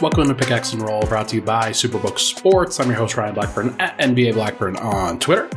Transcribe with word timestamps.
Welcome 0.00 0.28
to 0.28 0.34
Pickaxe 0.34 0.74
and 0.74 0.82
Roll, 0.82 1.02
brought 1.02 1.26
to 1.30 1.36
you 1.36 1.42
by 1.42 1.70
Superbook 1.70 2.20
Sports. 2.20 2.78
I'm 2.78 2.86
your 2.86 2.98
host, 2.98 3.16
Ryan 3.16 3.34
Blackburn, 3.34 3.74
at 3.80 3.98
NBA 3.98 4.34
Blackburn 4.34 4.76
on 4.76 5.18
Twitter, 5.18 5.48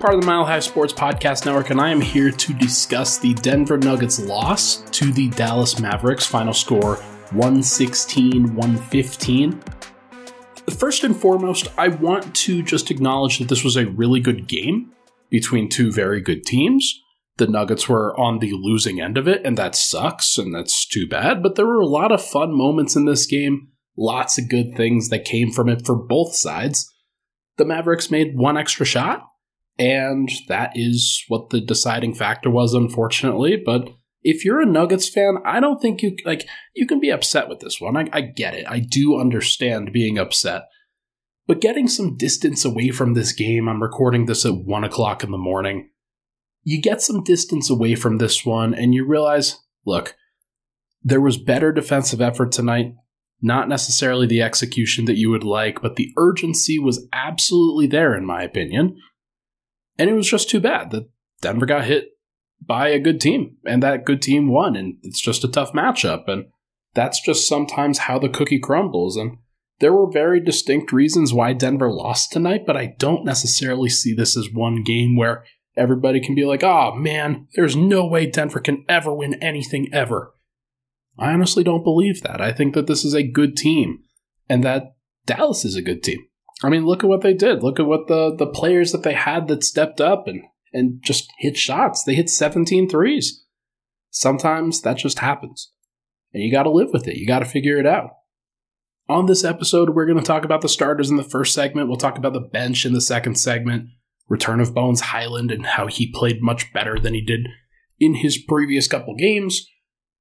part 0.00 0.14
of 0.14 0.20
the 0.20 0.26
Mile 0.26 0.44
High 0.44 0.58
Sports 0.58 0.92
Podcast 0.92 1.46
Network, 1.46 1.70
and 1.70 1.80
I 1.80 1.90
am 1.90 2.00
here 2.00 2.32
to 2.32 2.52
discuss 2.54 3.18
the 3.18 3.34
Denver 3.34 3.78
Nuggets 3.78 4.18
loss 4.18 4.78
to 4.90 5.12
the 5.12 5.28
Dallas 5.28 5.78
Mavericks. 5.78 6.26
Final 6.26 6.52
score 6.52 6.96
116 7.30 8.56
115. 8.56 9.62
First 10.76 11.04
and 11.04 11.16
foremost, 11.16 11.68
I 11.78 11.86
want 11.86 12.34
to 12.34 12.64
just 12.64 12.90
acknowledge 12.90 13.38
that 13.38 13.48
this 13.48 13.62
was 13.62 13.76
a 13.76 13.86
really 13.86 14.18
good 14.18 14.48
game 14.48 14.90
between 15.30 15.68
two 15.68 15.92
very 15.92 16.20
good 16.20 16.44
teams 16.44 17.00
the 17.38 17.46
Nuggets 17.46 17.88
were 17.88 18.18
on 18.18 18.40
the 18.40 18.52
losing 18.52 19.00
end 19.00 19.16
of 19.16 19.26
it, 19.26 19.42
and 19.44 19.56
that 19.56 19.74
sucks, 19.74 20.36
and 20.36 20.54
that's 20.54 20.86
too 20.86 21.08
bad. 21.08 21.42
But 21.42 21.54
there 21.54 21.66
were 21.66 21.80
a 21.80 21.86
lot 21.86 22.12
of 22.12 22.24
fun 22.24 22.56
moments 22.56 22.94
in 22.94 23.06
this 23.06 23.26
game, 23.26 23.68
lots 23.96 24.38
of 24.38 24.48
good 24.48 24.76
things 24.76 25.08
that 25.08 25.24
came 25.24 25.50
from 25.50 25.68
it 25.68 25.86
for 25.86 25.96
both 25.96 26.34
sides. 26.34 26.92
The 27.56 27.64
Mavericks 27.64 28.10
made 28.10 28.36
one 28.36 28.56
extra 28.56 28.84
shot, 28.84 29.24
and 29.78 30.30
that 30.48 30.72
is 30.74 31.24
what 31.28 31.50
the 31.50 31.60
deciding 31.60 32.14
factor 32.14 32.50
was, 32.50 32.74
unfortunately. 32.74 33.56
But 33.56 33.88
if 34.22 34.44
you're 34.44 34.60
a 34.60 34.66
Nuggets 34.66 35.08
fan, 35.08 35.38
I 35.44 35.60
don't 35.60 35.80
think 35.80 36.02
you 36.02 36.16
like 36.24 36.46
you 36.74 36.86
can 36.86 37.00
be 37.00 37.10
upset 37.10 37.48
with 37.48 37.60
this 37.60 37.80
one. 37.80 37.96
I, 37.96 38.08
I 38.12 38.20
get 38.20 38.54
it. 38.54 38.66
I 38.68 38.80
do 38.80 39.18
understand 39.18 39.92
being 39.92 40.18
upset. 40.18 40.62
But 41.46 41.62
getting 41.62 41.88
some 41.88 42.16
distance 42.16 42.64
away 42.64 42.90
from 42.90 43.14
this 43.14 43.32
game, 43.32 43.68
I'm 43.68 43.82
recording 43.82 44.26
this 44.26 44.44
at 44.44 44.54
one 44.54 44.84
o'clock 44.84 45.24
in 45.24 45.30
the 45.30 45.38
morning 45.38 45.88
you 46.62 46.80
get 46.80 47.00
some 47.02 47.24
distance 47.24 47.70
away 47.70 47.94
from 47.94 48.18
this 48.18 48.44
one 48.44 48.74
and 48.74 48.94
you 48.94 49.06
realize 49.06 49.58
look, 49.84 50.14
there 51.02 51.20
was 51.20 51.38
better 51.38 51.72
defensive 51.72 52.20
effort 52.20 52.52
tonight. 52.52 52.94
Not 53.40 53.68
necessarily 53.68 54.26
the 54.26 54.42
execution 54.42 55.04
that 55.04 55.16
you 55.16 55.30
would 55.30 55.44
like, 55.44 55.80
but 55.80 55.96
the 55.96 56.12
urgency 56.16 56.78
was 56.78 57.06
absolutely 57.12 57.86
there, 57.86 58.14
in 58.14 58.26
my 58.26 58.42
opinion. 58.42 58.96
And 59.96 60.10
it 60.10 60.14
was 60.14 60.28
just 60.28 60.50
too 60.50 60.60
bad 60.60 60.90
that 60.90 61.08
Denver 61.40 61.66
got 61.66 61.84
hit 61.84 62.08
by 62.60 62.88
a 62.88 62.98
good 62.98 63.20
team, 63.20 63.56
and 63.64 63.80
that 63.82 64.04
good 64.04 64.20
team 64.20 64.48
won, 64.48 64.74
and 64.74 64.96
it's 65.02 65.20
just 65.20 65.44
a 65.44 65.48
tough 65.48 65.72
matchup. 65.72 66.24
And 66.26 66.46
that's 66.94 67.20
just 67.20 67.48
sometimes 67.48 67.98
how 67.98 68.18
the 68.18 68.28
cookie 68.28 68.58
crumbles. 68.58 69.16
And 69.16 69.38
there 69.78 69.92
were 69.92 70.10
very 70.10 70.40
distinct 70.40 70.92
reasons 70.92 71.32
why 71.32 71.52
Denver 71.52 71.92
lost 71.92 72.32
tonight, 72.32 72.66
but 72.66 72.76
I 72.76 72.96
don't 72.98 73.24
necessarily 73.24 73.88
see 73.88 74.12
this 74.12 74.36
as 74.36 74.52
one 74.52 74.82
game 74.82 75.16
where 75.16 75.44
everybody 75.78 76.20
can 76.20 76.34
be 76.34 76.44
like, 76.44 76.62
oh 76.62 76.94
man, 76.94 77.46
there's 77.54 77.76
no 77.76 78.06
way 78.06 78.26
Denver 78.26 78.60
can 78.60 78.84
ever 78.88 79.14
win 79.14 79.34
anything 79.34 79.88
ever. 79.92 80.34
I 81.18 81.32
honestly 81.32 81.64
don't 81.64 81.84
believe 81.84 82.22
that. 82.22 82.40
I 82.40 82.52
think 82.52 82.74
that 82.74 82.86
this 82.86 83.04
is 83.04 83.14
a 83.14 83.22
good 83.22 83.56
team 83.56 84.00
and 84.48 84.62
that 84.64 84.94
Dallas 85.26 85.64
is 85.64 85.76
a 85.76 85.82
good 85.82 86.02
team. 86.02 86.18
I 86.62 86.68
mean, 86.68 86.86
look 86.86 87.04
at 87.04 87.08
what 87.08 87.22
they 87.22 87.34
did. 87.34 87.62
Look 87.62 87.78
at 87.78 87.86
what 87.86 88.08
the, 88.08 88.34
the 88.36 88.46
players 88.46 88.92
that 88.92 89.02
they 89.02 89.14
had 89.14 89.48
that 89.48 89.64
stepped 89.64 90.00
up 90.00 90.26
and, 90.26 90.42
and 90.72 91.00
just 91.02 91.30
hit 91.38 91.56
shots. 91.56 92.02
They 92.02 92.14
hit 92.14 92.28
17 92.30 92.88
threes. 92.88 93.44
Sometimes 94.10 94.80
that 94.82 94.96
just 94.96 95.20
happens. 95.20 95.72
And 96.32 96.42
you 96.42 96.50
got 96.50 96.64
to 96.64 96.70
live 96.70 96.88
with 96.92 97.06
it. 97.06 97.16
You 97.16 97.26
got 97.26 97.40
to 97.40 97.44
figure 97.44 97.78
it 97.78 97.86
out. 97.86 98.10
On 99.08 99.26
this 99.26 99.44
episode, 99.44 99.90
we're 99.90 100.06
going 100.06 100.18
to 100.18 100.24
talk 100.24 100.44
about 100.44 100.60
the 100.60 100.68
starters 100.68 101.10
in 101.10 101.16
the 101.16 101.22
first 101.22 101.54
segment. 101.54 101.88
We'll 101.88 101.96
talk 101.96 102.18
about 102.18 102.34
the 102.34 102.40
bench 102.40 102.84
in 102.84 102.92
the 102.92 103.00
second 103.00 103.36
segment 103.36 103.88
return 104.28 104.60
of 104.60 104.74
Bones 104.74 105.00
Highland 105.00 105.50
and 105.50 105.64
how 105.64 105.86
he 105.86 106.12
played 106.12 106.42
much 106.42 106.72
better 106.72 106.98
than 106.98 107.14
he 107.14 107.20
did 107.20 107.48
in 107.98 108.14
his 108.14 108.38
previous 108.38 108.86
couple 108.86 109.14
games. 109.16 109.66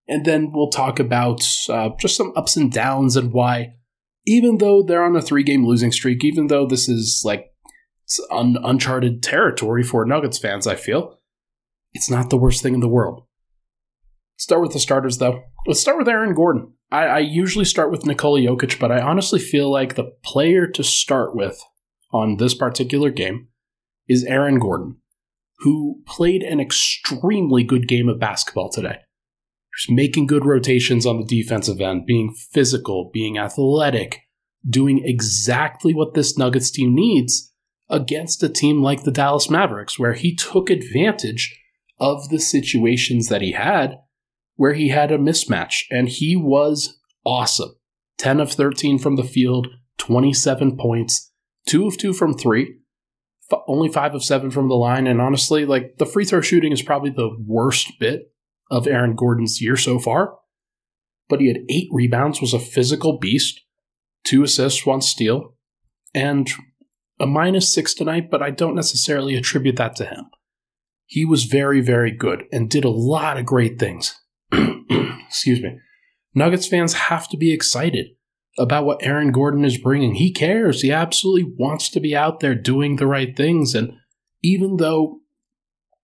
And 0.08 0.26
then 0.26 0.52
we'll 0.54 0.70
talk 0.70 1.00
about 1.00 1.46
uh, 1.70 1.90
just 2.00 2.16
some 2.16 2.34
ups 2.36 2.56
and 2.56 2.72
downs 2.72 3.16
and 3.18 3.34
why, 3.34 3.74
even 4.26 4.58
though 4.58 4.82
they're 4.82 5.04
on 5.04 5.16
a 5.16 5.22
three 5.22 5.44
game 5.44 5.66
losing 5.66 5.92
streak, 5.92 6.24
even 6.24 6.48
though 6.48 6.66
this 6.66 6.88
is 6.88 7.24
like 7.26 7.48
un- 8.32 8.58
uncharted 8.64 9.22
territory 9.22 9.84
for 9.84 10.06
Nuggets 10.06 10.38
fans, 10.38 10.66
I 10.66 10.76
feel, 10.76 11.20
it's 11.94 12.10
not 12.10 12.30
the 12.30 12.38
worst 12.38 12.64
thing 12.64 12.74
in 12.74 12.80
the 12.80 12.88
world. 12.88 13.24
Start 14.38 14.62
with 14.62 14.74
the 14.74 14.80
starters, 14.80 15.18
though. 15.18 15.44
Let's 15.66 15.80
start 15.80 15.98
with 15.98 16.08
Aaron 16.08 16.34
Gordon. 16.34 16.74
I, 16.92 17.06
I 17.06 17.20
usually 17.20 17.66
start 17.66 17.92
with 17.92 18.06
Nikola 18.06 18.40
Jokic, 18.40 18.80
but 18.80 18.92
I 18.92 19.02
honestly 19.02 19.40
feel 19.40 19.70
like 19.72 19.96
the 19.96 20.14
player 20.24 20.68
to 20.68 20.84
start 20.84 21.36
with 21.36 21.60
on 22.14 22.38
this 22.38 22.54
particular 22.54 23.10
game 23.10 23.50
is 24.08 24.24
Aaron 24.24 24.60
Gordon, 24.60 24.98
who 25.60 26.02
played 26.06 26.44
an 26.44 26.60
extremely 26.60 27.64
good 27.64 27.88
game 27.88 28.10
of 28.10 28.20
basketball 28.20 28.70
today. 28.70 29.00
Just 29.76 29.92
making 29.92 30.28
good 30.28 30.46
rotations 30.46 31.06
on 31.06 31.20
the 31.20 31.26
defensive 31.26 31.82
end, 31.82 32.06
being 32.06 32.34
physical, 32.34 33.10
being 33.14 33.38
athletic, 33.38 34.22
doing 34.68 35.02
exactly 35.04 35.94
what 35.94 36.14
this 36.14 36.38
Nuggets 36.38 36.72
team 36.72 36.96
needs 36.96 37.54
against 37.90 38.44
a 38.44 38.50
team 38.50 38.82
like 38.82 39.04
the 39.04 39.12
Dallas 39.12 39.50
Mavericks, 39.50 40.00
where 40.00 40.14
he 40.14 40.36
took 40.36 40.70
advantage 40.70 41.58
of 42.00 42.30
the 42.30 42.40
situations 42.40 43.30
that 43.30 43.42
he 43.42 43.54
had, 43.54 44.00
where 44.56 44.74
he 44.74 44.90
had 44.90 45.12
a 45.12 45.18
mismatch, 45.18 45.84
and 45.90 46.10
he 46.10 46.36
was 46.36 47.00
awesome. 47.24 47.76
10 48.18 48.40
of 48.40 48.52
13 48.52 48.98
from 48.98 49.16
the 49.16 49.24
field, 49.24 49.68
27 50.00 50.76
points, 50.78 51.32
2 51.68 51.88
of 51.88 51.98
2 51.98 52.14
from 52.14 52.36
3, 52.36 52.80
f- 53.52 53.62
only 53.68 53.90
five 53.90 54.14
of 54.14 54.24
seven 54.24 54.52
from 54.52 54.68
the 54.68 54.76
line. 54.76 55.08
And 55.08 55.22
honestly, 55.22 55.66
like 55.66 55.98
the 55.98 56.06
free 56.06 56.26
throw 56.26 56.42
shooting 56.42 56.72
is 56.72 56.82
probably 56.82 57.10
the 57.10 57.36
worst 57.46 58.00
bit 58.00 58.32
of 58.70 58.88
Aaron 58.88 59.16
Gordon's 59.16 59.62
year 59.62 59.78
so 59.78 60.00
far. 60.00 60.36
But 61.30 61.42
he 61.42 61.48
had 61.48 61.64
eight 61.70 61.90
rebounds, 61.92 62.40
was 62.40 62.54
a 62.54 62.60
physical 62.60 63.18
beast, 63.18 63.62
two 64.24 64.44
assists, 64.44 64.86
one 64.86 65.02
steal, 65.02 65.56
and 66.14 66.50
a 67.20 67.28
minus 67.28 67.74
six 67.74 67.94
tonight, 67.94 68.30
but 68.30 68.42
I 68.42 68.52
don't 68.52 68.76
necessarily 68.76 69.36
attribute 69.36 69.76
that 69.78 69.96
to 69.98 70.06
him. 70.06 70.26
He 71.06 71.26
was 71.26 71.46
very, 71.46 71.82
very 71.82 72.12
good 72.12 72.44
and 72.52 72.70
did 72.70 72.84
a 72.84 72.90
lot 72.90 73.38
of 73.38 73.46
great 73.46 73.80
things. 73.80 74.20
Excuse 74.52 75.62
me. 75.62 75.80
Nuggets 76.34 76.68
fans 76.68 76.94
have 76.94 77.28
to 77.30 77.38
be 77.38 77.54
excited 77.54 78.08
about 78.58 78.86
what 78.86 79.04
Aaron 79.04 79.32
Gordon 79.32 79.64
is 79.64 79.78
bringing. 79.78 80.16
He 80.16 80.32
cares. 80.32 80.82
He 80.82 80.92
absolutely 80.92 81.54
wants 81.58 81.90
to 81.90 82.00
be 82.00 82.16
out 82.16 82.40
there 82.40 82.56
doing 82.56 82.96
the 82.96 83.08
right 83.08 83.36
things. 83.36 83.76
And 83.76 83.94
even 84.42 84.78
though 84.78 85.20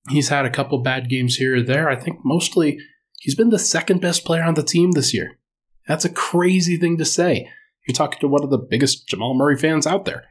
he's 0.10 0.30
had 0.30 0.46
a 0.46 0.52
couple 0.52 0.78
bad 0.82 1.10
games 1.10 1.36
here 1.36 1.58
or 1.58 1.62
there, 1.62 1.90
I 1.90 1.96
think 1.96 2.20
mostly 2.24 2.78
he's 3.20 3.36
been 3.36 3.50
the 3.50 3.60
second 3.60 4.02
best 4.02 4.24
player 4.26 4.44
on 4.44 4.54
the 4.54 4.64
team 4.64 4.92
this 4.92 5.14
year. 5.14 5.40
That's 5.88 6.06
a 6.06 6.10
crazy 6.10 6.78
thing 6.78 6.98
to 6.98 7.06
say. 7.06 7.50
You're 7.88 7.96
talking 7.96 8.20
to 8.20 8.28
one 8.28 8.44
of 8.44 8.50
the 8.50 8.58
biggest 8.58 9.08
Jamal 9.08 9.34
Murray 9.34 9.58
fans 9.58 9.88
out 9.88 10.06
there. 10.06 10.26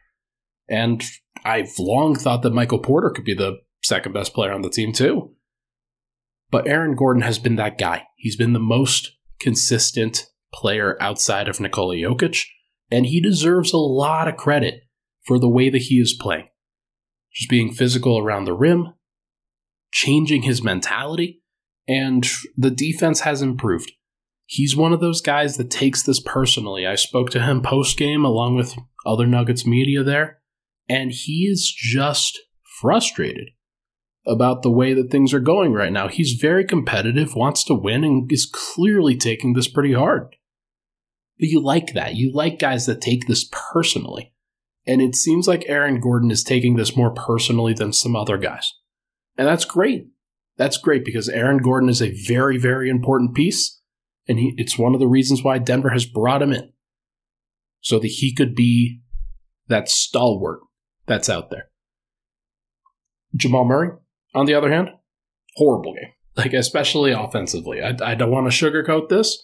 And 0.68 1.04
I've 1.44 1.78
long 1.78 2.14
thought 2.14 2.42
that 2.42 2.54
Michael 2.54 2.78
Porter 2.78 3.10
could 3.10 3.24
be 3.24 3.34
the 3.34 3.58
second 3.82 4.12
best 4.12 4.32
player 4.32 4.52
on 4.52 4.62
the 4.62 4.70
team, 4.70 4.92
too. 4.92 5.34
But 6.50 6.66
Aaron 6.66 6.94
Gordon 6.94 7.22
has 7.22 7.38
been 7.38 7.56
that 7.56 7.78
guy. 7.78 8.04
He's 8.16 8.36
been 8.36 8.52
the 8.52 8.60
most 8.60 9.12
consistent 9.40 10.26
player 10.52 10.96
outside 11.00 11.48
of 11.48 11.60
Nikola 11.60 11.96
Jokic, 11.96 12.46
and 12.90 13.06
he 13.06 13.20
deserves 13.20 13.72
a 13.72 13.78
lot 13.78 14.28
of 14.28 14.36
credit 14.36 14.82
for 15.24 15.38
the 15.38 15.48
way 15.48 15.70
that 15.70 15.82
he 15.82 15.96
is 15.96 16.16
playing. 16.18 16.48
Just 17.32 17.48
being 17.48 17.72
physical 17.72 18.18
around 18.18 18.44
the 18.44 18.52
rim, 18.52 18.94
changing 19.90 20.42
his 20.42 20.62
mentality, 20.62 21.42
and 21.88 22.28
the 22.56 22.70
defense 22.70 23.20
has 23.20 23.42
improved. 23.42 23.92
He's 24.44 24.76
one 24.76 24.92
of 24.92 25.00
those 25.00 25.22
guys 25.22 25.56
that 25.56 25.70
takes 25.70 26.02
this 26.02 26.20
personally. 26.20 26.86
I 26.86 26.96
spoke 26.96 27.30
to 27.30 27.40
him 27.40 27.62
post 27.62 27.96
game 27.96 28.24
along 28.24 28.56
with 28.56 28.74
other 29.06 29.26
Nuggets 29.26 29.66
media 29.66 30.02
there, 30.02 30.40
and 30.88 31.10
he 31.10 31.48
is 31.50 31.72
just 31.74 32.38
frustrated 32.80 33.50
about 34.26 34.62
the 34.62 34.70
way 34.70 34.92
that 34.94 35.10
things 35.10 35.32
are 35.32 35.40
going 35.40 35.72
right 35.72 35.92
now. 35.92 36.08
He's 36.08 36.34
very 36.34 36.64
competitive, 36.64 37.34
wants 37.34 37.64
to 37.64 37.74
win, 37.74 38.04
and 38.04 38.30
is 38.30 38.46
clearly 38.46 39.16
taking 39.16 39.54
this 39.54 39.68
pretty 39.68 39.94
hard. 39.94 40.36
But 41.42 41.48
you 41.48 41.60
like 41.60 41.94
that. 41.94 42.14
You 42.14 42.30
like 42.32 42.60
guys 42.60 42.86
that 42.86 43.00
take 43.00 43.26
this 43.26 43.50
personally. 43.50 44.32
And 44.86 45.02
it 45.02 45.16
seems 45.16 45.48
like 45.48 45.64
Aaron 45.66 45.98
Gordon 45.98 46.30
is 46.30 46.44
taking 46.44 46.76
this 46.76 46.96
more 46.96 47.12
personally 47.12 47.74
than 47.74 47.92
some 47.92 48.14
other 48.14 48.38
guys. 48.38 48.72
And 49.36 49.48
that's 49.48 49.64
great. 49.64 50.06
That's 50.56 50.76
great 50.76 51.04
because 51.04 51.28
Aaron 51.28 51.58
Gordon 51.58 51.88
is 51.88 52.00
a 52.00 52.14
very, 52.28 52.58
very 52.58 52.88
important 52.88 53.34
piece. 53.34 53.80
And 54.28 54.38
he, 54.38 54.54
it's 54.56 54.78
one 54.78 54.94
of 54.94 55.00
the 55.00 55.08
reasons 55.08 55.42
why 55.42 55.58
Denver 55.58 55.88
has 55.88 56.06
brought 56.06 56.42
him 56.42 56.52
in. 56.52 56.70
So 57.80 57.98
that 57.98 58.06
he 58.06 58.32
could 58.32 58.54
be 58.54 59.00
that 59.66 59.88
stalwart 59.88 60.60
that's 61.06 61.28
out 61.28 61.50
there. 61.50 61.70
Jamal 63.34 63.64
Murray, 63.64 63.96
on 64.32 64.46
the 64.46 64.54
other 64.54 64.70
hand, 64.70 64.90
horrible 65.56 65.94
game. 65.94 66.12
Like, 66.36 66.52
especially 66.52 67.10
offensively. 67.10 67.82
I, 67.82 67.96
I 68.00 68.14
don't 68.14 68.30
want 68.30 68.48
to 68.48 68.56
sugarcoat 68.56 69.08
this. 69.08 69.42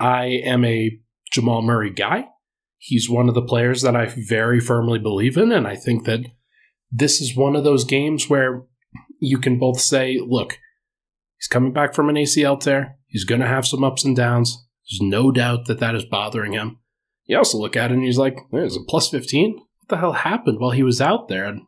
I 0.00 0.40
am 0.44 0.64
a 0.64 0.98
Jamal 1.32 1.62
Murray 1.62 1.90
guy. 1.90 2.26
He's 2.78 3.10
one 3.10 3.28
of 3.28 3.34
the 3.34 3.42
players 3.42 3.82
that 3.82 3.96
I 3.96 4.06
very 4.06 4.60
firmly 4.60 4.98
believe 4.98 5.36
in, 5.36 5.50
and 5.50 5.66
I 5.66 5.76
think 5.76 6.04
that 6.04 6.26
this 6.90 7.20
is 7.20 7.36
one 7.36 7.56
of 7.56 7.64
those 7.64 7.84
games 7.84 8.28
where 8.28 8.64
you 9.18 9.38
can 9.38 9.58
both 9.58 9.80
say, 9.80 10.20
look, 10.24 10.58
he's 11.38 11.48
coming 11.48 11.72
back 11.72 11.94
from 11.94 12.08
an 12.08 12.16
ACL 12.16 12.60
tear. 12.60 12.98
He's 13.06 13.24
going 13.24 13.40
to 13.40 13.46
have 13.46 13.66
some 13.66 13.82
ups 13.82 14.04
and 14.04 14.14
downs. 14.14 14.66
There's 14.88 15.00
no 15.00 15.32
doubt 15.32 15.66
that 15.66 15.80
that 15.80 15.94
is 15.94 16.04
bothering 16.04 16.52
him. 16.52 16.78
You 17.24 17.38
also 17.38 17.58
look 17.58 17.76
at 17.76 17.90
it 17.90 17.94
and 17.94 18.04
he's 18.04 18.18
like, 18.18 18.38
there's 18.52 18.76
a 18.76 18.80
plus 18.86 19.08
15. 19.08 19.54
What 19.56 19.88
the 19.88 19.96
hell 19.96 20.12
happened 20.12 20.60
while 20.60 20.70
he 20.70 20.82
was 20.82 21.00
out 21.00 21.28
there? 21.28 21.46
And 21.46 21.62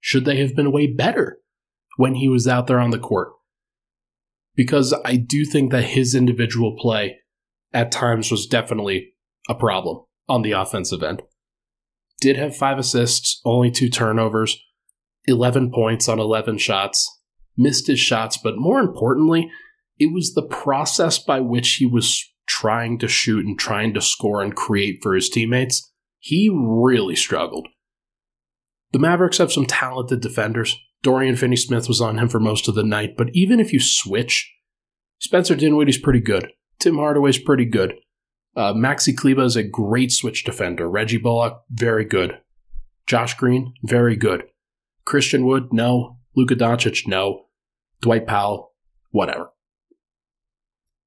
should 0.00 0.24
they 0.24 0.38
have 0.38 0.54
been 0.54 0.72
way 0.72 0.86
better 0.86 1.38
when 1.96 2.16
he 2.16 2.28
was 2.28 2.46
out 2.46 2.66
there 2.66 2.80
on 2.80 2.90
the 2.90 2.98
court? 2.98 3.30
Because 4.54 4.94
I 5.04 5.16
do 5.16 5.44
think 5.44 5.70
that 5.70 5.84
his 5.84 6.14
individual 6.14 6.76
play 6.78 7.19
at 7.72 7.92
times 7.92 8.30
was 8.30 8.46
definitely 8.46 9.14
a 9.48 9.54
problem 9.54 10.04
on 10.28 10.42
the 10.42 10.52
offensive 10.52 11.02
end. 11.02 11.22
Did 12.20 12.36
have 12.36 12.56
five 12.56 12.78
assists, 12.78 13.40
only 13.44 13.70
two 13.70 13.88
turnovers, 13.88 14.58
11 15.26 15.72
points 15.72 16.08
on 16.08 16.18
11 16.18 16.58
shots, 16.58 17.08
missed 17.56 17.86
his 17.86 18.00
shots, 18.00 18.36
but 18.36 18.58
more 18.58 18.80
importantly, 18.80 19.50
it 19.98 20.12
was 20.12 20.34
the 20.34 20.42
process 20.42 21.18
by 21.18 21.40
which 21.40 21.74
he 21.74 21.86
was 21.86 22.24
trying 22.46 22.98
to 22.98 23.08
shoot 23.08 23.46
and 23.46 23.58
trying 23.58 23.94
to 23.94 24.00
score 24.00 24.42
and 24.42 24.54
create 24.54 24.98
for 25.02 25.14
his 25.14 25.28
teammates. 25.28 25.92
He 26.18 26.50
really 26.52 27.16
struggled. 27.16 27.68
The 28.92 28.98
Mavericks 28.98 29.38
have 29.38 29.52
some 29.52 29.66
talented 29.66 30.20
defenders. 30.20 30.76
Dorian 31.02 31.36
Finney 31.36 31.56
Smith 31.56 31.86
was 31.86 32.00
on 32.00 32.18
him 32.18 32.28
for 32.28 32.40
most 32.40 32.68
of 32.68 32.74
the 32.74 32.82
night, 32.82 33.10
but 33.16 33.28
even 33.32 33.60
if 33.60 33.72
you 33.72 33.80
switch, 33.80 34.52
Spencer 35.18 35.54
Dinwiddie's 35.54 35.98
pretty 35.98 36.20
good. 36.20 36.50
Tim 36.80 36.96
Hardaway's 36.96 37.38
pretty 37.38 37.66
good. 37.66 37.94
Uh, 38.56 38.72
Maxi 38.72 39.16
Kleber 39.16 39.44
is 39.44 39.56
a 39.56 39.62
great 39.62 40.10
switch 40.10 40.44
defender. 40.44 40.88
Reggie 40.88 41.18
Bullock, 41.18 41.62
very 41.70 42.04
good. 42.04 42.38
Josh 43.06 43.34
Green, 43.34 43.74
very 43.84 44.16
good. 44.16 44.44
Christian 45.04 45.44
Wood, 45.46 45.72
no. 45.72 46.18
Luka 46.34 46.56
Doncic, 46.56 47.06
no. 47.06 47.46
Dwight 48.00 48.26
Powell, 48.26 48.72
whatever. 49.10 49.50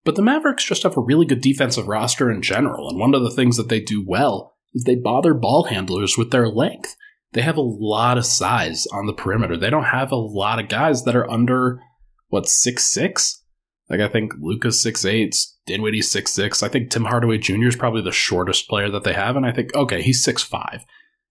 But 0.05 0.15
the 0.15 0.21
Mavericks 0.21 0.65
just 0.65 0.83
have 0.83 0.97
a 0.97 1.01
really 1.01 1.25
good 1.25 1.41
defensive 1.41 1.87
roster 1.87 2.29
in 2.29 2.41
general, 2.41 2.89
and 2.89 2.99
one 2.99 3.15
of 3.15 3.23
the 3.23 3.31
things 3.31 3.57
that 3.57 3.69
they 3.69 3.79
do 3.79 4.03
well 4.05 4.55
is 4.73 4.83
they 4.83 4.95
bother 4.95 5.33
ball 5.33 5.65
handlers 5.65 6.17
with 6.17 6.31
their 6.31 6.49
length. 6.49 6.95
They 7.31 7.41
have 7.41 7.57
a 7.57 7.61
lot 7.61 8.17
of 8.17 8.25
size 8.25 8.85
on 8.87 9.07
the 9.07 9.13
perimeter. 9.13 9.57
They 9.57 9.69
don't 9.69 9.85
have 9.85 10.11
a 10.11 10.17
lot 10.17 10.59
of 10.59 10.67
guys 10.67 11.03
that 11.03 11.15
are 11.15 11.29
under 11.29 11.79
what 12.27 12.47
six 12.47 12.83
six. 12.85 13.42
Like 13.89 13.99
I 13.99 14.07
think 14.07 14.33
Luka's 14.39 14.81
six 14.81 15.05
eight, 15.05 15.35
Dinwiddie 15.65 16.01
six 16.01 16.33
six. 16.33 16.63
I 16.63 16.69
think 16.69 16.89
Tim 16.89 17.05
Hardaway 17.05 17.37
Jr. 17.37 17.67
is 17.67 17.75
probably 17.75 18.01
the 18.01 18.11
shortest 18.11 18.67
player 18.67 18.89
that 18.89 19.03
they 19.03 19.13
have, 19.13 19.35
and 19.35 19.45
I 19.45 19.51
think 19.51 19.73
okay, 19.75 20.01
he's 20.01 20.23
six 20.23 20.41
five, 20.41 20.85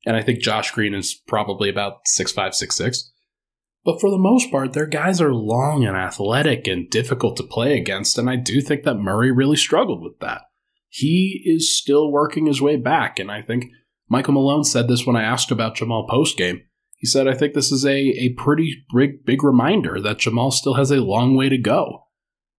and 0.06 0.16
I 0.16 0.22
think 0.22 0.40
Josh 0.40 0.70
Green 0.70 0.94
is 0.94 1.14
probably 1.26 1.68
about 1.68 2.06
six 2.06 2.32
five 2.32 2.54
six 2.54 2.76
six. 2.76 3.10
But 3.84 4.00
for 4.00 4.10
the 4.10 4.18
most 4.18 4.50
part, 4.52 4.74
their 4.74 4.86
guys 4.86 5.20
are 5.20 5.34
long 5.34 5.84
and 5.84 5.96
athletic 5.96 6.68
and 6.68 6.88
difficult 6.88 7.36
to 7.38 7.42
play 7.42 7.76
against, 7.76 8.16
and 8.16 8.30
I 8.30 8.36
do 8.36 8.60
think 8.60 8.84
that 8.84 8.94
Murray 8.94 9.32
really 9.32 9.56
struggled 9.56 10.02
with 10.02 10.18
that. 10.20 10.42
He 10.88 11.42
is 11.44 11.76
still 11.76 12.12
working 12.12 12.46
his 12.46 12.60
way 12.60 12.76
back, 12.76 13.18
and 13.18 13.30
I 13.30 13.42
think 13.42 13.64
Michael 14.08 14.34
Malone 14.34 14.62
said 14.62 14.88
this 14.88 15.06
when 15.06 15.16
I 15.16 15.22
asked 15.22 15.50
about 15.50 15.74
Jamal 15.74 16.06
post 16.06 16.36
game. 16.36 16.60
He 16.98 17.06
said, 17.06 17.26
I 17.26 17.34
think 17.34 17.54
this 17.54 17.72
is 17.72 17.84
a, 17.84 17.96
a 17.96 18.34
pretty 18.34 18.84
big, 18.94 19.24
big 19.24 19.42
reminder 19.42 20.00
that 20.00 20.18
Jamal 20.18 20.52
still 20.52 20.74
has 20.74 20.92
a 20.92 21.00
long 21.00 21.34
way 21.34 21.48
to 21.48 21.58
go. 21.58 22.04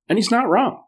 And 0.08 0.18
he's 0.18 0.32
not 0.32 0.50
wrong. 0.50 0.84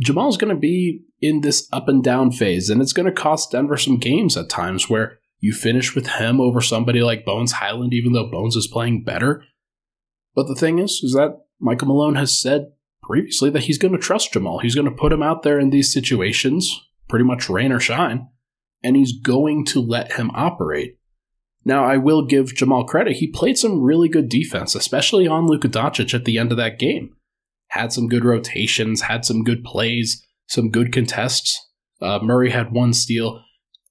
Jamal's 0.00 0.36
going 0.36 0.54
to 0.54 0.60
be 0.60 1.02
in 1.20 1.42
this 1.42 1.68
up 1.72 1.88
and 1.88 2.02
down 2.02 2.32
phase, 2.32 2.68
and 2.68 2.82
it's 2.82 2.92
going 2.92 3.06
to 3.06 3.12
cost 3.12 3.52
Denver 3.52 3.76
some 3.76 3.98
games 3.98 4.36
at 4.36 4.48
times 4.48 4.90
where 4.90 5.18
you 5.38 5.52
finish 5.52 5.94
with 5.94 6.06
him 6.06 6.40
over 6.40 6.60
somebody 6.60 7.02
like 7.02 7.24
Bones 7.24 7.52
Highland, 7.52 7.94
even 7.94 8.12
though 8.12 8.30
Bones 8.30 8.56
is 8.56 8.66
playing 8.66 9.04
better. 9.04 9.44
But 10.34 10.48
the 10.48 10.54
thing 10.54 10.78
is, 10.78 11.00
is 11.02 11.12
that 11.12 11.44
Michael 11.60 11.88
Malone 11.88 12.16
has 12.16 12.38
said 12.38 12.72
previously 13.02 13.50
that 13.50 13.64
he's 13.64 13.78
going 13.78 13.92
to 13.92 13.98
trust 13.98 14.32
Jamal. 14.32 14.58
He's 14.58 14.74
going 14.74 14.88
to 14.88 14.96
put 14.96 15.12
him 15.12 15.22
out 15.22 15.42
there 15.42 15.60
in 15.60 15.70
these 15.70 15.92
situations, 15.92 16.80
pretty 17.08 17.24
much 17.24 17.48
rain 17.48 17.70
or 17.70 17.80
shine, 17.80 18.28
and 18.82 18.96
he's 18.96 19.18
going 19.18 19.64
to 19.66 19.80
let 19.80 20.12
him 20.12 20.30
operate. 20.34 20.98
Now, 21.64 21.84
I 21.84 21.96
will 21.96 22.26
give 22.26 22.54
Jamal 22.54 22.84
credit. 22.84 23.16
He 23.16 23.26
played 23.26 23.56
some 23.56 23.82
really 23.82 24.08
good 24.08 24.28
defense, 24.28 24.74
especially 24.74 25.26
on 25.26 25.46
Luka 25.46 25.68
Doncic 25.68 26.12
at 26.12 26.24
the 26.24 26.36
end 26.36 26.50
of 26.50 26.58
that 26.58 26.78
game. 26.78 27.13
Had 27.74 27.92
some 27.92 28.06
good 28.06 28.24
rotations, 28.24 29.00
had 29.02 29.24
some 29.24 29.42
good 29.42 29.64
plays, 29.64 30.24
some 30.46 30.70
good 30.70 30.92
contests. 30.92 31.60
Uh, 32.00 32.20
Murray 32.22 32.50
had 32.50 32.70
one 32.70 32.92
steal. 32.92 33.42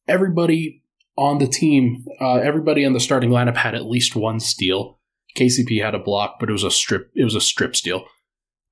Everybody 0.08 0.84
on 1.18 1.40
the 1.40 1.48
team, 1.48 2.06
uh, 2.22 2.36
everybody 2.36 2.86
in 2.86 2.94
the 2.94 3.02
starting 3.02 3.30
lineup 3.30 3.58
had 3.58 3.76
at 3.76 3.86
least 3.86 4.16
one 4.16 4.40
steal. 4.40 5.00
KCP 5.38 5.84
had 5.84 5.96
a 5.96 6.00
block, 6.00 6.38
but 6.40 6.48
it 6.48 6.54
was 6.54 6.64
a 6.64 6.72
strip. 6.72 7.12
It 7.14 7.26
was 7.26 7.36
a 7.36 7.42
strip 7.42 7.76
steal. 7.76 8.06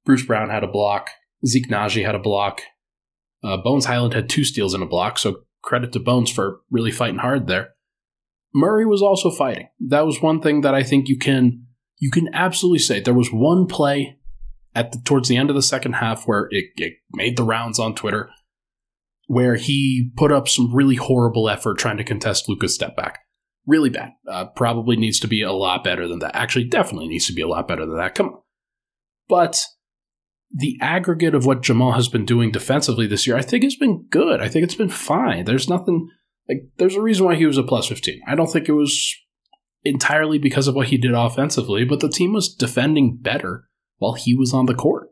Bruce 0.05 0.25
Brown 0.25 0.49
had 0.49 0.63
a 0.63 0.67
block. 0.67 1.09
Zeke 1.45 1.67
Nnaji 1.67 2.05
had 2.05 2.15
a 2.15 2.19
block. 2.19 2.61
Uh, 3.43 3.57
Bones 3.57 3.87
Highland 3.87 4.13
had 4.13 4.29
two 4.29 4.45
steals 4.45 4.73
and 4.73 4.81
a 4.81 4.87
block. 4.87 5.19
So 5.19 5.41
credit 5.61 5.91
to 5.91 5.99
Bones 5.99 6.31
for 6.31 6.61
really 6.71 6.91
fighting 6.91 7.19
hard 7.19 7.47
there. 7.47 7.73
Murray 8.53 8.85
was 8.85 9.01
also 9.01 9.29
fighting. 9.29 9.67
That 9.89 10.05
was 10.05 10.21
one 10.21 10.39
thing 10.39 10.61
that 10.61 10.73
I 10.73 10.83
think 10.83 11.09
you 11.09 11.17
can 11.17 11.65
you 11.99 12.11
can 12.11 12.33
absolutely 12.33 12.79
say. 12.79 13.01
There 13.01 13.13
was 13.13 13.29
one 13.29 13.67
play 13.67 14.17
at 14.75 14.91
the 14.91 14.99
towards 14.99 15.29
the 15.29 15.37
end 15.37 15.49
of 15.49 15.55
the 15.55 15.61
second 15.61 15.93
half 15.93 16.25
where 16.25 16.47
it, 16.51 16.65
it 16.77 16.93
made 17.11 17.37
the 17.37 17.43
rounds 17.43 17.79
on 17.79 17.95
Twitter 17.95 18.29
where 19.27 19.55
he 19.55 20.11
put 20.17 20.31
up 20.31 20.49
some 20.49 20.73
really 20.73 20.95
horrible 20.95 21.49
effort 21.49 21.77
trying 21.77 21.97
to 21.97 22.03
contest 22.03 22.49
Luka's 22.49 22.75
step 22.75 22.95
back 22.95 23.19
really 23.65 23.89
bad. 23.89 24.11
Uh, 24.27 24.45
probably 24.45 24.95
needs 24.95 25.19
to 25.19 25.27
be 25.27 25.41
a 25.41 25.51
lot 25.51 25.83
better 25.83 26.07
than 26.07 26.19
that. 26.19 26.35
Actually, 26.35 26.65
definitely 26.65 27.07
needs 27.07 27.27
to 27.27 27.33
be 27.33 27.41
a 27.41 27.47
lot 27.47 27.67
better 27.67 27.85
than 27.85 27.97
that. 27.97 28.15
Come 28.15 28.27
on. 28.27 28.41
But 29.27 29.63
the 30.53 30.77
aggregate 30.81 31.35
of 31.35 31.45
what 31.45 31.63
Jamal 31.63 31.93
has 31.93 32.09
been 32.09 32.25
doing 32.25 32.51
defensively 32.51 33.07
this 33.07 33.25
year, 33.25 33.37
I 33.37 33.41
think 33.41 33.63
it's 33.63 33.77
been 33.77 34.05
good. 34.09 34.41
I 34.41 34.49
think 34.49 34.63
it's 34.63 34.75
been 34.75 34.89
fine. 34.89 35.45
There's 35.45 35.69
nothing 35.69 36.09
like 36.49 36.63
there's 36.77 36.95
a 36.95 37.01
reason 37.01 37.25
why 37.25 37.35
he 37.35 37.45
was 37.45 37.57
a 37.57 37.63
plus 37.63 37.87
15. 37.87 38.21
I 38.27 38.35
don't 38.35 38.51
think 38.51 38.67
it 38.67 38.73
was 38.73 39.15
entirely 39.83 40.37
because 40.37 40.67
of 40.67 40.75
what 40.75 40.87
he 40.87 40.97
did 40.97 41.13
offensively, 41.13 41.85
but 41.85 42.01
the 42.01 42.09
team 42.09 42.33
was 42.33 42.53
defending 42.53 43.17
better 43.17 43.69
while 44.01 44.13
he 44.13 44.35
was 44.35 44.51
on 44.51 44.65
the 44.65 44.73
court. 44.73 45.09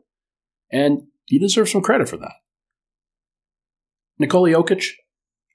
And 0.72 1.02
he 1.26 1.38
deserves 1.38 1.70
some 1.70 1.80
credit 1.80 2.08
for 2.08 2.16
that. 2.16 2.32
Nikola 4.18 4.50
Jokic, 4.50 4.84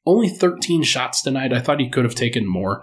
only 0.05 0.29
13 0.29 0.83
shots 0.83 1.21
tonight. 1.21 1.51
I 1.51 1.59
thought 1.59 1.81
he 1.81 1.89
could 1.89 2.05
have 2.05 2.15
taken 2.15 2.47
more. 2.47 2.81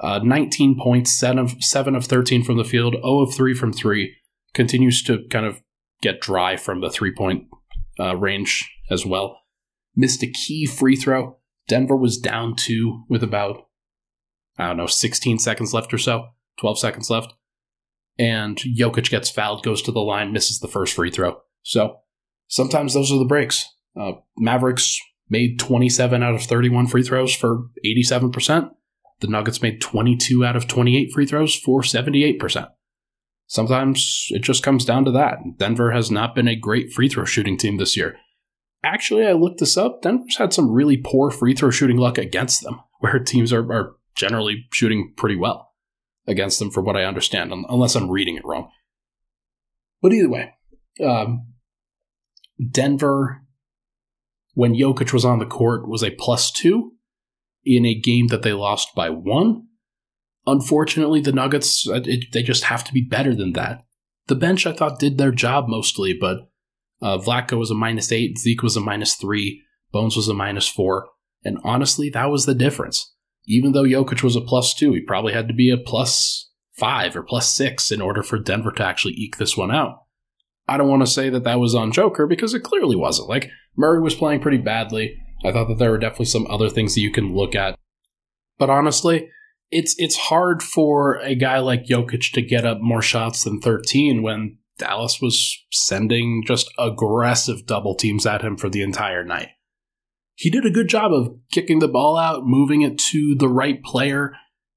Uh, 0.00 0.18
19 0.24 0.76
points, 0.76 1.12
7 1.12 1.38
of, 1.38 1.62
7 1.62 1.94
of 1.94 2.04
13 2.04 2.42
from 2.42 2.56
the 2.56 2.64
field, 2.64 2.94
0 2.94 3.20
of 3.20 3.32
3 3.32 3.54
from 3.54 3.72
3. 3.72 4.12
Continues 4.54 5.04
to 5.04 5.22
kind 5.30 5.46
of 5.46 5.62
get 6.02 6.20
dry 6.20 6.56
from 6.56 6.80
the 6.80 6.90
three 6.90 7.14
point 7.14 7.44
uh, 8.00 8.16
range 8.16 8.68
as 8.90 9.06
well. 9.06 9.38
Missed 9.94 10.24
a 10.24 10.26
key 10.26 10.66
free 10.66 10.96
throw. 10.96 11.38
Denver 11.68 11.96
was 11.96 12.18
down 12.18 12.56
two 12.56 13.04
with 13.08 13.22
about, 13.22 13.68
I 14.58 14.66
don't 14.66 14.78
know, 14.78 14.86
16 14.86 15.38
seconds 15.38 15.72
left 15.72 15.94
or 15.94 15.98
so, 15.98 16.30
12 16.58 16.78
seconds 16.80 17.08
left. 17.08 17.34
And 18.18 18.56
Jokic 18.58 19.10
gets 19.10 19.30
fouled, 19.30 19.62
goes 19.62 19.82
to 19.82 19.92
the 19.92 20.00
line, 20.00 20.32
misses 20.32 20.60
the 20.60 20.68
first 20.68 20.94
free 20.94 21.10
throw. 21.10 21.40
So 21.62 21.98
sometimes 22.48 22.94
those 22.94 23.12
are 23.12 23.18
the 23.18 23.24
breaks. 23.24 23.68
Uh, 23.98 24.12
Mavericks 24.38 24.98
made 25.28 25.58
27 25.58 26.22
out 26.22 26.34
of 26.34 26.42
31 26.42 26.86
free 26.86 27.02
throws 27.02 27.34
for 27.34 27.68
87%. 27.84 28.70
The 29.20 29.26
Nuggets 29.26 29.62
made 29.62 29.80
22 29.80 30.44
out 30.44 30.56
of 30.56 30.68
28 30.68 31.12
free 31.12 31.26
throws 31.26 31.54
for 31.54 31.82
78%. 31.82 32.68
Sometimes 33.48 34.26
it 34.30 34.42
just 34.42 34.62
comes 34.62 34.84
down 34.84 35.04
to 35.04 35.10
that. 35.12 35.38
Denver 35.56 35.92
has 35.92 36.10
not 36.10 36.34
been 36.34 36.48
a 36.48 36.56
great 36.56 36.92
free 36.92 37.08
throw 37.08 37.24
shooting 37.24 37.56
team 37.56 37.76
this 37.76 37.96
year. 37.96 38.16
Actually, 38.82 39.26
I 39.26 39.32
looked 39.32 39.60
this 39.60 39.76
up. 39.76 40.02
Denver's 40.02 40.36
had 40.36 40.52
some 40.52 40.70
really 40.70 40.96
poor 40.96 41.30
free 41.30 41.54
throw 41.54 41.70
shooting 41.70 41.96
luck 41.96 42.18
against 42.18 42.62
them, 42.62 42.80
where 43.00 43.18
teams 43.18 43.52
are, 43.52 43.72
are 43.72 43.96
generally 44.14 44.66
shooting 44.72 45.12
pretty 45.16 45.36
well 45.36 45.65
against 46.26 46.58
them, 46.58 46.70
for 46.70 46.82
what 46.82 46.96
I 46.96 47.04
understand, 47.04 47.52
unless 47.52 47.94
I'm 47.94 48.10
reading 48.10 48.36
it 48.36 48.44
wrong. 48.44 48.70
But 50.02 50.12
either 50.12 50.28
way, 50.28 50.54
um, 51.04 51.52
Denver 52.70 53.46
when 54.56 54.74
Jokic 54.74 55.12
was 55.12 55.24
on 55.24 55.38
the 55.38 55.44
court 55.44 55.86
was 55.86 56.02
a 56.02 56.10
plus 56.10 56.50
two 56.50 56.92
in 57.62 57.84
a 57.84 57.94
game 57.94 58.28
that 58.28 58.40
they 58.40 58.54
lost 58.54 58.94
by 58.94 59.10
one. 59.10 59.66
Unfortunately, 60.46 61.20
the 61.20 61.32
Nuggets, 61.32 61.86
uh, 61.86 62.00
it, 62.04 62.32
they 62.32 62.42
just 62.42 62.64
have 62.64 62.82
to 62.84 62.94
be 62.94 63.02
better 63.02 63.34
than 63.34 63.52
that. 63.52 63.84
The 64.28 64.34
bench, 64.34 64.66
I 64.66 64.72
thought, 64.72 64.98
did 64.98 65.18
their 65.18 65.30
job 65.30 65.68
mostly, 65.68 66.16
but 66.18 66.48
uh, 67.02 67.18
Vlatko 67.18 67.58
was 67.58 67.70
a 67.70 67.74
minus 67.74 68.10
eight, 68.10 68.38
Zeke 68.38 68.62
was 68.62 68.76
a 68.76 68.80
minus 68.80 69.14
three, 69.14 69.62
Bones 69.92 70.16
was 70.16 70.28
a 70.28 70.34
minus 70.34 70.66
four, 70.66 71.10
and 71.44 71.58
honestly, 71.62 72.08
that 72.10 72.30
was 72.30 72.46
the 72.46 72.54
difference. 72.54 73.14
Even 73.46 73.72
though 73.72 73.84
Jokic 73.84 74.22
was 74.22 74.36
a 74.36 74.40
plus 74.40 74.74
two, 74.74 74.92
he 74.92 75.00
probably 75.00 75.32
had 75.32 75.48
to 75.48 75.54
be 75.54 75.70
a 75.70 75.76
plus 75.76 76.50
five 76.76 77.16
or 77.16 77.22
plus 77.22 77.54
six 77.54 77.90
in 77.90 78.00
order 78.00 78.22
for 78.22 78.38
Denver 78.38 78.72
to 78.72 78.84
actually 78.84 79.14
eke 79.14 79.38
this 79.38 79.56
one 79.56 79.70
out. 79.70 80.02
I 80.68 80.76
don't 80.76 80.88
want 80.88 81.02
to 81.02 81.06
say 81.06 81.30
that 81.30 81.44
that 81.44 81.60
was 81.60 81.74
on 81.74 81.92
Joker 81.92 82.26
because 82.26 82.52
it 82.52 82.64
clearly 82.64 82.96
wasn't. 82.96 83.28
Like, 83.28 83.50
Murray 83.76 84.00
was 84.00 84.14
playing 84.14 84.40
pretty 84.40 84.58
badly. 84.58 85.16
I 85.44 85.52
thought 85.52 85.68
that 85.68 85.78
there 85.78 85.90
were 85.90 85.98
definitely 85.98 86.26
some 86.26 86.46
other 86.48 86.68
things 86.68 86.94
that 86.94 87.02
you 87.02 87.12
can 87.12 87.34
look 87.34 87.54
at. 87.54 87.78
But 88.58 88.70
honestly, 88.70 89.28
it's 89.70 89.94
it's 89.98 90.16
hard 90.16 90.62
for 90.62 91.18
a 91.18 91.34
guy 91.34 91.58
like 91.58 91.84
Jokic 91.84 92.32
to 92.32 92.42
get 92.42 92.64
up 92.64 92.80
more 92.80 93.02
shots 93.02 93.44
than 93.44 93.60
13 93.60 94.22
when 94.22 94.58
Dallas 94.78 95.20
was 95.20 95.64
sending 95.70 96.42
just 96.46 96.70
aggressive 96.78 97.66
double 97.66 97.94
teams 97.94 98.26
at 98.26 98.42
him 98.42 98.56
for 98.56 98.68
the 98.68 98.82
entire 98.82 99.24
night. 99.24 99.48
He 100.36 100.50
did 100.50 100.66
a 100.66 100.70
good 100.70 100.88
job 100.88 101.12
of 101.12 101.34
kicking 101.50 101.78
the 101.78 101.88
ball 101.88 102.16
out, 102.16 102.44
moving 102.44 102.82
it 102.82 102.98
to 103.10 103.34
the 103.38 103.48
right 103.48 103.82
player, 103.82 104.34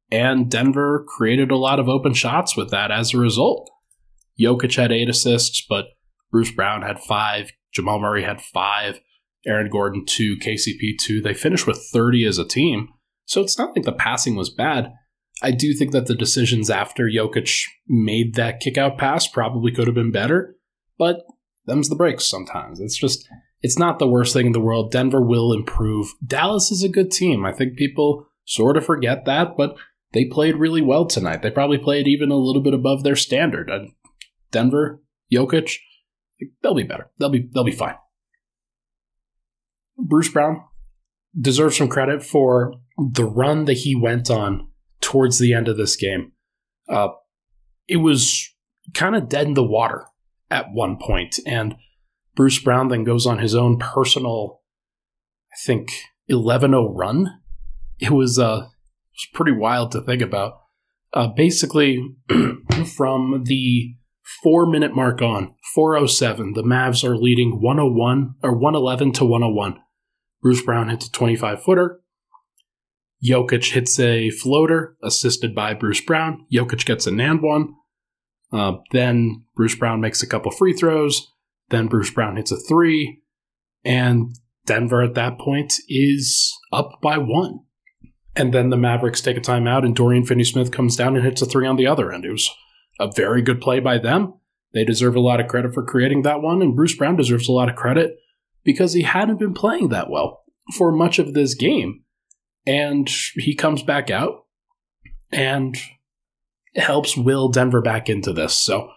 and 0.09 0.49
Denver 0.49 1.05
created 1.07 1.51
a 1.51 1.57
lot 1.57 1.79
of 1.79 1.89
open 1.89 2.13
shots 2.13 2.55
with 2.55 2.71
that 2.71 2.91
as 2.91 3.13
a 3.13 3.17
result. 3.17 3.69
Jokic 4.39 4.75
had 4.75 4.91
eight 4.91 5.09
assists, 5.09 5.63
but 5.67 5.87
Bruce 6.31 6.51
Brown 6.51 6.81
had 6.81 6.99
five, 6.99 7.51
Jamal 7.73 7.99
Murray 7.99 8.23
had 8.23 8.41
five, 8.41 9.01
Aaron 9.45 9.69
Gordon 9.69 10.05
two, 10.05 10.37
KCP 10.37 10.97
two. 10.97 11.21
They 11.21 11.33
finished 11.33 11.67
with 11.67 11.85
30 11.91 12.25
as 12.25 12.37
a 12.37 12.47
team. 12.47 12.87
So 13.25 13.41
it's 13.41 13.57
not 13.57 13.75
like 13.75 13.85
the 13.85 13.91
passing 13.91 14.35
was 14.35 14.49
bad. 14.49 14.93
I 15.41 15.51
do 15.51 15.73
think 15.73 15.91
that 15.91 16.07
the 16.07 16.15
decisions 16.15 16.69
after 16.69 17.03
Jokic 17.03 17.65
made 17.87 18.35
that 18.35 18.59
kickout 18.59 18.97
pass 18.97 19.27
probably 19.27 19.71
could 19.71 19.87
have 19.87 19.95
been 19.95 20.11
better, 20.11 20.55
but 20.97 21.23
them's 21.65 21.89
the 21.89 21.95
breaks 21.95 22.25
sometimes. 22.25 22.79
It's 22.79 22.97
just 22.97 23.27
it's 23.61 23.77
not 23.77 23.99
the 23.99 24.07
worst 24.07 24.33
thing 24.33 24.47
in 24.47 24.51
the 24.51 24.59
world. 24.59 24.91
Denver 24.91 25.21
will 25.21 25.53
improve. 25.53 26.13
Dallas 26.25 26.71
is 26.71 26.83
a 26.83 26.89
good 26.89 27.11
team. 27.11 27.45
I 27.45 27.51
think 27.51 27.77
people 27.77 28.27
sort 28.45 28.77
of 28.77 28.85
forget 28.85 29.25
that, 29.25 29.57
but 29.57 29.75
they 30.13 30.25
played 30.25 30.55
really 30.55 30.81
well 30.81 31.05
tonight. 31.05 31.41
They 31.41 31.51
probably 31.51 31.77
played 31.77 32.07
even 32.07 32.31
a 32.31 32.37
little 32.37 32.61
bit 32.61 32.73
above 32.73 33.03
their 33.03 33.15
standard. 33.15 33.69
Denver, 34.51 35.01
Jokic, 35.31 35.75
they'll 36.61 36.73
be 36.73 36.83
better. 36.83 37.11
They'll 37.19 37.29
be 37.29 37.49
they'll 37.53 37.63
be 37.63 37.71
fine. 37.71 37.95
Bruce 39.97 40.29
Brown 40.29 40.63
deserves 41.39 41.77
some 41.77 41.89
credit 41.89 42.23
for 42.23 42.75
the 42.97 43.25
run 43.25 43.65
that 43.65 43.79
he 43.79 43.95
went 43.95 44.31
on 44.31 44.69
towards 45.01 45.37
the 45.37 45.53
end 45.53 45.67
of 45.67 45.77
this 45.77 45.95
game. 45.95 46.31
Uh, 46.87 47.09
it 47.87 47.97
was 47.97 48.49
kind 48.93 49.15
of 49.15 49.29
dead 49.29 49.47
in 49.47 49.53
the 49.53 49.63
water 49.63 50.05
at 50.49 50.71
one 50.71 50.97
point, 50.97 51.37
and 51.45 51.75
Bruce 52.39 52.59
Brown 52.59 52.87
then 52.87 53.03
goes 53.03 53.25
on 53.25 53.39
his 53.39 53.53
own 53.53 53.77
personal, 53.79 54.61
I 55.51 55.57
think, 55.65 55.91
11 56.29 56.71
0 56.71 56.93
run. 56.95 57.41
It 57.99 58.11
was, 58.11 58.39
uh, 58.39 58.61
it 58.61 59.11
was 59.11 59.27
pretty 59.33 59.51
wild 59.51 59.91
to 59.91 60.01
think 60.01 60.21
about. 60.21 60.53
Uh, 61.11 61.27
basically, 61.27 62.01
from 62.95 63.43
the 63.43 63.93
four 64.41 64.65
minute 64.65 64.95
mark 64.95 65.21
on, 65.21 65.53
407, 65.75 66.53
the 66.53 66.63
Mavs 66.63 67.03
are 67.03 67.17
leading 67.17 67.61
101 67.61 68.35
or 68.41 68.53
111 68.53 69.11
to 69.11 69.25
101. 69.25 69.77
Bruce 70.41 70.61
Brown 70.61 70.87
hits 70.87 71.07
a 71.07 71.11
25 71.11 71.61
footer. 71.61 71.99
Jokic 73.21 73.73
hits 73.73 73.99
a 73.99 74.29
floater, 74.29 74.95
assisted 75.03 75.53
by 75.53 75.73
Bruce 75.73 75.99
Brown. 75.99 76.45
Jokic 76.53 76.85
gets 76.85 77.05
a 77.05 77.11
NAND 77.11 77.41
one. 77.41 77.73
Uh, 78.53 78.77
then 78.93 79.43
Bruce 79.57 79.75
Brown 79.75 79.99
makes 79.99 80.23
a 80.23 80.27
couple 80.27 80.51
free 80.51 80.71
throws. 80.71 81.27
Then 81.69 81.87
Bruce 81.87 82.11
Brown 82.11 82.35
hits 82.35 82.51
a 82.51 82.57
three, 82.57 83.21
and 83.83 84.35
Denver 84.65 85.01
at 85.01 85.15
that 85.15 85.39
point 85.39 85.73
is 85.87 86.53
up 86.71 86.99
by 87.01 87.17
one. 87.17 87.59
And 88.35 88.53
then 88.53 88.69
the 88.69 88.77
Mavericks 88.77 89.21
take 89.21 89.37
a 89.37 89.41
timeout, 89.41 89.85
and 89.85 89.95
Dorian 89.95 90.25
Finney 90.25 90.43
Smith 90.43 90.71
comes 90.71 90.95
down 90.95 91.15
and 91.15 91.25
hits 91.25 91.41
a 91.41 91.45
three 91.45 91.67
on 91.67 91.75
the 91.75 91.87
other 91.87 92.11
end. 92.11 92.25
It 92.25 92.31
was 92.31 92.49
a 92.99 93.11
very 93.11 93.41
good 93.41 93.61
play 93.61 93.79
by 93.79 93.97
them. 93.97 94.33
They 94.73 94.85
deserve 94.85 95.15
a 95.15 95.19
lot 95.19 95.39
of 95.39 95.47
credit 95.47 95.73
for 95.73 95.83
creating 95.83 96.21
that 96.23 96.41
one, 96.41 96.61
and 96.61 96.75
Bruce 96.75 96.95
Brown 96.95 97.15
deserves 97.15 97.47
a 97.47 97.51
lot 97.51 97.69
of 97.69 97.75
credit 97.75 98.17
because 98.63 98.93
he 98.93 99.01
hadn't 99.01 99.39
been 99.39 99.53
playing 99.53 99.89
that 99.89 100.09
well 100.09 100.43
for 100.77 100.91
much 100.91 101.17
of 101.17 101.33
this 101.33 101.55
game. 101.55 102.03
And 102.67 103.09
he 103.35 103.55
comes 103.55 103.81
back 103.81 104.11
out 104.11 104.45
and 105.31 105.75
helps 106.75 107.17
will 107.17 107.49
Denver 107.49 107.81
back 107.81 108.09
into 108.09 108.31
this. 108.31 108.53
So 108.53 108.91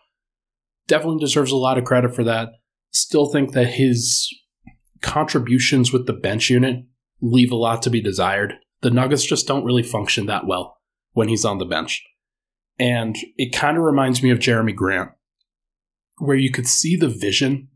definitely 0.89 1.21
deserves 1.21 1.53
a 1.53 1.57
lot 1.57 1.79
of 1.79 1.85
credit 1.85 2.15
for 2.15 2.25
that 2.25 2.51
still 2.93 3.27
think 3.27 3.53
that 3.53 3.69
his 3.69 4.29
contributions 5.01 5.93
with 5.93 6.07
the 6.07 6.13
bench 6.13 6.49
unit 6.49 6.85
leave 7.21 7.51
a 7.51 7.57
lot 7.57 7.83
to 7.83 7.91
be 7.91 8.01
desired. 8.01 8.55
The 8.83 8.91
Nuggets 8.91 9.25
just 9.25 9.47
don't 9.47 9.65
really 9.65 9.83
function 9.83 10.27
that 10.27 10.47
well 10.47 10.79
when 11.13 11.29
he's 11.29 11.45
on 11.45 11.59
the 11.59 11.65
bench. 11.65 12.03
And 12.79 13.17
it 13.37 13.55
kind 13.55 13.77
of 13.77 13.83
reminds 13.83 14.23
me 14.23 14.31
of 14.31 14.39
Jerami 14.39 14.75
Grant, 14.75 15.11
where 16.19 16.37
you 16.37 16.51
could 16.51 16.67
see 16.67 16.97
the 16.97 17.09
vision 17.09 17.69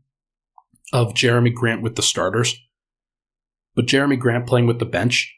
of 0.91 1.13
Jerami 1.13 1.53
Grant 1.53 1.81
with 1.81 1.95
the 1.95 2.01
starters. 2.01 2.57
But 3.75 3.85
Jerami 3.85 4.19
Grant 4.19 4.47
playing 4.47 4.67
with 4.67 4.79
the 4.79 4.85
bench 4.85 5.33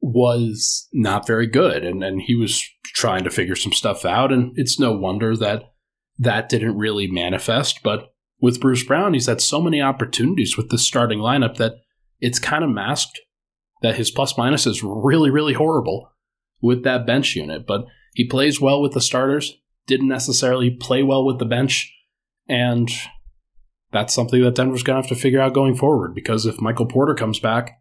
was 0.00 0.88
not 0.92 1.26
very 1.26 1.46
good. 1.46 1.84
And, 1.84 2.02
and 2.02 2.20
he 2.20 2.34
was 2.34 2.62
trying 2.86 3.24
to 3.24 3.30
figure 3.30 3.56
some 3.56 3.72
stuff 3.72 4.04
out. 4.04 4.32
And 4.32 4.52
it's 4.56 4.78
no 4.78 4.92
wonder 4.92 5.36
that 5.36 5.72
that 6.18 6.48
didn't 6.48 6.76
really 6.76 7.06
manifest. 7.06 7.82
But 7.82 8.12
with 8.40 8.60
Bruce 8.60 8.84
Brown, 8.84 9.14
he's 9.14 9.26
had 9.26 9.40
so 9.40 9.60
many 9.60 9.80
opportunities 9.80 10.56
with 10.56 10.68
the 10.70 10.78
starting 10.78 11.18
lineup 11.18 11.56
that 11.56 11.76
it's 12.20 12.38
kind 12.38 12.64
of 12.64 12.70
masked 12.70 13.20
that 13.82 13.96
his 13.96 14.10
plus 14.10 14.36
minus 14.36 14.66
is 14.66 14.82
really, 14.82 15.30
really 15.30 15.54
horrible 15.54 16.10
with 16.60 16.82
that 16.84 17.06
bench 17.06 17.34
unit. 17.36 17.66
But 17.66 17.86
he 18.14 18.26
plays 18.26 18.60
well 18.60 18.80
with 18.80 18.92
the 18.92 19.00
starters, 19.00 19.58
didn't 19.86 20.08
necessarily 20.08 20.70
play 20.70 21.02
well 21.02 21.24
with 21.24 21.38
the 21.38 21.44
bench, 21.44 21.92
and 22.48 22.90
that's 23.92 24.14
something 24.14 24.42
that 24.42 24.54
Denver's 24.54 24.82
going 24.82 25.00
to 25.00 25.08
have 25.08 25.16
to 25.16 25.20
figure 25.20 25.40
out 25.40 25.54
going 25.54 25.74
forward 25.74 26.14
because 26.14 26.46
if 26.46 26.60
Michael 26.60 26.86
Porter 26.86 27.14
comes 27.14 27.38
back, 27.38 27.80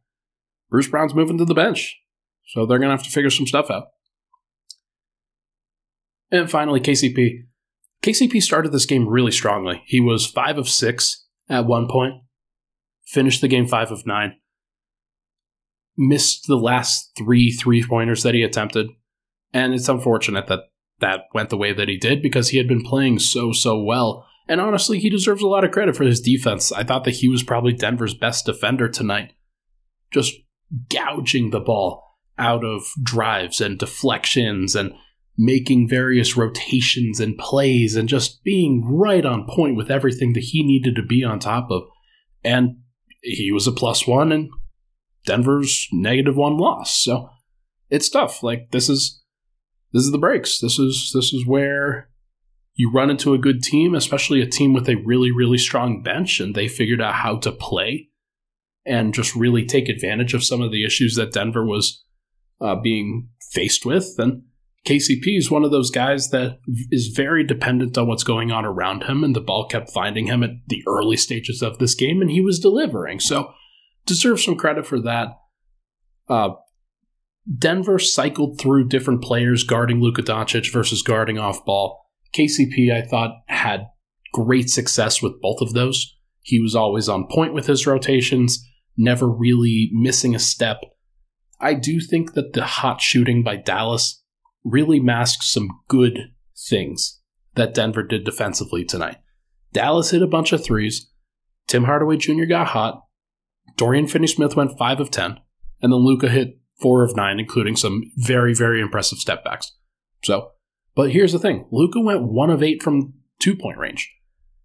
Bruce 0.70 0.88
Brown's 0.88 1.14
moving 1.14 1.38
to 1.38 1.46
the 1.46 1.54
bench. 1.54 2.00
So 2.48 2.66
they're 2.66 2.80
going 2.80 2.90
to 2.90 2.96
have 2.96 3.04
to 3.04 3.12
figure 3.12 3.30
some 3.30 3.48
stuff 3.48 3.72
out. 3.72 3.88
And 6.32 6.50
finally, 6.50 6.80
KCP. 6.80 7.46
KCP 8.06 8.40
started 8.40 8.72
this 8.72 8.86
game 8.86 9.10
really 9.10 9.32
strongly. 9.32 9.82
He 9.88 10.00
was 10.00 10.28
5 10.28 10.60
of 10.60 10.70
6 10.70 11.26
at 11.50 11.66
one 11.66 11.88
point, 11.88 12.22
finished 13.08 13.42
the 13.42 13.48
game 13.48 13.66
5 13.66 13.90
of 13.90 14.06
9, 14.06 14.36
missed 15.98 16.46
the 16.46 16.56
last 16.56 17.12
three 17.18 17.52
three 17.52 17.84
pointers 17.84 18.22
that 18.22 18.36
he 18.36 18.44
attempted. 18.44 18.90
And 19.54 19.74
it's 19.74 19.90
unfortunate 19.90 20.46
that 20.48 20.66
that 21.00 21.22
went 21.34 21.50
the 21.50 21.58
way 21.58 21.74
that 21.74 21.90
he 21.90 21.98
did 21.98 22.22
because 22.22 22.50
he 22.50 22.60
had 22.60 22.68
been 22.68 22.84
playing 22.84 23.18
so, 23.18 23.52
so 23.52 23.82
well. 23.82 24.28
And 24.48 24.62
honestly, 24.62 25.00
he 25.00 25.10
deserves 25.10 25.42
a 25.42 25.48
lot 25.48 25.64
of 25.64 25.72
credit 25.72 25.96
for 25.96 26.04
his 26.04 26.22
defense. 26.22 26.72
I 26.72 26.84
thought 26.84 27.06
that 27.06 27.16
he 27.16 27.28
was 27.28 27.42
probably 27.42 27.74
Denver's 27.74 28.14
best 28.14 28.46
defender 28.46 28.88
tonight. 28.88 29.34
Just 30.12 30.36
gouging 30.90 31.50
the 31.50 31.60
ball 31.60 32.04
out 32.38 32.64
of 32.64 32.84
drives 33.02 33.60
and 33.62 33.80
deflections 33.80 34.76
and 34.76 34.94
making 35.38 35.90
various 35.90 36.38
rotations 36.38 37.20
and 37.20 37.38
plays 37.38 37.96
and 37.96 38.08
just 38.08 38.44
being 38.44 38.84
right 38.86 39.26
on 39.26 39.48
point 39.48 39.76
with 39.76 39.92
everything 39.92 40.34
that 40.34 40.44
he 40.44 40.64
needed 40.64 40.96
to 40.96 41.04
be 41.04 41.24
on 41.24 41.40
top 41.40 41.70
of. 41.70 41.84
And 42.44 42.78
he 43.22 43.52
was 43.52 43.68
a 43.68 43.72
plus 43.72 44.08
one 44.08 44.32
and 44.32 44.50
Denver's 45.26 45.88
negative 45.92 46.38
one 46.38 46.58
loss. 46.58 47.04
So 47.04 47.30
it's 47.90 48.10
tough. 48.10 48.44
Like 48.44 48.72
this 48.72 48.88
is 48.90 49.22
this 49.92 50.04
is 50.04 50.12
the 50.12 50.18
breaks. 50.18 50.60
This 50.60 50.80
is 50.80 51.12
this 51.14 51.34
is 51.34 51.46
where 51.46 52.10
you 52.76 52.92
run 52.92 53.10
into 53.10 53.34
a 53.34 53.40
good 53.40 53.64
team, 53.64 53.96
especially 53.96 54.42
a 54.42 54.48
team 54.48 54.74
with 54.74 54.90
a 54.90 54.96
really, 54.96 55.32
really 55.32 55.58
strong 55.58 56.04
bench, 56.04 56.40
and 56.40 56.54
they 56.54 56.68
figured 56.68 57.02
out 57.02 57.16
how 57.16 57.38
to 57.38 57.52
play 57.52 58.10
and 58.86 59.14
just 59.14 59.36
really 59.36 59.66
take 59.66 59.90
advantage 59.90 60.34
of 60.34 60.44
some 60.44 60.62
of 60.62 60.72
the 60.72 60.86
issues 60.86 61.16
that 61.16 61.32
Denver 61.32 61.66
was 61.66 62.04
uh, 62.62 62.76
being 62.76 63.30
faced 63.52 63.86
with. 63.86 64.14
And 64.18 64.44
KCP 64.86 65.38
is 65.38 65.50
one 65.50 65.64
of 65.64 65.72
those 65.72 65.90
guys 65.90 66.30
that 66.30 66.60
is 66.92 67.08
very 67.08 67.44
dependent 67.44 67.98
on 67.98 68.08
what's 68.08 68.24
going 68.24 68.52
on 68.52 68.66
around 68.66 69.06
him, 69.06 69.24
and 69.24 69.36
the 69.36 69.42
ball 69.42 69.68
kept 69.68 69.92
finding 69.92 70.28
him 70.28 70.44
at 70.44 70.52
the 70.68 70.84
early 70.88 71.18
stages 71.18 71.64
of 71.64 71.80
this 71.80 71.96
game, 71.96 72.22
and 72.22 72.30
he 72.30 72.40
was 72.40 72.60
delivering. 72.60 73.20
So, 73.20 73.52
deserves 74.06 74.46
some 74.46 74.56
credit 74.56 74.86
for 74.86 75.02
that. 75.02 75.30
Uh, 76.30 76.50
Denver 77.58 77.98
cycled 77.98 78.60
through 78.60 78.88
different 78.88 79.24
players 79.24 79.64
guarding 79.64 80.02
Luka 80.02 80.22
Doncic 80.22 80.72
versus 80.72 81.02
guarding 81.02 81.40
off 81.40 81.66
ball. 81.66 82.06
KCP, 82.36 82.92
I 82.94 83.02
thought, 83.02 83.32
had 83.48 83.88
great 84.34 84.70
success 84.70 85.22
with 85.22 85.42
both 85.42 85.62
of 85.62 85.74
those. 85.74 86.16
He 86.42 86.60
was 86.60 86.76
always 86.76 87.10
on 87.10 87.28
point 87.28 87.54
with 87.54 87.66
his 87.66 87.88
rotations, 87.88 88.64
never 88.96 89.28
really 89.28 89.90
missing 89.94 90.36
a 90.36 90.40
step. 90.40 90.82
I 91.60 91.74
do 91.74 92.00
think 92.00 92.34
that 92.34 92.54
the 92.54 92.66
hot 92.66 93.02
shooting 93.02 93.44
by 93.44 93.56
Dallas 93.56 94.24
really 94.66 95.00
masks 95.00 95.50
some 95.50 95.70
good 95.88 96.34
things 96.68 97.22
that 97.54 97.74
Denver 97.74 98.04
did 98.04 98.26
defensively 98.26 98.84
tonight. 98.84 99.18
Dallas 99.72 100.12
hit 100.12 100.22
a 100.22 100.28
bunch 100.28 100.52
of 100.52 100.64
threes. 100.64 101.10
Tim 101.68 101.86
Hardaway 101.86 102.18
Jr. 102.18 102.46
got 102.46 102.68
hot. 102.68 103.04
Dorian 103.78 104.08
Finney 104.08 104.28
Smith 104.28 104.56
went 104.56 104.78
5 104.78 105.00
of 105.00 105.12
10. 105.12 105.40
And 105.82 105.94
then 105.94 106.00
Luka 106.00 106.30
hit 106.30 106.60
4 106.82 107.04
of 107.04 107.16
9, 107.16 107.40
including 107.40 107.76
some 107.76 108.12
very, 108.18 108.54
very 108.54 108.82
impressive 108.82 109.20
step 109.20 109.44
backs. 109.44 109.74
So, 110.24 110.52
but 110.96 111.12
here's 111.12 111.34
the 111.34 111.40
thing 111.40 111.68
Luka 111.72 112.00
went 112.00 112.24
1 112.24 112.50
of 112.50 112.64
8 112.64 112.82
from 112.82 113.14
two 113.40 113.56
point 113.56 113.78
range. 113.78 114.14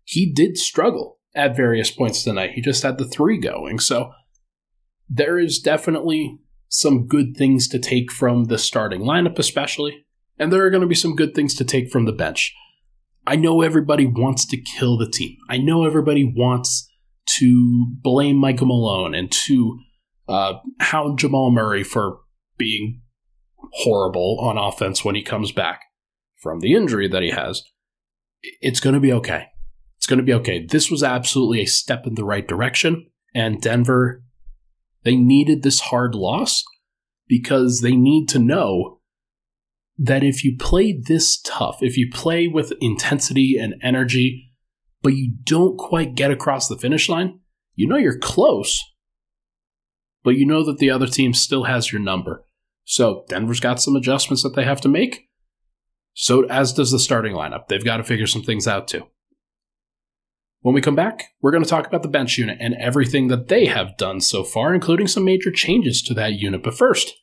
He 0.04 0.32
did 0.32 0.56
struggle 0.56 1.18
at 1.34 1.56
various 1.56 1.90
points 1.90 2.22
tonight. 2.22 2.52
He 2.54 2.60
just 2.60 2.82
had 2.82 2.98
the 2.98 3.04
three 3.06 3.38
going. 3.38 3.78
So, 3.78 4.12
there 5.08 5.38
is 5.38 5.58
definitely 5.58 6.38
some 6.70 7.06
good 7.06 7.36
things 7.36 7.68
to 7.68 7.78
take 7.78 8.10
from 8.10 8.44
the 8.44 8.56
starting 8.56 9.02
lineup, 9.02 9.38
especially, 9.38 10.06
and 10.38 10.52
there 10.52 10.64
are 10.64 10.70
going 10.70 10.80
to 10.80 10.86
be 10.86 10.94
some 10.94 11.16
good 11.16 11.34
things 11.34 11.54
to 11.56 11.64
take 11.64 11.90
from 11.90 12.06
the 12.06 12.12
bench. 12.12 12.54
I 13.26 13.36
know 13.36 13.60
everybody 13.60 14.06
wants 14.06 14.46
to 14.46 14.56
kill 14.56 14.96
the 14.96 15.10
team. 15.10 15.36
I 15.48 15.58
know 15.58 15.84
everybody 15.84 16.24
wants 16.24 16.88
to 17.38 17.86
blame 18.02 18.36
Michael 18.36 18.68
Malone 18.68 19.14
and 19.14 19.30
to 19.30 19.78
uh, 20.28 20.54
hound 20.78 21.18
Jamal 21.18 21.50
Murray 21.50 21.82
for 21.82 22.20
being 22.56 23.02
horrible 23.72 24.38
on 24.40 24.56
offense 24.56 25.04
when 25.04 25.16
he 25.16 25.22
comes 25.22 25.52
back 25.52 25.82
from 26.38 26.60
the 26.60 26.74
injury 26.74 27.08
that 27.08 27.22
he 27.22 27.30
has. 27.30 27.64
It's 28.60 28.80
going 28.80 28.94
to 28.94 29.00
be 29.00 29.12
okay. 29.12 29.48
It's 29.98 30.06
going 30.06 30.18
to 30.18 30.24
be 30.24 30.34
okay. 30.34 30.64
This 30.64 30.90
was 30.90 31.02
absolutely 31.02 31.60
a 31.60 31.66
step 31.66 32.06
in 32.06 32.14
the 32.14 32.24
right 32.24 32.46
direction, 32.46 33.10
and 33.34 33.60
Denver, 33.60 34.22
they 35.02 35.16
needed 35.16 35.62
this 35.62 35.80
hard 35.80 36.14
loss 36.14 36.64
because 37.26 37.80
they 37.80 37.96
need 37.96 38.28
to 38.28 38.38
know 38.38 39.00
that 39.98 40.24
if 40.24 40.44
you 40.44 40.56
play 40.56 40.92
this 40.98 41.40
tough, 41.40 41.78
if 41.82 41.96
you 41.96 42.10
play 42.10 42.48
with 42.48 42.72
intensity 42.80 43.56
and 43.58 43.74
energy, 43.82 44.52
but 45.02 45.14
you 45.14 45.34
don't 45.44 45.76
quite 45.78 46.14
get 46.14 46.30
across 46.30 46.68
the 46.68 46.76
finish 46.76 47.08
line, 47.08 47.40
you 47.74 47.86
know 47.86 47.96
you're 47.96 48.18
close, 48.18 48.82
but 50.22 50.36
you 50.36 50.46
know 50.46 50.64
that 50.64 50.78
the 50.78 50.90
other 50.90 51.06
team 51.06 51.34
still 51.34 51.64
has 51.64 51.92
your 51.92 52.00
number. 52.00 52.44
So 52.84 53.24
Denver's 53.28 53.60
got 53.60 53.80
some 53.80 53.94
adjustments 53.94 54.42
that 54.42 54.54
they 54.56 54.64
have 54.64 54.80
to 54.80 54.88
make. 54.88 55.28
So 56.14 56.44
as 56.46 56.72
does 56.72 56.90
the 56.90 56.98
starting 56.98 57.34
lineup. 57.34 57.68
They've 57.68 57.84
got 57.84 57.98
to 57.98 58.04
figure 58.04 58.26
some 58.26 58.42
things 58.42 58.66
out 58.66 58.88
too. 58.88 59.06
When 60.62 60.74
we 60.74 60.82
come 60.82 60.94
back, 60.94 61.30
we're 61.40 61.52
going 61.52 61.64
to 61.64 61.68
talk 61.68 61.86
about 61.86 62.02
the 62.02 62.08
bench 62.08 62.36
unit 62.36 62.58
and 62.60 62.74
everything 62.74 63.28
that 63.28 63.48
they 63.48 63.64
have 63.64 63.96
done 63.96 64.20
so 64.20 64.44
far, 64.44 64.74
including 64.74 65.06
some 65.06 65.24
major 65.24 65.50
changes 65.50 66.02
to 66.02 66.14
that 66.14 66.34
unit. 66.34 66.62
But 66.62 66.76
first, 66.76 67.14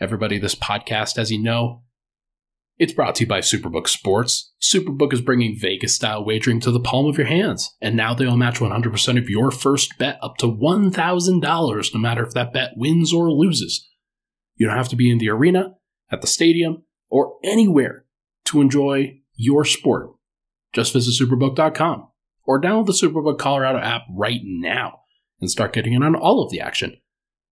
everybody, 0.00 0.36
this 0.36 0.56
podcast, 0.56 1.16
as 1.16 1.30
you 1.30 1.40
know, 1.40 1.84
it's 2.76 2.92
brought 2.92 3.14
to 3.16 3.24
you 3.24 3.28
by 3.28 3.40
Superbook 3.40 3.86
Sports. 3.86 4.52
Superbook 4.60 5.12
is 5.12 5.20
bringing 5.20 5.56
Vegas 5.56 5.94
style 5.94 6.24
wagering 6.24 6.58
to 6.60 6.72
the 6.72 6.80
palm 6.80 7.06
of 7.06 7.16
your 7.16 7.28
hands, 7.28 7.76
and 7.80 7.96
now 7.96 8.14
they'll 8.14 8.36
match 8.36 8.58
100% 8.58 9.18
of 9.18 9.30
your 9.30 9.52
first 9.52 9.96
bet 9.98 10.18
up 10.20 10.36
to 10.38 10.46
$1,000, 10.46 11.94
no 11.94 12.00
matter 12.00 12.26
if 12.26 12.34
that 12.34 12.52
bet 12.52 12.72
wins 12.74 13.12
or 13.12 13.30
loses. 13.30 13.88
You 14.56 14.66
don't 14.66 14.76
have 14.76 14.88
to 14.88 14.96
be 14.96 15.08
in 15.08 15.18
the 15.18 15.30
arena, 15.30 15.74
at 16.10 16.20
the 16.20 16.26
stadium, 16.26 16.82
or 17.08 17.36
anywhere 17.44 18.06
to 18.46 18.60
enjoy 18.60 19.20
your 19.36 19.64
sport. 19.64 20.10
Just 20.72 20.92
visit 20.92 21.14
superbook.com 21.22 22.09
or 22.50 22.60
download 22.60 22.86
the 22.86 22.92
Superbook 22.92 23.38
Colorado 23.38 23.78
app 23.78 24.02
right 24.10 24.40
now 24.42 25.02
and 25.40 25.48
start 25.48 25.72
getting 25.72 25.92
in 25.92 26.02
on 26.02 26.16
all 26.16 26.42
of 26.42 26.50
the 26.50 26.60
action. 26.60 26.96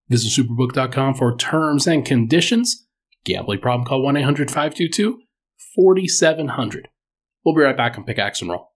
Visit 0.09 0.43
superbook.com 0.43 1.15
for 1.15 1.37
terms 1.37 1.87
and 1.87 2.03
conditions. 2.03 2.85
Gambling 3.23 3.61
problem, 3.61 3.87
call 3.87 4.03
1 4.03 4.17
800 4.17 4.51
522 4.51 5.21
4700. 5.73 6.89
We'll 7.45 7.55
be 7.55 7.61
right 7.61 7.77
back 7.77 7.97
on 7.97 8.03
Pickaxe 8.03 8.41
and 8.41 8.51
Roll. 8.51 8.68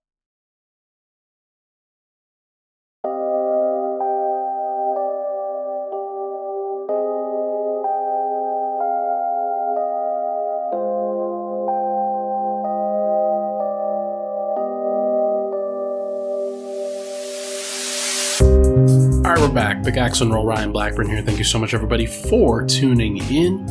Pickaxe 19.84 20.20
and 20.20 20.32
Roll 20.32 20.46
Ryan 20.46 20.72
Blackburn 20.72 21.08
here. 21.08 21.22
Thank 21.22 21.38
you 21.38 21.44
so 21.44 21.58
much, 21.58 21.74
everybody, 21.74 22.06
for 22.06 22.64
tuning 22.64 23.18
in. 23.30 23.66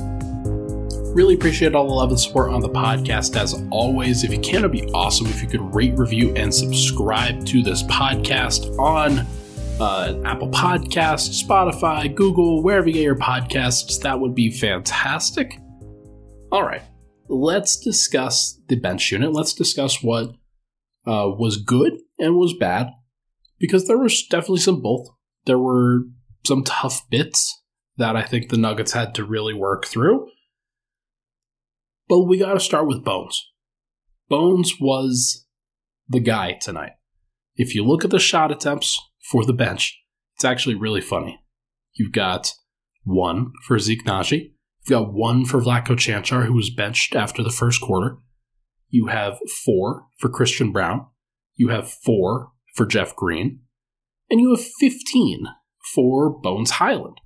Really 1.14 1.36
appreciate 1.36 1.76
all 1.76 1.88
the 1.88 1.94
love 1.94 2.10
and 2.10 2.20
support 2.20 2.52
on 2.52 2.62
the 2.62 2.70
podcast 2.70 3.36
as 3.36 3.62
always. 3.72 4.24
If 4.24 4.32
you 4.32 4.40
can, 4.40 4.60
it'd 4.60 4.72
be 4.72 4.86
awesome 4.94 5.28
if 5.28 5.42
you 5.42 5.48
could 5.48 5.74
rate, 5.74 5.98
review, 5.98 6.34
and 6.36 6.54
subscribe 6.54 7.46
to 7.48 7.62
this 7.62 7.84
podcast 7.84 8.78
on 8.80 9.26
uh, 9.80 10.22
Apple 10.26 10.50
Podcasts, 10.50 11.44
Spotify, 11.44 12.14
Google, 12.14 12.64
wherever 12.64 12.88
you 12.88 12.94
get 12.94 13.04
your 13.04 13.16
podcasts. 13.16 14.02
That 14.02 14.20
would 14.20 14.36
be 14.36 14.52
fantastic. 14.52 15.60
All 16.52 16.64
right, 16.64 16.84
let's 17.28 17.78
discuss 17.78 18.60
the 18.68 18.76
bench 18.76 19.12
unit. 19.12 19.34
Let's 19.34 19.54
discuss 19.54 20.04
what 20.04 20.30
uh, 21.06 21.30
was 21.30 21.58
good 21.58 21.94
and 22.20 22.36
was 22.36 22.54
bad 22.54 22.92
because 23.60 23.88
there 23.88 23.98
was 23.98 24.26
definitely 24.28 24.60
some 24.60 24.82
both. 24.82 25.08
There 25.46 25.60
were 25.60 26.02
some 26.46 26.64
tough 26.64 27.10
bits 27.10 27.62
that 27.98 28.16
I 28.16 28.24
think 28.24 28.50
the 28.50 28.58
Nuggets 28.58 28.94
had 28.94 29.14
to 29.16 29.24
really 29.24 29.54
work 29.54 29.86
through. 29.86 30.28
But 32.08 32.24
we 32.24 32.38
got 32.38 32.54
to 32.54 32.60
start 32.60 32.88
with 32.88 33.04
Bones. 33.04 33.52
Bones 34.30 34.74
was 34.80 35.46
the 36.08 36.20
guy 36.20 36.54
tonight. 36.54 36.94
If 37.56 37.76
you 37.76 37.86
look 37.86 38.04
at 38.04 38.12
the 38.12 38.20
shot 38.20 38.52
attempts 38.52 39.00
for 39.32 39.46
the 39.46 39.54
bench, 39.54 40.02
it's 40.36 40.46
actually 40.46 40.76
really 40.76 41.02
funny. 41.02 41.40
You've 41.94 42.12
got 42.12 42.54
one 43.04 43.52
for 43.66 43.78
Zeke 43.80 44.06
Nnaji. 44.06 44.54
You've 44.86 44.90
got 44.90 45.14
one 45.14 45.46
for 45.46 45.62
Vlatko 45.62 45.96
Cancar, 45.96 46.46
who 46.46 46.54
was 46.54 46.70
benched 46.70 47.16
after 47.16 47.44
the 47.44 47.52
first 47.52 47.80
quarter. 47.80 48.18
You 48.90 49.08
have 49.08 49.40
four 49.66 50.08
for 50.20 50.30
Christian 50.30 50.72
Braun. 50.72 51.08
You 51.56 51.70
have 51.70 51.90
four 51.90 52.52
for 52.76 52.86
Jeff 52.86 53.16
Green. 53.16 53.62
And 54.34 54.42
you 54.42 54.50
have 54.50 54.66
15 54.80 55.44
for 55.94 56.28
Bones 56.28 56.72
Highland. 56.72 57.22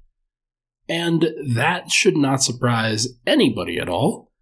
And 0.89 1.29
that 1.55 1.89
should 1.89 2.17
not 2.17 2.43
surprise 2.43 3.07
anybody 3.25 3.79
at 3.79 3.87
all 3.87 4.33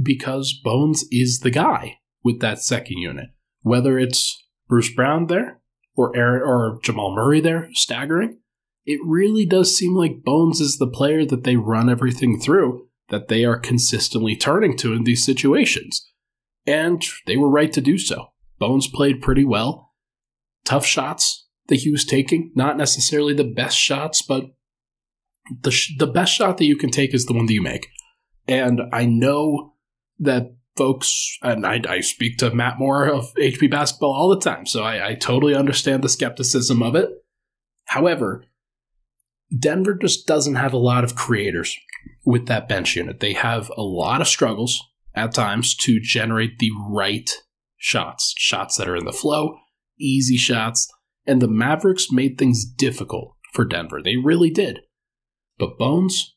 because 0.00 0.52
Bones 0.62 1.06
is 1.10 1.38
the 1.38 1.50
guy 1.50 1.96
with 2.22 2.40
that 2.40 2.58
second 2.58 2.98
unit. 2.98 3.28
Whether 3.62 3.98
it's 3.98 4.38
Bruce 4.68 4.92
Brown 4.92 5.28
there 5.28 5.62
or 5.96 6.14
Aaron, 6.14 6.42
or 6.42 6.78
Jamal 6.82 7.14
Murray 7.14 7.40
there 7.40 7.70
staggering, 7.72 8.40
it 8.84 9.00
really 9.02 9.46
does 9.46 9.74
seem 9.74 9.94
like 9.94 10.22
Bones 10.22 10.60
is 10.60 10.76
the 10.76 10.86
player 10.86 11.24
that 11.24 11.44
they 11.44 11.56
run 11.56 11.88
everything 11.88 12.38
through, 12.38 12.88
that 13.08 13.28
they 13.28 13.46
are 13.46 13.58
consistently 13.58 14.36
turning 14.36 14.76
to 14.76 14.92
in 14.92 15.04
these 15.04 15.24
situations. 15.24 16.06
And 16.66 17.02
they 17.26 17.38
were 17.38 17.50
right 17.50 17.72
to 17.72 17.80
do 17.80 17.96
so. 17.96 18.32
Bones 18.58 18.88
played 18.88 19.22
pretty 19.22 19.46
well. 19.46 19.94
Tough 20.66 20.84
shots 20.84 21.46
that 21.70 21.80
he 21.80 21.90
was 21.90 22.04
taking, 22.04 22.52
not 22.54 22.76
necessarily 22.76 23.32
the 23.32 23.44
best 23.44 23.78
shots, 23.78 24.20
but 24.20 24.44
the, 25.62 25.70
sh- 25.70 25.96
the 25.98 26.06
best 26.06 26.34
shot 26.34 26.58
that 26.58 26.66
you 26.66 26.76
can 26.76 26.90
take 26.90 27.14
is 27.14 27.24
the 27.24 27.32
one 27.32 27.46
that 27.46 27.54
you 27.54 27.62
make. 27.62 27.88
And 28.46 28.82
I 28.92 29.06
know 29.06 29.74
that 30.18 30.54
folks, 30.76 31.38
and 31.42 31.64
I, 31.64 31.80
I, 31.88 32.00
speak 32.00 32.38
to 32.38 32.54
Matt 32.54 32.78
Moore 32.78 33.06
of 33.06 33.32
HP 33.34 33.70
Basketball 33.70 34.12
all 34.12 34.28
the 34.28 34.40
time, 34.40 34.66
so 34.66 34.82
I, 34.82 35.10
I 35.10 35.14
totally 35.14 35.54
understand 35.54 36.02
the 36.02 36.08
skepticism 36.08 36.82
of 36.82 36.94
it. 36.94 37.10
However, 37.86 38.44
Denver 39.56 39.94
just 39.94 40.26
doesn't 40.26 40.54
have 40.56 40.72
a 40.72 40.78
lot 40.78 41.04
of 41.04 41.16
creators 41.16 41.76
with 42.24 42.46
that 42.46 42.68
bench 42.68 42.96
unit. 42.96 43.20
They 43.20 43.32
have 43.32 43.70
a 43.76 43.82
lot 43.82 44.20
of 44.20 44.28
struggles 44.28 44.82
at 45.14 45.32
times 45.32 45.74
to 45.76 46.00
generate 46.00 46.58
the 46.58 46.70
right 46.88 47.30
shots, 47.76 48.34
shots 48.36 48.76
that 48.76 48.88
are 48.88 48.96
in 48.96 49.06
the 49.06 49.12
flow, 49.12 49.58
easy 49.98 50.36
shots, 50.36 50.88
and 51.26 51.40
the 51.40 51.48
Mavericks 51.48 52.10
made 52.10 52.38
things 52.38 52.64
difficult 52.64 53.36
for 53.52 53.64
Denver. 53.64 54.00
They 54.02 54.16
really 54.16 54.50
did. 54.50 54.80
But 55.58 55.78
Bones, 55.78 56.36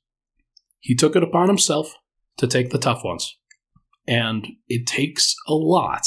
he 0.80 0.96
took 0.96 1.16
it 1.16 1.24
upon 1.24 1.48
himself 1.48 1.96
to 2.38 2.48
take 2.48 2.72
the 2.72 2.78
tough 2.78 3.04
ones. 3.04 3.38
And 4.08 4.48
it 4.68 4.86
takes 4.86 5.36
a 5.48 5.54
lot 5.54 6.06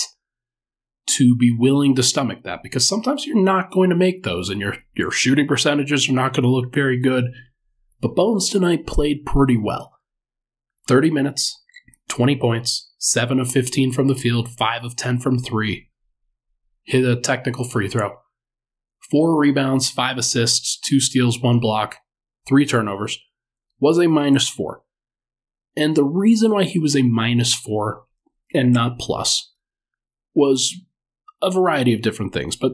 to 1.06 1.36
be 1.36 1.54
willing 1.56 1.94
to 1.94 2.02
stomach 2.02 2.42
that 2.42 2.62
because 2.62 2.86
sometimes 2.86 3.26
you're 3.26 3.42
not 3.42 3.70
going 3.70 3.90
to 3.90 3.96
make 3.96 4.22
those 4.22 4.50
and 4.50 4.60
your 4.60 4.74
your 4.94 5.10
shooting 5.10 5.46
percentages 5.46 6.08
are 6.08 6.12
not 6.12 6.34
going 6.34 6.42
to 6.42 6.48
look 6.48 6.74
very 6.74 7.00
good. 7.00 7.26
But 8.00 8.16
Bones 8.16 8.50
tonight 8.50 8.86
played 8.86 9.24
pretty 9.24 9.56
well. 9.56 9.98
30 10.88 11.10
minutes, 11.10 11.62
20 12.08 12.36
points, 12.36 12.92
7 12.98 13.40
of 13.40 13.50
15 13.50 13.92
from 13.92 14.08
the 14.08 14.14
field, 14.14 14.50
5 14.50 14.84
of 14.84 14.96
10 14.96 15.18
from 15.20 15.38
3. 15.38 15.88
Hit 16.84 17.04
a 17.04 17.16
technical 17.16 17.64
free 17.64 17.88
throw. 17.88 18.16
4 19.10 19.38
rebounds, 19.38 19.90
5 19.90 20.18
assists, 20.18 20.78
2 20.80 21.00
steals, 21.00 21.40
1 21.40 21.60
block, 21.60 21.96
3 22.48 22.66
turnovers. 22.66 23.18
Was 23.78 23.98
a 23.98 24.08
minus 24.08 24.48
4. 24.48 24.82
And 25.76 25.94
the 25.94 26.04
reason 26.04 26.52
why 26.52 26.64
he 26.64 26.78
was 26.78 26.96
a 26.96 27.02
minus 27.02 27.54
four 27.54 28.06
and 28.54 28.72
not 28.72 28.98
plus 28.98 29.52
was 30.34 30.74
a 31.42 31.50
variety 31.50 31.92
of 31.92 32.00
different 32.00 32.32
things. 32.32 32.56
But 32.56 32.72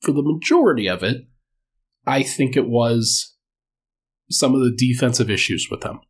for 0.00 0.12
the 0.12 0.22
majority 0.22 0.88
of 0.88 1.02
it, 1.02 1.26
I 2.06 2.22
think 2.22 2.56
it 2.56 2.68
was 2.68 3.34
some 4.30 4.54
of 4.54 4.60
the 4.60 4.74
defensive 4.76 5.28
issues 5.28 5.68
with 5.70 5.82
him. 5.82 6.00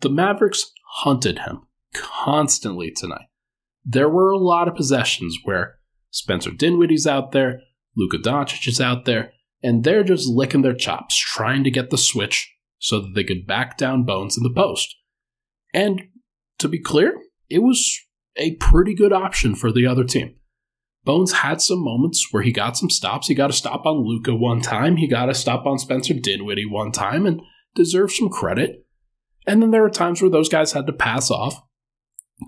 The 0.00 0.10
Mavericks 0.10 0.70
hunted 1.00 1.40
him 1.40 1.62
constantly 1.92 2.92
tonight. 2.92 3.26
There 3.84 4.08
were 4.08 4.30
a 4.30 4.38
lot 4.38 4.68
of 4.68 4.76
possessions 4.76 5.36
where 5.42 5.78
Spencer 6.10 6.52
Dinwiddie's 6.52 7.06
out 7.06 7.32
there, 7.32 7.60
Luka 7.98 8.16
Doncic 8.16 8.66
is 8.68 8.80
out 8.80 9.04
there, 9.04 9.32
and 9.62 9.82
they're 9.82 10.04
just 10.04 10.28
licking 10.28 10.62
their 10.62 10.74
chops, 10.74 11.18
trying 11.18 11.64
to 11.64 11.70
get 11.70 11.90
the 11.90 11.98
switch 11.98 12.54
so 12.78 13.00
that 13.00 13.12
they 13.14 13.24
could 13.24 13.46
back 13.46 13.76
down 13.76 14.04
Bones 14.04 14.36
in 14.36 14.44
the 14.44 14.54
post. 14.54 14.94
And 15.74 16.02
to 16.58 16.68
be 16.68 16.78
clear, 16.78 17.20
it 17.50 17.58
was 17.58 17.98
a 18.36 18.54
pretty 18.56 18.94
good 18.94 19.12
option 19.12 19.56
for 19.56 19.72
the 19.72 19.86
other 19.86 20.04
team. 20.04 20.36
Bones 21.04 21.32
had 21.32 21.60
some 21.60 21.82
moments 21.82 22.28
where 22.30 22.42
he 22.42 22.52
got 22.52 22.76
some 22.76 22.90
stops. 22.90 23.26
He 23.26 23.34
got 23.34 23.50
a 23.50 23.54
stop 23.54 23.84
on 23.84 24.04
Luka 24.04 24.34
one 24.34 24.60
time. 24.60 24.96
He 24.96 25.08
got 25.08 25.28
a 25.28 25.34
stop 25.34 25.66
on 25.66 25.78
Spencer 25.78 26.14
Dinwiddie 26.14 26.66
one 26.66 26.92
time 26.92 27.26
and 27.26 27.40
deserved 27.74 28.12
some 28.12 28.28
credit. 28.28 28.86
And 29.46 29.62
then 29.62 29.70
there 29.70 29.82
were 29.82 29.90
times 29.90 30.20
where 30.20 30.30
those 30.30 30.48
guys 30.48 30.72
had 30.72 30.86
to 30.86 30.92
pass 30.92 31.30
off, 31.30 31.62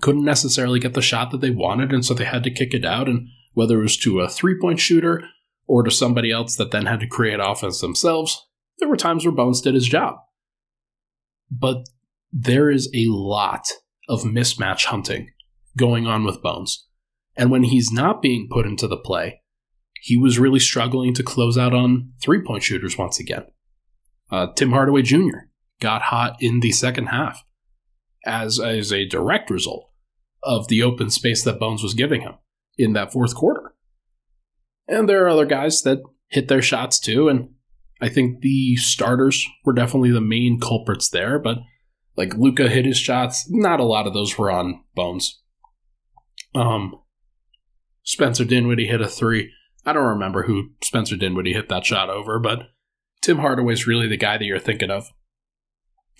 couldn't 0.01 0.23
necessarily 0.23 0.79
get 0.79 0.93
the 0.93 1.01
shot 1.01 1.31
that 1.31 1.41
they 1.41 1.49
wanted, 1.49 1.91
and 1.91 2.05
so 2.05 2.13
they 2.13 2.25
had 2.25 2.43
to 2.43 2.51
kick 2.51 2.73
it 2.73 2.85
out. 2.85 3.09
And 3.09 3.27
whether 3.53 3.79
it 3.79 3.83
was 3.83 3.97
to 3.97 4.19
a 4.19 4.29
three 4.29 4.57
point 4.59 4.79
shooter 4.79 5.27
or 5.71 5.83
to 5.83 5.89
somebody 5.89 6.29
else 6.29 6.57
that 6.57 6.71
then 6.71 6.85
had 6.85 6.99
to 6.99 7.07
create 7.07 7.39
offense 7.41 7.79
themselves, 7.79 8.45
there 8.79 8.89
were 8.89 8.97
times 8.97 9.23
where 9.23 9.31
Bones 9.31 9.61
did 9.61 9.73
his 9.73 9.87
job. 9.87 10.17
But 11.49 11.87
there 12.29 12.69
is 12.69 12.89
a 12.93 13.05
lot 13.07 13.69
of 14.09 14.23
mismatch 14.23 14.87
hunting 14.87 15.29
going 15.77 16.07
on 16.07 16.25
with 16.25 16.41
Bones. 16.41 16.85
And 17.37 17.49
when 17.49 17.63
he's 17.63 17.89
not 17.89 18.21
being 18.21 18.49
put 18.51 18.65
into 18.65 18.85
the 18.85 18.97
play, 18.97 19.43
he 20.01 20.17
was 20.17 20.37
really 20.37 20.59
struggling 20.59 21.13
to 21.13 21.23
close 21.23 21.57
out 21.57 21.73
on 21.73 22.11
three 22.21 22.41
point 22.41 22.63
shooters 22.63 22.97
once 22.97 23.17
again. 23.17 23.45
Uh, 24.29 24.47
Tim 24.53 24.71
Hardaway 24.71 25.03
Jr. 25.03 25.47
got 25.79 26.01
hot 26.01 26.35
in 26.41 26.59
the 26.59 26.73
second 26.73 27.05
half 27.05 27.45
as, 28.25 28.59
as 28.59 28.91
a 28.91 29.07
direct 29.07 29.49
result 29.49 29.89
of 30.43 30.67
the 30.67 30.83
open 30.83 31.09
space 31.09 31.45
that 31.45 31.59
Bones 31.61 31.81
was 31.81 31.93
giving 31.93 32.19
him 32.19 32.33
in 32.77 32.91
that 32.91 33.13
fourth 33.13 33.33
quarter. 33.33 33.73
And 34.91 35.07
there 35.07 35.23
are 35.23 35.29
other 35.29 35.45
guys 35.45 35.81
that 35.83 35.99
hit 36.27 36.49
their 36.49 36.61
shots 36.61 36.99
too, 36.99 37.29
and 37.29 37.49
I 38.01 38.09
think 38.09 38.41
the 38.41 38.75
starters 38.75 39.47
were 39.63 39.73
definitely 39.73 40.11
the 40.11 40.19
main 40.19 40.59
culprits 40.59 41.09
there, 41.09 41.39
but 41.39 41.59
like 42.17 42.35
Luka 42.35 42.67
hit 42.67 42.85
his 42.85 42.97
shots, 42.97 43.49
not 43.49 43.79
a 43.79 43.85
lot 43.85 44.05
of 44.05 44.13
those 44.13 44.37
were 44.37 44.51
on 44.51 44.83
Bones. 44.93 45.41
Um, 46.53 46.95
Spencer 48.03 48.43
Dinwiddie 48.43 48.87
hit 48.87 48.99
a 48.99 49.07
three. 49.07 49.49
I 49.85 49.93
don't 49.93 50.03
remember 50.03 50.43
who 50.43 50.71
Spencer 50.83 51.15
Dinwiddie 51.15 51.53
hit 51.53 51.69
that 51.69 51.85
shot 51.85 52.09
over, 52.09 52.37
but 52.37 52.67
Tim 53.21 53.37
Hardaway's 53.37 53.87
really 53.87 54.09
the 54.09 54.17
guy 54.17 54.37
that 54.37 54.45
you're 54.45 54.59
thinking 54.59 54.91
of. 54.91 55.07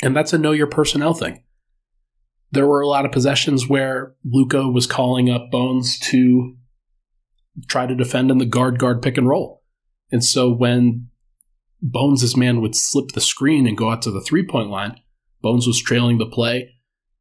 And 0.02 0.16
that's 0.16 0.32
a 0.32 0.38
know 0.38 0.54
your 0.54 0.68
personnel 0.68 1.14
thing. 1.14 1.44
There 2.52 2.68
were 2.68 2.82
a 2.82 2.88
lot 2.88 3.06
of 3.06 3.12
possessions 3.12 3.68
where 3.68 4.16
Luka 4.24 4.70
was 4.70 4.88
calling 4.88 5.30
up 5.30 5.52
Bones 5.52 6.00
to 6.00 6.56
try 7.68 7.86
to 7.86 7.96
defend 7.96 8.32
in 8.32 8.38
the 8.38 8.46
guard 8.46 8.80
guard 8.80 9.02
pick 9.02 9.18
and 9.18 9.28
roll. 9.28 9.64
And 10.12 10.24
so 10.24 10.52
when 10.52 11.10
Bones' 11.82 12.38
man 12.38 12.62
would 12.62 12.76
slip 12.76 13.10
the 13.10 13.22
screen 13.22 13.66
and 13.66 13.78
go 13.78 13.90
out 13.90 14.02
to 14.04 14.12
the 14.12 14.22
three 14.22 14.46
point 14.46 14.70
line, 14.70 15.00
Bones 15.42 15.68
was 15.68 15.82
trailing 15.82 16.18
the 16.18 16.26
play. 16.26 16.76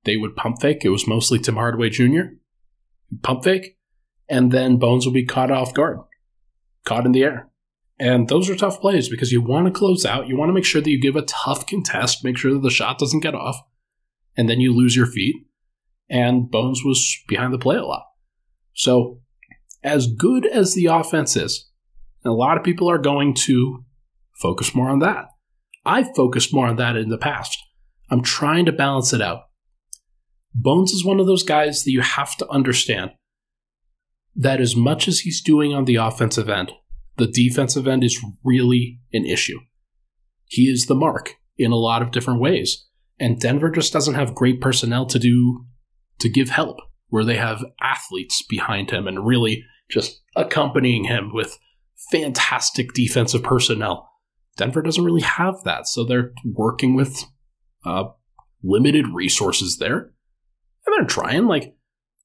They 0.05 0.17
would 0.17 0.37
pump 0.37 0.61
fake. 0.61 0.85
It 0.85 0.91
was 0.91 1.07
mostly 1.07 1.39
Tim 1.39 1.57
Hardaway 1.57 1.91
Jr. 1.91 2.35
Pump 3.23 3.45
fake 3.45 3.77
and 4.31 4.53
then 4.53 4.79
Bones 4.79 5.05
would 5.05 5.13
be 5.13 5.27
caught 5.27 5.51
off 5.51 5.75
guard, 5.75 5.99
caught 6.87 7.05
in 7.05 7.13
the 7.13 7.25
air. 7.25 7.51
And 7.99 8.29
those 8.29 8.49
are 8.49 8.57
tough 8.57 8.81
plays 8.81 9.11
because 9.11 9.33
you 9.33 9.43
want 9.43 9.67
to 9.67 9.73
close 9.73 10.07
out. 10.07 10.29
You 10.29 10.39
want 10.39 10.49
to 10.49 10.55
make 10.55 10.65
sure 10.65 10.81
that 10.81 10.89
you 10.89 10.99
give 11.01 11.17
a 11.17 11.23
tough 11.23 11.67
contest, 11.67 12.25
make 12.25 12.39
sure 12.39 12.55
that 12.55 12.63
the 12.63 12.71
shot 12.71 12.99
doesn't 12.99 13.21
get 13.21 13.35
off, 13.35 13.61
and 14.37 14.49
then 14.49 14.61
you 14.61 14.75
lose 14.75 14.97
your 14.97 15.07
feet. 15.07 15.35
And 16.09 16.51
Bones 16.51 16.83
was 16.83 17.19
behind 17.29 17.53
the 17.53 17.59
play 17.59 17.77
a 17.77 17.85
lot. 17.85 18.05
So, 18.73 19.20
as 19.83 20.07
good 20.07 20.47
as 20.47 20.75
the 20.75 20.87
offense 20.87 21.37
is, 21.37 21.71
a 22.25 22.31
lot 22.31 22.57
of 22.57 22.65
people 22.65 22.91
are 22.91 22.99
going 22.99 23.35
to 23.35 23.85
focus 24.41 24.75
more 24.75 24.91
on 24.91 24.99
that. 25.01 25.27
I've 25.85 26.15
focused 26.15 26.53
more 26.53 26.67
on 26.67 26.77
that 26.77 26.97
in 26.97 27.09
the 27.09 27.19
past. 27.19 27.59
I'm 28.11 28.23
trying 28.23 28.67
to 28.67 28.73
balance 28.73 29.13
it 29.13 29.23
out. 29.23 29.43
Bones 30.55 30.93
is 30.93 31.05
one 31.05 31.21
of 31.21 31.27
those 31.27 31.43
guys 31.43 31.85
that 31.85 31.93
you 31.93 32.01
have 32.01 32.37
to 32.37 32.49
understand 32.49 33.13
that 34.35 34.61
as 34.61 34.77
much 34.77 35.09
as 35.09 35.21
he's 35.21 35.41
doing 35.41 35.73
on 35.73 35.85
the 35.85 35.97
offensive 35.97 36.49
end, 36.49 36.73
the 37.17 37.27
defensive 37.27 37.87
end 37.87 38.05
is 38.05 38.25
really 38.45 39.01
an 39.13 39.25
issue. 39.25 39.59
He 40.47 40.63
is 40.65 40.87
the 40.87 40.95
mark 40.95 41.35
in 41.57 41.73
a 41.73 41.77
lot 41.77 42.03
of 42.03 42.11
different 42.11 42.41
ways. 42.41 42.87
And 43.19 43.39
Denver 43.39 43.71
just 43.71 43.93
doesn't 43.93 44.15
have 44.15 44.35
great 44.35 44.61
personnel 44.61 45.07
to 45.07 45.19
do 45.19 45.67
to 46.19 46.29
give 46.29 46.49
help, 46.51 46.79
where 47.09 47.25
they 47.25 47.37
have 47.37 47.65
athletes 47.81 48.43
behind 48.49 48.91
him 48.91 49.07
and 49.07 49.27
really 49.27 49.65
just 49.91 50.23
accompanying 50.37 51.05
him 51.05 51.33
with 51.33 51.59
fantastic 52.11 52.93
defensive 52.95 53.43
personnel. 53.43 54.09
Denver 54.57 54.83
doesn't 54.83 55.05
really 55.05 55.23
have 55.23 55.63
that, 55.65 55.87
so 55.87 56.05
they're 56.05 56.33
working 56.45 56.95
with 56.95 57.25
uh, 57.85 58.05
limited 58.63 59.07
resources 59.13 59.79
there. 59.79 60.13
And 60.87 60.95
they're 60.97 61.07
trying, 61.07 61.47
like, 61.47 61.75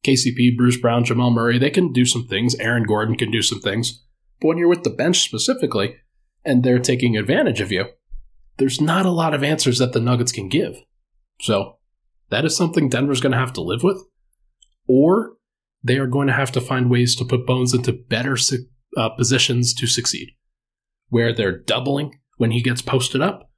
KCP, 0.06 0.56
Bruce 0.56 0.78
Brown, 0.78 1.04
Jamal 1.04 1.32
Murray, 1.32 1.58
they 1.58 1.70
can 1.70 1.92
do 1.92 2.06
some 2.06 2.28
things. 2.28 2.56
Aaron 2.56 2.84
Gordon 2.84 3.16
can 3.16 3.32
do 3.32 3.42
some 3.42 3.60
things. 3.60 4.04
But 4.40 4.50
when 4.50 4.58
you're 4.58 4.68
with 4.68 4.84
the 4.84 4.90
bench 4.90 5.24
specifically, 5.24 5.96
and 6.44 6.64
they're 6.64 6.80
taking 6.80 7.18
advantage 7.18 7.60
of 7.60 7.72
you, 7.72 7.86
there's 8.58 8.80
not 8.80 9.06
a 9.06 9.12
lot 9.12 9.34
of 9.34 9.44
answers 9.44 9.80
that 9.80 9.94
the 9.94 10.00
Nuggets 10.00 10.32
can 10.32 10.48
give. 10.48 10.76
So 11.42 11.78
that 12.30 12.46
is 12.46 12.56
something 12.56 12.88
Denver's 12.88 13.22
going 13.22 13.32
to 13.32 13.38
have 13.38 13.54
to 13.54 13.62
live 13.62 13.84
with. 13.84 14.02
Or 14.88 15.35
they 15.86 15.98
are 15.98 16.08
going 16.08 16.26
to 16.26 16.34
have 16.34 16.52
to 16.52 16.60
find 16.60 16.90
ways 16.90 17.16
to 17.16 17.24
put 17.24 17.46
Bones 17.46 17.72
into 17.72 17.94
better 17.94 18.36
uh, 18.98 19.10
positions 19.10 19.72
to 19.76 19.86
succeed, 19.86 20.32
where 21.10 21.32
they're 21.32 21.60
doubling 21.60 22.20
when 22.38 22.50
he 22.50 22.62
gets 22.62 22.82
posted 22.82 23.22
up, 23.22 23.52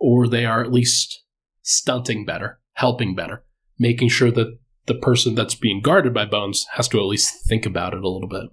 or 0.00 0.26
they 0.26 0.44
are 0.44 0.60
at 0.60 0.72
least 0.72 1.22
stunting 1.62 2.24
better, 2.24 2.58
helping 2.74 3.14
better, 3.14 3.44
making 3.78 4.08
sure 4.08 4.32
that 4.32 4.58
the 4.86 4.96
person 4.96 5.36
that's 5.36 5.54
being 5.54 5.80
guarded 5.80 6.12
by 6.12 6.24
Bones 6.24 6.66
has 6.72 6.88
to 6.88 6.98
at 6.98 7.06
least 7.06 7.46
think 7.46 7.64
about 7.64 7.94
it 7.94 8.02
a 8.02 8.08
little 8.08 8.28
bit. 8.28 8.50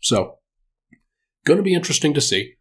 So, 0.00 0.36
going 1.44 1.56
to 1.56 1.64
be 1.64 1.74
interesting 1.74 2.14
to 2.14 2.20
see. 2.20 2.54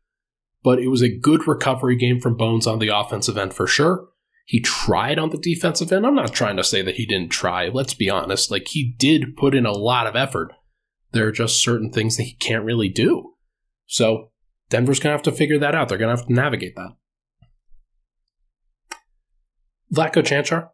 But 0.63 0.79
it 0.79 0.87
was 0.87 1.03
a 1.03 1.15
good 1.15 1.47
recovery 1.47 1.95
game 1.95 2.19
from 2.19 2.35
Bones 2.35 2.65
on 2.65 2.79
the 2.79 2.87
offensive 2.87 3.37
end 3.37 3.53
for 3.53 3.67
sure. 3.67 4.07
He 4.47 4.61
tried 4.61 5.19
on 5.19 5.31
the 5.31 5.37
defensive 5.37 5.91
end. 5.91 6.05
I'm 6.05 6.15
not 6.15 6.33
trying 6.33 6.55
to 6.55 6.63
say 6.63 6.81
that 6.81 6.95
he 6.95 7.05
didn't 7.05 7.31
try. 7.31 7.67
Let's 7.67 7.93
be 7.93 8.09
honest. 8.09 8.49
Like, 8.49 8.69
he 8.69 8.95
did 8.97 9.35
put 9.35 9.53
in 9.53 9.65
a 9.65 9.73
lot 9.73 10.07
of 10.07 10.15
effort. 10.15 10.53
There 11.11 11.27
are 11.27 11.33
just 11.33 11.61
certain 11.61 11.91
things 11.91 12.15
that 12.15 12.23
he 12.23 12.35
can't 12.35 12.63
really 12.63 12.87
do. 12.87 13.33
So, 13.87 14.31
Denver's 14.69 15.01
going 15.01 15.11
to 15.11 15.17
have 15.17 15.23
to 15.23 15.33
figure 15.33 15.59
that 15.59 15.75
out. 15.75 15.89
They're 15.89 15.97
going 15.97 16.15
to 16.15 16.21
have 16.21 16.27
to 16.27 16.33
navigate 16.33 16.77
that. 16.77 16.95
Vlatko 19.93 20.23
Cancar, 20.23 20.69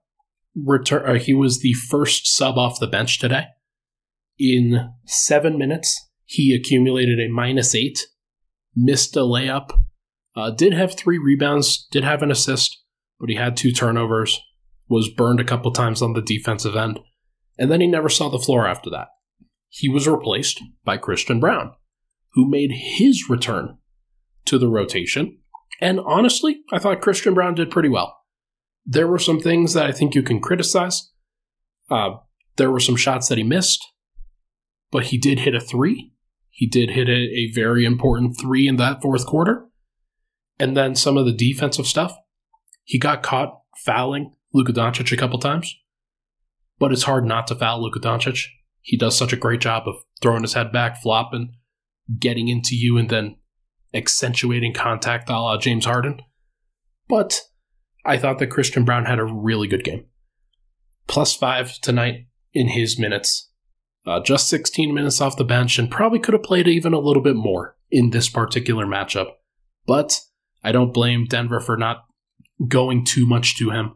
return. 0.55 1.09
Uh, 1.09 1.19
he 1.19 1.33
was 1.33 1.61
the 1.61 1.73
first 1.73 2.27
sub 2.27 2.59
off 2.59 2.79
the 2.79 2.85
bench 2.85 3.17
today. 3.17 3.45
In 4.37 4.91
seven 5.05 5.57
minutes, 5.57 6.11
he 6.25 6.53
accumulated 6.55 7.19
a 7.19 7.27
minus 7.27 7.73
eight, 7.73 8.05
missed 8.75 9.17
a 9.17 9.21
layup, 9.21 9.71
uh, 10.35 10.51
did 10.51 10.73
have 10.73 10.93
three 10.93 11.17
rebounds, 11.17 11.87
did 11.89 12.03
have 12.03 12.21
an 12.21 12.29
assist, 12.29 12.82
but 13.23 13.29
he 13.29 13.37
had 13.37 13.55
two 13.55 13.71
turnovers, 13.71 14.41
was 14.89 15.07
burned 15.07 15.39
a 15.39 15.45
couple 15.45 15.71
times 15.71 16.01
on 16.01 16.11
the 16.11 16.21
defensive 16.21 16.75
end, 16.75 16.99
and 17.57 17.71
then 17.71 17.79
he 17.79 17.87
never 17.87 18.09
saw 18.09 18.27
the 18.27 18.37
floor 18.37 18.67
after 18.67 18.89
that. 18.89 19.07
He 19.69 19.87
was 19.87 20.09
replaced 20.09 20.61
by 20.83 20.97
Christian 20.97 21.39
Braun, 21.39 21.71
who 22.33 22.45
made 22.45 22.71
his 22.73 23.29
return 23.29 23.77
to 24.43 24.57
the 24.57 24.67
rotation. 24.67 25.37
And 25.79 26.01
honestly, 26.01 26.63
I 26.73 26.79
thought 26.79 26.99
Christian 26.99 27.33
Braun 27.33 27.55
did 27.55 27.71
pretty 27.71 27.87
well. 27.87 28.13
There 28.85 29.07
were 29.07 29.19
some 29.19 29.39
things 29.39 29.73
that 29.73 29.85
I 29.85 29.93
think 29.93 30.15
you 30.15 30.21
can 30.21 30.41
criticize. 30.41 31.09
Uh, 31.89 32.15
there 32.57 32.71
were 32.71 32.81
some 32.81 32.97
shots 32.97 33.29
that 33.29 33.37
he 33.37 33.43
missed, 33.45 33.81
but 34.91 35.05
he 35.05 35.17
did 35.17 35.39
hit 35.39 35.55
a 35.55 35.61
three. 35.61 36.11
He 36.49 36.67
did 36.67 36.89
hit 36.89 37.07
a, 37.07 37.13
a 37.13 37.51
very 37.55 37.85
important 37.85 38.35
three 38.37 38.67
in 38.67 38.75
that 38.75 39.01
fourth 39.01 39.25
quarter. 39.25 39.67
And 40.59 40.75
then 40.75 40.95
some 40.95 41.15
of 41.15 41.25
the 41.25 41.31
defensive 41.31 41.87
stuff. 41.87 42.17
He 42.83 42.99
got 42.99 43.23
caught 43.23 43.59
fouling 43.77 44.33
Luka 44.53 44.73
Doncic 44.73 45.11
a 45.11 45.17
couple 45.17 45.39
times, 45.39 45.75
but 46.79 46.91
it's 46.91 47.03
hard 47.03 47.25
not 47.25 47.47
to 47.47 47.55
foul 47.55 47.81
Luka 47.81 47.99
Doncic. 47.99 48.45
He 48.81 48.97
does 48.97 49.17
such 49.17 49.33
a 49.33 49.37
great 49.37 49.61
job 49.61 49.87
of 49.87 49.95
throwing 50.21 50.41
his 50.41 50.53
head 50.53 50.71
back, 50.71 51.01
flopping, 51.01 51.55
getting 52.19 52.49
into 52.49 52.75
you, 52.75 52.97
and 52.97 53.09
then 53.09 53.37
accentuating 53.93 54.73
contact 54.73 55.29
a 55.29 55.33
la 55.33 55.57
James 55.57 55.85
Harden. 55.85 56.19
But 57.07 57.41
I 58.05 58.17
thought 58.17 58.39
that 58.39 58.47
Christian 58.47 58.83
Braun 58.83 59.05
had 59.05 59.19
a 59.19 59.25
really 59.25 59.67
good 59.67 59.83
game. 59.83 60.05
Plus 61.07 61.35
five 61.35 61.79
tonight 61.79 62.27
in 62.53 62.69
his 62.69 62.99
minutes. 62.99 63.49
Uh, 64.05 64.19
just 64.19 64.49
16 64.49 64.93
minutes 64.93 65.21
off 65.21 65.37
the 65.37 65.45
bench 65.45 65.79
and 65.79 65.89
probably 65.89 66.19
could 66.19 66.33
have 66.33 66.43
played 66.43 66.67
even 66.67 66.93
a 66.93 66.99
little 66.99 67.23
bit 67.23 67.37
more 67.37 67.77
in 67.89 68.09
this 68.09 68.27
particular 68.27 68.85
matchup. 68.85 69.27
But 69.85 70.19
I 70.63 70.73
don't 70.73 70.93
blame 70.93 71.25
Denver 71.25 71.61
for 71.61 71.77
not 71.77 72.03
going 72.67 73.05
too 73.05 73.25
much 73.25 73.57
to 73.57 73.69
him. 73.71 73.95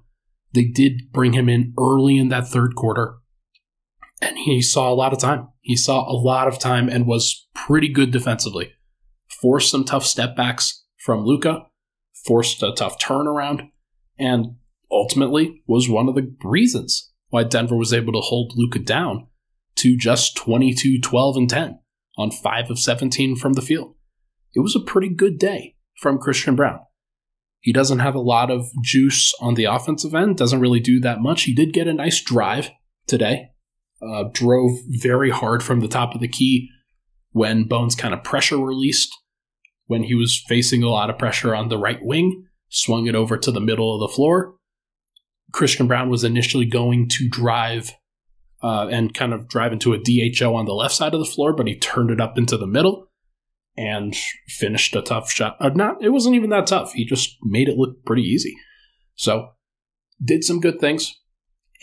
They 0.53 0.65
did 0.65 1.11
bring 1.11 1.33
him 1.33 1.49
in 1.49 1.73
early 1.79 2.17
in 2.17 2.29
that 2.29 2.47
third 2.47 2.75
quarter, 2.75 3.17
and 4.21 4.37
he 4.37 4.61
saw 4.61 4.91
a 4.91 4.95
lot 4.95 5.13
of 5.13 5.19
time. 5.19 5.49
He 5.61 5.75
saw 5.75 6.09
a 6.09 6.15
lot 6.17 6.47
of 6.47 6.59
time 6.59 6.89
and 6.89 7.05
was 7.05 7.47
pretty 7.53 7.89
good 7.89 8.11
defensively. 8.11 8.73
Forced 9.41 9.69
some 9.69 9.83
tough 9.83 10.05
step 10.05 10.35
backs 10.35 10.85
from 11.03 11.25
Luka, 11.25 11.67
forced 12.25 12.63
a 12.63 12.73
tough 12.73 12.97
turnaround, 12.99 13.69
and 14.17 14.55
ultimately 14.89 15.61
was 15.67 15.89
one 15.89 16.07
of 16.07 16.15
the 16.15 16.33
reasons 16.43 17.11
why 17.29 17.43
Denver 17.43 17.75
was 17.75 17.93
able 17.93 18.13
to 18.13 18.19
hold 18.19 18.53
Luka 18.55 18.79
down 18.79 19.27
to 19.75 19.95
just 19.97 20.35
22, 20.37 20.99
12, 21.01 21.37
and 21.37 21.49
10 21.49 21.79
on 22.17 22.31
5 22.31 22.71
of 22.71 22.79
17 22.79 23.35
from 23.35 23.53
the 23.53 23.61
field. 23.61 23.95
It 24.55 24.61
was 24.61 24.75
a 24.75 24.79
pretty 24.79 25.09
good 25.09 25.37
day 25.37 25.75
from 25.99 26.17
Christian 26.17 26.55
Braun. 26.55 26.79
He 27.59 27.73
doesn't 27.73 27.99
have 27.99 28.15
a 28.15 28.21
lot 28.21 28.49
of 28.51 28.67
juice 28.83 29.33
on 29.41 29.55
the 29.55 29.65
offensive 29.65 30.13
end, 30.13 30.37
doesn't 30.37 30.59
really 30.59 30.79
do 30.79 30.99
that 31.01 31.21
much. 31.21 31.43
He 31.43 31.53
did 31.53 31.73
get 31.73 31.87
a 31.87 31.93
nice 31.93 32.21
drive 32.21 32.69
today, 33.07 33.49
uh, 34.01 34.25
drove 34.31 34.79
very 34.87 35.31
hard 35.31 35.63
from 35.63 35.79
the 35.79 35.87
top 35.87 36.13
of 36.13 36.21
the 36.21 36.27
key 36.27 36.69
when 37.31 37.67
Bones 37.67 37.95
kind 37.95 38.13
of 38.13 38.23
pressure 38.23 38.57
released, 38.57 39.13
when 39.85 40.03
he 40.03 40.15
was 40.15 40.43
facing 40.47 40.83
a 40.83 40.89
lot 40.89 41.09
of 41.09 41.17
pressure 41.17 41.55
on 41.55 41.69
the 41.69 41.77
right 41.77 41.99
wing, 42.01 42.45
swung 42.69 43.07
it 43.07 43.15
over 43.15 43.37
to 43.37 43.51
the 43.51 43.59
middle 43.59 43.93
of 43.93 43.99
the 43.99 44.13
floor. 44.13 44.55
Christian 45.51 45.87
Braun 45.87 46.09
was 46.09 46.23
initially 46.23 46.65
going 46.65 47.07
to 47.09 47.29
drive 47.29 47.93
uh, 48.61 48.87
and 48.87 49.13
kind 49.13 49.33
of 49.33 49.47
drive 49.47 49.71
into 49.71 49.93
a 49.93 49.99
DHO 49.99 50.55
on 50.55 50.65
the 50.65 50.73
left 50.73 50.95
side 50.95 51.13
of 51.13 51.19
the 51.19 51.25
floor, 51.25 51.53
but 51.53 51.67
he 51.67 51.77
turned 51.77 52.11
it 52.11 52.19
up 52.19 52.37
into 52.37 52.57
the 52.57 52.67
middle 52.67 53.06
and 53.77 54.15
finished 54.47 54.95
a 54.95 55.01
tough 55.01 55.31
shot. 55.31 55.55
Uh, 55.59 55.69
not, 55.69 56.01
it 56.01 56.09
wasn't 56.09 56.35
even 56.35 56.49
that 56.49 56.67
tough. 56.67 56.93
He 56.93 57.05
just 57.05 57.37
made 57.43 57.69
it 57.69 57.77
look 57.77 58.03
pretty 58.05 58.23
easy. 58.23 58.55
So, 59.15 59.49
did 60.23 60.43
some 60.43 60.59
good 60.59 60.79
things, 60.79 61.15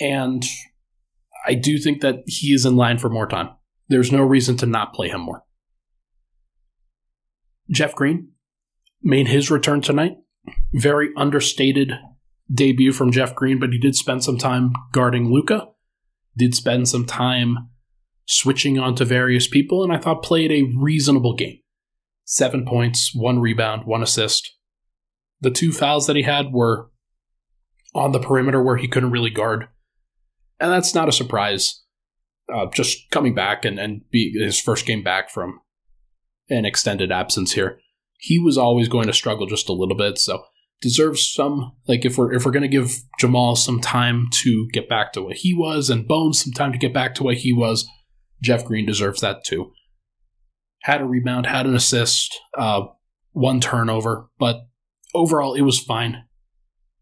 and 0.00 0.44
I 1.46 1.54
do 1.54 1.78
think 1.78 2.00
that 2.00 2.22
he 2.26 2.48
is 2.48 2.66
in 2.66 2.76
line 2.76 2.98
for 2.98 3.08
more 3.08 3.28
time. 3.28 3.50
There's 3.88 4.10
no 4.10 4.22
reason 4.22 4.56
to 4.58 4.66
not 4.66 4.92
play 4.92 5.08
him 5.08 5.20
more. 5.20 5.44
Jeff 7.70 7.94
Green 7.94 8.32
made 9.02 9.28
his 9.28 9.50
return 9.50 9.80
tonight. 9.80 10.16
Very 10.72 11.10
understated 11.16 11.92
debut 12.52 12.92
from 12.92 13.12
Jeff 13.12 13.34
Green, 13.34 13.58
but 13.58 13.72
he 13.72 13.78
did 13.78 13.94
spend 13.94 14.24
some 14.24 14.36
time 14.36 14.72
guarding 14.92 15.32
Luka. 15.32 15.68
Did 16.36 16.54
spend 16.54 16.88
some 16.88 17.06
time 17.06 17.70
switching 18.26 18.78
on 18.78 18.94
to 18.96 19.04
various 19.04 19.46
people, 19.46 19.84
and 19.84 19.92
I 19.92 19.98
thought 19.98 20.22
played 20.22 20.50
a 20.50 20.70
reasonable 20.76 21.34
game 21.34 21.60
seven 22.24 22.64
points, 22.64 23.12
one 23.14 23.40
rebound, 23.40 23.84
one 23.84 24.02
assist. 24.02 24.52
The 25.40 25.50
two 25.50 25.72
fouls 25.72 26.06
that 26.06 26.16
he 26.16 26.22
had 26.22 26.52
were 26.52 26.90
on 27.94 28.12
the 28.12 28.20
perimeter 28.20 28.62
where 28.62 28.76
he 28.76 28.88
couldn't 28.88 29.10
really 29.10 29.30
guard. 29.30 29.68
And 30.58 30.72
that's 30.72 30.94
not 30.94 31.08
a 31.08 31.12
surprise. 31.12 31.82
Uh, 32.52 32.66
just 32.66 33.10
coming 33.10 33.34
back 33.34 33.64
and, 33.64 33.78
and 33.78 34.02
be 34.10 34.32
his 34.38 34.60
first 34.60 34.86
game 34.86 35.02
back 35.02 35.30
from 35.30 35.60
an 36.50 36.64
extended 36.64 37.10
absence 37.10 37.52
here. 37.52 37.78
He 38.18 38.38
was 38.38 38.58
always 38.58 38.88
going 38.88 39.06
to 39.06 39.12
struggle 39.12 39.46
just 39.46 39.68
a 39.68 39.72
little 39.72 39.96
bit, 39.96 40.18
so 40.18 40.44
deserves 40.80 41.30
some 41.32 41.72
like 41.88 42.04
if 42.04 42.18
we're 42.18 42.32
if 42.32 42.44
we're 42.44 42.52
gonna 42.52 42.68
give 42.68 42.98
Jamal 43.18 43.56
some 43.56 43.80
time 43.80 44.28
to 44.30 44.68
get 44.72 44.88
back 44.88 45.12
to 45.14 45.22
what 45.22 45.36
he 45.36 45.54
was 45.54 45.88
and 45.88 46.06
Bones 46.06 46.42
some 46.42 46.52
time 46.52 46.72
to 46.72 46.78
get 46.78 46.92
back 46.92 47.14
to 47.14 47.22
what 47.22 47.38
he 47.38 47.52
was, 47.52 47.88
Jeff 48.42 48.64
Green 48.64 48.84
deserves 48.84 49.20
that 49.22 49.44
too 49.44 49.72
had 50.84 51.00
a 51.00 51.06
rebound, 51.06 51.46
had 51.46 51.66
an 51.66 51.74
assist, 51.74 52.38
uh, 52.58 52.82
one 53.32 53.58
turnover, 53.58 54.28
but 54.38 54.66
overall 55.14 55.54
it 55.54 55.62
was 55.62 55.80
fine. 55.80 56.24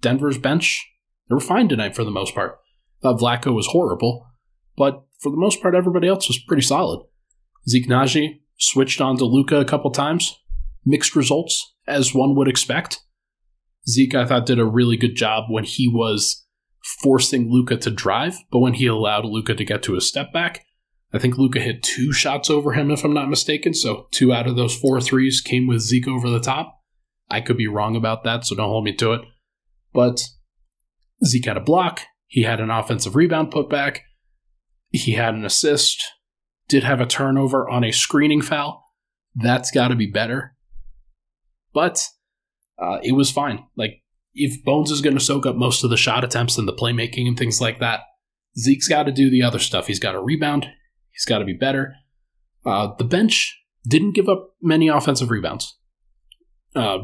Denver's 0.00 0.38
bench, 0.38 0.88
they 1.28 1.34
were 1.34 1.40
fine 1.40 1.68
tonight 1.68 1.96
for 1.96 2.04
the 2.04 2.10
most 2.10 2.32
part. 2.32 2.58
Thought 3.02 3.20
Vlatko 3.20 3.52
was 3.52 3.66
horrible, 3.66 4.24
but 4.76 5.04
for 5.18 5.30
the 5.30 5.36
most 5.36 5.60
part, 5.60 5.74
everybody 5.74 6.06
else 6.06 6.28
was 6.28 6.38
pretty 6.38 6.62
solid. 6.62 7.04
Zeke 7.68 7.88
Nnaji 7.88 8.40
switched 8.56 9.00
on 9.00 9.16
to 9.18 9.24
Luka 9.24 9.58
a 9.58 9.64
couple 9.64 9.90
times. 9.90 10.38
Mixed 10.84 11.16
results, 11.16 11.74
as 11.86 12.14
one 12.14 12.36
would 12.36 12.48
expect. 12.48 13.00
Zeke, 13.88 14.14
I 14.14 14.26
thought, 14.26 14.46
did 14.46 14.60
a 14.60 14.64
really 14.64 14.96
good 14.96 15.16
job 15.16 15.44
when 15.48 15.64
he 15.64 15.88
was 15.88 16.46
forcing 17.00 17.50
Luka 17.50 17.76
to 17.78 17.90
drive, 17.90 18.36
but 18.52 18.60
when 18.60 18.74
he 18.74 18.86
allowed 18.86 19.24
Luka 19.24 19.54
to 19.56 19.64
get 19.64 19.82
to 19.84 19.96
a 19.96 20.00
step 20.00 20.32
back, 20.32 20.64
I 21.12 21.18
think 21.18 21.36
Luka 21.36 21.60
hit 21.60 21.82
two 21.82 22.12
shots 22.12 22.48
over 22.48 22.72
him, 22.72 22.90
if 22.90 23.04
I'm 23.04 23.12
not 23.12 23.28
mistaken. 23.28 23.74
So 23.74 24.08
two 24.10 24.32
out 24.32 24.46
of 24.46 24.56
those 24.56 24.74
four 24.74 25.00
threes 25.00 25.40
came 25.40 25.66
with 25.66 25.80
Zeke 25.80 26.08
over 26.08 26.30
the 26.30 26.40
top. 26.40 26.80
I 27.28 27.40
could 27.40 27.56
be 27.56 27.66
wrong 27.66 27.96
about 27.96 28.24
that, 28.24 28.44
so 28.44 28.54
don't 28.54 28.68
hold 28.68 28.84
me 28.84 28.94
to 28.96 29.12
it. 29.12 29.22
But 29.92 30.22
Zeke 31.24 31.46
had 31.46 31.56
a 31.56 31.60
block. 31.60 32.00
He 32.26 32.42
had 32.42 32.60
an 32.60 32.70
offensive 32.70 33.14
rebound 33.14 33.50
put 33.50 33.68
back. 33.68 34.02
He 34.90 35.12
had 35.12 35.34
an 35.34 35.44
assist. 35.44 36.02
Did 36.68 36.84
have 36.84 37.00
a 37.00 37.06
turnover 37.06 37.68
on 37.68 37.84
a 37.84 37.92
screening 37.92 38.40
foul. 38.40 38.82
That's 39.34 39.70
got 39.70 39.88
to 39.88 39.94
be 39.94 40.06
better. 40.06 40.56
But 41.74 42.06
uh, 42.78 42.98
it 43.02 43.12
was 43.12 43.30
fine. 43.30 43.64
Like, 43.76 44.02
if 44.34 44.64
Bones 44.64 44.90
is 44.90 45.02
going 45.02 45.16
to 45.16 45.24
soak 45.24 45.44
up 45.44 45.56
most 45.56 45.84
of 45.84 45.90
the 45.90 45.96
shot 45.96 46.24
attempts 46.24 46.56
and 46.56 46.66
the 46.66 46.72
playmaking 46.72 47.26
and 47.26 47.36
things 47.36 47.60
like 47.60 47.80
that, 47.80 48.00
Zeke's 48.58 48.88
got 48.88 49.04
to 49.04 49.12
do 49.12 49.30
the 49.30 49.42
other 49.42 49.58
stuff. 49.58 49.86
He's 49.86 49.98
got 49.98 50.12
to 50.12 50.20
rebound. 50.20 50.68
He's 51.12 51.24
got 51.24 51.38
to 51.38 51.44
be 51.44 51.52
better. 51.52 51.94
Uh, 52.64 52.94
the 52.96 53.04
bench 53.04 53.60
didn't 53.86 54.14
give 54.14 54.28
up 54.28 54.54
many 54.62 54.88
offensive 54.88 55.30
rebounds. 55.30 55.76
Uh, 56.74 56.98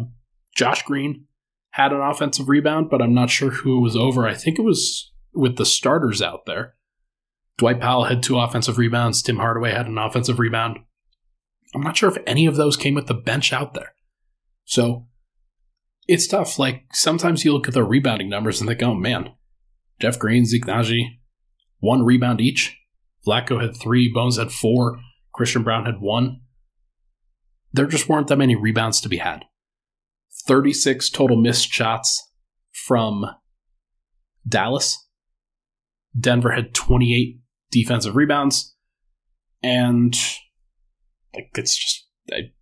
Josh 0.56 0.82
Green 0.82 1.26
had 1.70 1.92
an 1.92 2.00
offensive 2.00 2.48
rebound, 2.48 2.90
but 2.90 3.02
I'm 3.02 3.14
not 3.14 3.30
sure 3.30 3.50
who 3.50 3.78
it 3.78 3.82
was 3.82 3.96
over. 3.96 4.26
I 4.26 4.34
think 4.34 4.58
it 4.58 4.62
was 4.62 5.12
with 5.34 5.56
the 5.56 5.66
starters 5.66 6.22
out 6.22 6.46
there. 6.46 6.74
Dwight 7.58 7.80
Powell 7.80 8.04
had 8.04 8.22
two 8.22 8.38
offensive 8.38 8.78
rebounds. 8.78 9.20
Tim 9.20 9.36
Hardaway 9.36 9.72
had 9.72 9.86
an 9.86 9.98
offensive 9.98 10.38
rebound. 10.38 10.78
I'm 11.74 11.82
not 11.82 11.96
sure 11.96 12.08
if 12.08 12.22
any 12.26 12.46
of 12.46 12.56
those 12.56 12.76
came 12.76 12.94
with 12.94 13.06
the 13.06 13.14
bench 13.14 13.52
out 13.52 13.74
there. 13.74 13.94
So 14.64 15.06
it's 16.06 16.26
tough. 16.26 16.58
Like 16.58 16.84
sometimes 16.92 17.44
you 17.44 17.52
look 17.52 17.68
at 17.68 17.74
the 17.74 17.84
rebounding 17.84 18.30
numbers 18.30 18.60
and 18.60 18.68
think, 18.68 18.82
oh 18.82 18.94
man, 18.94 19.30
Jeff 20.00 20.18
Green, 20.18 20.46
Zeke 20.46 20.64
Nnaji, 20.64 21.18
one 21.80 22.04
rebound 22.04 22.40
each. 22.40 22.77
Vlatko 23.28 23.60
had 23.60 23.76
three, 23.76 24.10
Bones 24.12 24.38
had 24.38 24.50
four, 24.50 25.00
Christian 25.34 25.62
Braun 25.62 25.84
had 25.84 26.00
one. 26.00 26.40
There 27.72 27.86
just 27.86 28.08
weren't 28.08 28.28
that 28.28 28.38
many 28.38 28.56
rebounds 28.56 29.00
to 29.02 29.08
be 29.08 29.18
had. 29.18 29.44
36 30.46 31.10
total 31.10 31.36
missed 31.36 31.68
shots 31.70 32.30
from 32.72 33.26
Dallas. 34.48 34.96
Denver 36.18 36.52
had 36.52 36.74
28 36.74 37.40
defensive 37.70 38.16
rebounds. 38.16 38.74
And 39.62 40.16
like 41.34 41.50
it's 41.54 41.76
just 41.76 42.06
I, 42.32 42.52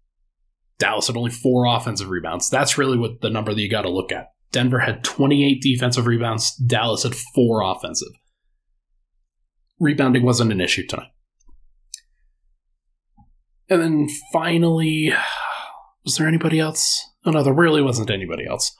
Dallas 0.78 1.06
had 1.06 1.16
only 1.16 1.30
four 1.30 1.66
offensive 1.66 2.10
rebounds. 2.10 2.50
That's 2.50 2.76
really 2.76 2.98
what 2.98 3.20
the 3.20 3.30
number 3.30 3.54
that 3.54 3.60
you 3.60 3.70
got 3.70 3.82
to 3.82 3.90
look 3.90 4.10
at. 4.10 4.30
Denver 4.50 4.80
had 4.80 5.04
28 5.04 5.60
defensive 5.60 6.06
rebounds. 6.06 6.54
Dallas 6.56 7.04
had 7.04 7.14
four 7.14 7.62
offensive 7.62 8.12
rebounding 9.78 10.24
wasn't 10.24 10.52
an 10.52 10.60
issue 10.60 10.86
tonight. 10.86 11.10
And 13.68 13.80
then 13.80 14.08
finally, 14.32 15.12
was 16.04 16.16
there 16.16 16.28
anybody 16.28 16.60
else? 16.60 17.02
Oh 17.24 17.30
no, 17.30 17.42
there 17.42 17.52
really 17.52 17.82
wasn't 17.82 18.10
anybody 18.10 18.46
else. 18.46 18.72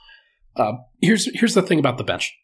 Uh, 0.54 0.72
here's 1.00 1.28
here's 1.38 1.54
the 1.54 1.62
thing 1.62 1.78
about 1.78 1.98
the 1.98 2.04
bench. 2.04 2.34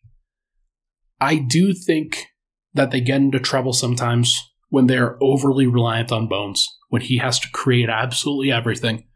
I 1.20 1.36
do 1.36 1.72
think 1.72 2.26
that 2.74 2.90
they 2.90 3.00
get 3.00 3.20
into 3.20 3.38
trouble 3.38 3.72
sometimes 3.72 4.36
when 4.70 4.86
they 4.86 4.98
are 4.98 5.18
overly 5.20 5.66
reliant 5.66 6.10
on 6.10 6.28
Bones, 6.28 6.66
when 6.88 7.02
he 7.02 7.18
has 7.18 7.38
to 7.38 7.50
create 7.52 7.88
absolutely 7.88 8.50
everything. 8.50 9.06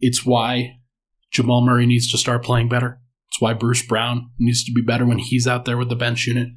It's 0.00 0.26
why 0.26 0.80
Jamal 1.30 1.64
Murray 1.64 1.86
needs 1.86 2.10
to 2.10 2.18
start 2.18 2.44
playing 2.44 2.68
better. 2.68 3.00
It's 3.28 3.40
why 3.40 3.54
Bruce 3.54 3.86
Brown 3.86 4.30
needs 4.38 4.64
to 4.64 4.72
be 4.72 4.82
better 4.82 5.06
when 5.06 5.18
he's 5.18 5.46
out 5.46 5.64
there 5.64 5.78
with 5.78 5.88
the 5.88 5.96
bench 5.96 6.26
unit 6.26 6.48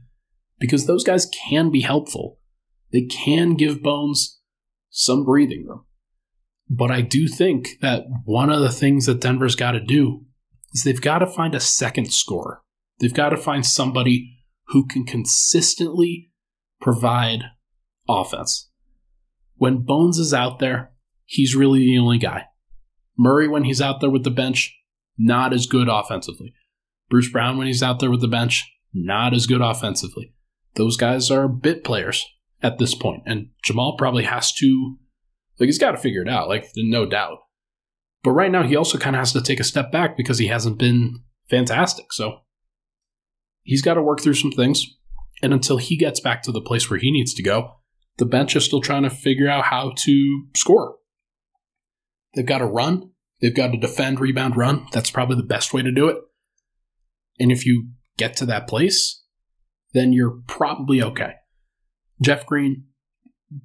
because 0.63 0.86
those 0.86 1.04
guys 1.04 1.30
can 1.49 1.69
be 1.71 1.82
helpful. 1.82 2.39
They 2.93 3.02
can 3.02 3.56
give 3.56 3.84
Bones 3.84 4.39
some 4.89 5.26
breathing 5.26 5.65
room. 5.67 5.84
But 6.69 6.89
I 6.89 7.02
do 7.02 7.28
think 7.28 7.82
that 7.82 8.06
one 8.23 8.49
of 8.49 8.62
the 8.62 8.71
things 8.71 9.06
that 9.08 9.19
Denver's 9.19 9.58
got 9.58 9.73
to 9.73 9.82
do 9.82 10.23
is 10.71 10.84
they've 10.84 11.02
got 11.02 11.19
to 11.19 11.28
find 11.28 11.54
a 11.54 11.60
second 11.60 12.13
scorer. 12.13 12.62
They've 13.02 13.13
got 13.13 13.32
to 13.32 13.36
find 13.36 13.65
somebody 13.65 14.38
who 14.67 14.88
can 14.88 15.06
consistently 15.06 16.32
provide 16.80 17.41
offense. 18.08 18.69
When 19.56 19.84
Bones 19.84 20.17
is 20.17 20.34
out 20.34 20.60
there, 20.60 20.93
he's 21.26 21.58
really 21.58 21.80
the 21.80 21.97
only 21.97 22.19
guy. 22.19 22.45
Murray, 23.17 23.49
when 23.49 23.65
he's 23.65 23.82
out 23.82 23.99
there 23.99 24.10
with 24.10 24.23
the 24.23 24.32
bench, 24.32 24.73
not 25.17 25.52
as 25.52 25.65
good 25.65 25.89
offensively. 25.89 26.54
Bruce 27.10 27.30
Brown, 27.30 27.58
when 27.58 27.67
he's 27.67 27.84
out 27.84 27.99
there 27.99 28.10
with 28.10 28.21
the 28.21 28.30
bench, 28.30 28.63
not 28.93 29.34
as 29.34 29.45
good 29.45 29.60
offensively 29.60 30.33
those 30.75 30.97
guys 30.97 31.29
are 31.31 31.47
bit 31.47 31.83
players 31.83 32.25
at 32.62 32.77
this 32.77 32.95
point, 32.95 33.23
and 33.25 33.49
Jamal 33.63 33.95
probably 33.97 34.23
has 34.23 34.53
to 34.53 34.97
like 35.59 35.67
he's 35.67 35.79
got 35.79 35.91
to 35.91 35.97
figure 35.97 36.21
it 36.21 36.29
out, 36.29 36.49
like 36.49 36.69
no 36.75 37.05
doubt. 37.05 37.39
But 38.23 38.31
right 38.31 38.51
now, 38.51 38.63
he 38.63 38.75
also 38.75 38.97
kind 38.97 39.15
of 39.15 39.19
has 39.19 39.33
to 39.33 39.41
take 39.41 39.59
a 39.59 39.65
step 39.65 39.91
back 39.91 40.15
because 40.15 40.39
he 40.39 40.47
hasn't 40.47 40.79
been 40.79 41.19
fantastic. 41.49 42.13
So 42.13 42.39
he's 43.62 43.81
got 43.81 43.95
to 43.95 44.01
work 44.01 44.21
through 44.21 44.36
some 44.36 44.51
things, 44.51 44.86
and 45.41 45.53
until 45.53 45.77
he 45.77 45.97
gets 45.97 46.19
back 46.19 46.41
to 46.43 46.51
the 46.51 46.62
place 46.62 46.89
where 46.89 46.99
he 46.99 47.12
needs 47.12 47.33
to 47.36 47.43
go, 47.43 47.75
the 48.17 48.25
bench 48.25 48.55
is 48.55 48.65
still 48.65 48.81
trying 48.81 49.03
to 49.03 49.09
figure 49.09 49.49
out 49.49 49.65
how 49.65 49.93
to 49.97 50.45
score. 50.55 50.95
They've 52.36 52.45
got 52.45 52.59
to 52.59 52.65
run. 52.65 53.12
They've 53.41 53.55
got 53.55 53.71
to 53.71 53.77
defend, 53.77 54.19
rebound, 54.19 54.55
run. 54.55 54.88
That's 54.91 55.12
probably 55.12 55.36
the 55.36 55.43
best 55.43 55.73
way 55.73 55.81
to 55.81 55.91
do 55.91 56.07
it. 56.07 56.17
And 57.39 57.51
if 57.51 57.65
you 57.65 57.89
get 58.17 58.38
to 58.38 58.45
that 58.45 58.67
place, 58.67 59.22
then 59.93 60.13
you're 60.13 60.41
probably 60.47 61.01
okay. 61.01 61.36
Jeff 62.21 62.45
Green 62.45 62.86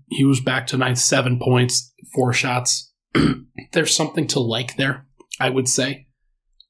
he 0.08 0.24
was 0.24 0.40
back 0.40 0.66
to 0.68 0.76
nine, 0.76 0.96
seven 0.96 1.38
points, 1.38 1.92
four 2.14 2.32
shots. 2.32 2.92
There's 3.72 3.94
something 3.94 4.26
to 4.28 4.40
like 4.40 4.76
there, 4.76 5.06
I 5.40 5.50
would 5.50 5.68
say, 5.68 6.08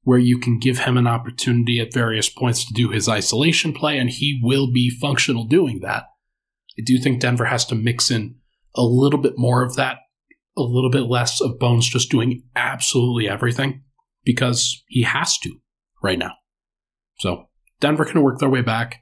where 0.02 0.18
you 0.18 0.38
can 0.38 0.58
give 0.58 0.80
him 0.80 0.96
an 0.96 1.06
opportunity 1.06 1.80
at 1.80 1.92
various 1.92 2.28
points 2.28 2.64
to 2.64 2.72
do 2.72 2.90
his 2.90 3.08
isolation 3.08 3.72
play, 3.72 3.98
and 3.98 4.10
he 4.10 4.40
will 4.42 4.72
be 4.72 4.90
functional 4.90 5.44
doing 5.44 5.80
that. 5.80 6.04
I 6.78 6.82
do 6.84 6.98
think 6.98 7.20
Denver 7.20 7.46
has 7.46 7.64
to 7.66 7.74
mix 7.74 8.10
in 8.10 8.36
a 8.74 8.82
little 8.82 9.20
bit 9.20 9.34
more 9.36 9.62
of 9.62 9.76
that, 9.76 9.98
a 10.56 10.62
little 10.62 10.90
bit 10.90 11.02
less 11.02 11.40
of 11.40 11.58
Bones 11.58 11.88
just 11.88 12.10
doing 12.10 12.42
absolutely 12.54 13.28
everything 13.28 13.82
because 14.24 14.82
he 14.88 15.02
has 15.02 15.38
to 15.38 15.56
right 16.02 16.18
now. 16.18 16.32
So 17.18 17.48
Denver 17.80 18.04
can 18.04 18.22
work 18.22 18.38
their 18.38 18.48
way 18.48 18.62
back, 18.62 19.00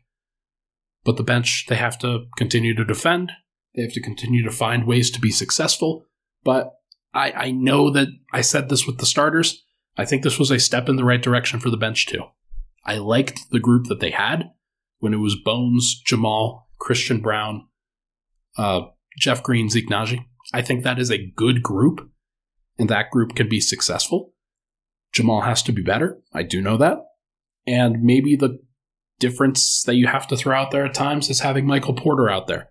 but 1.07 1.16
the 1.16 1.23
bench, 1.23 1.66
they 1.69 1.77
have 1.77 1.97
to 2.01 2.27
continue 2.37 2.75
to 2.75 2.85
defend. 2.85 3.31
They 3.75 3.83
have 3.83 3.92
to 3.92 4.03
continue 4.03 4.42
to 4.42 4.51
find 4.51 4.87
ways 4.87 5.09
to 5.12 5.21
be 5.21 5.31
successful. 5.31 6.05
But 6.45 6.75
I, 7.14 7.31
I 7.31 7.51
know 7.53 7.90
that 7.92 8.09
I 8.33 8.40
said 8.40 8.69
this 8.69 8.87
with 8.87 8.99
the 8.99 9.07
starters. 9.07 9.64
I 9.97 10.05
think 10.05 10.25
this 10.25 10.38
was 10.38 10.51
a 10.51 10.59
step 10.59 10.88
in 10.88 10.97
the 10.97 11.05
right 11.05 11.23
direction 11.23 11.61
for 11.61 11.71
the 11.71 11.77
bench, 11.77 12.07
too. 12.07 12.25
I 12.85 12.99
liked 12.99 13.51
the 13.51 13.61
group 13.61 13.87
that 13.87 14.01
they 14.01 14.11
had 14.11 14.51
when 14.99 15.14
it 15.14 15.19
was 15.19 15.37
Bones, 15.37 16.03
Jamal, 16.05 16.69
Christian 16.81 17.21
Braun, 17.21 17.69
uh, 18.59 18.83
Jeff 19.16 19.45
Green, 19.45 19.71
Zeke 19.71 19.88
Nnaji. 19.88 20.25
I 20.53 20.61
think 20.61 20.83
that 20.83 20.99
is 20.99 21.11
a 21.11 21.33
good 21.37 21.62
group, 21.62 22.11
and 22.79 22.88
that 22.88 23.11
group 23.11 23.37
can 23.37 23.49
be 23.49 23.61
successful. 23.61 24.33
Jamal 25.12 25.42
has 25.42 25.62
to 25.62 25.73
be 25.73 25.83
better. 25.83 26.21
I 26.35 26.42
do 26.42 26.61
know 26.61 26.77
that. 26.79 26.99
And 27.66 28.03
maybe 28.03 28.35
the 28.37 28.59
difference 29.18 29.83
that 29.85 29.94
you 29.94 30.07
have 30.07 30.26
to 30.29 30.37
throw 30.37 30.57
out 30.57 30.70
there 30.70 30.85
at 30.87 30.94
times 30.94 31.31
is 31.31 31.40
having 31.40 31.66
Michael 31.66 31.94
Porter 31.94 32.29
out 32.29 32.46
there. 32.46 32.70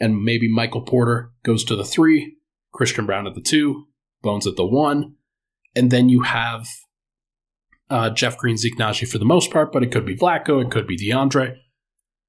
And 0.00 0.24
maybe 0.24 0.50
Michael 0.50 0.82
Porter 0.82 1.30
goes 1.44 1.64
to 1.64 1.76
the 1.76 1.84
three, 1.84 2.36
Christian 2.72 3.06
Braun 3.06 3.26
at 3.26 3.34
the 3.34 3.40
two, 3.40 3.86
Bones 4.22 4.46
at 4.46 4.56
the 4.56 4.66
one, 4.66 5.16
and 5.76 5.90
then 5.90 6.08
you 6.08 6.22
have 6.22 6.66
uh, 7.90 8.10
Jeff 8.10 8.38
Green, 8.38 8.56
Zeke 8.56 8.78
Nnaji 8.78 9.06
for 9.06 9.18
the 9.18 9.24
most 9.24 9.50
part, 9.50 9.70
but 9.70 9.82
it 9.82 9.92
could 9.92 10.06
be 10.06 10.16
Vlatko, 10.16 10.64
it 10.64 10.70
could 10.70 10.86
be 10.86 10.96
DeAndre. 10.96 11.56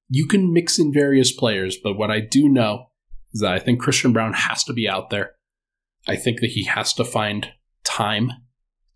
You 0.09 0.27
can 0.27 0.53
mix 0.53 0.77
in 0.77 0.93
various 0.93 1.31
players, 1.31 1.77
but 1.81 1.93
what 1.93 2.11
I 2.11 2.19
do 2.19 2.49
know 2.49 2.91
is 3.33 3.41
that 3.41 3.53
I 3.53 3.59
think 3.59 3.79
Christian 3.79 4.13
Braun 4.13 4.33
has 4.33 4.63
to 4.65 4.73
be 4.73 4.87
out 4.87 5.09
there. 5.09 5.35
I 6.07 6.15
think 6.15 6.41
that 6.41 6.51
he 6.51 6.65
has 6.65 6.93
to 6.93 7.05
find 7.05 7.51
time 7.83 8.31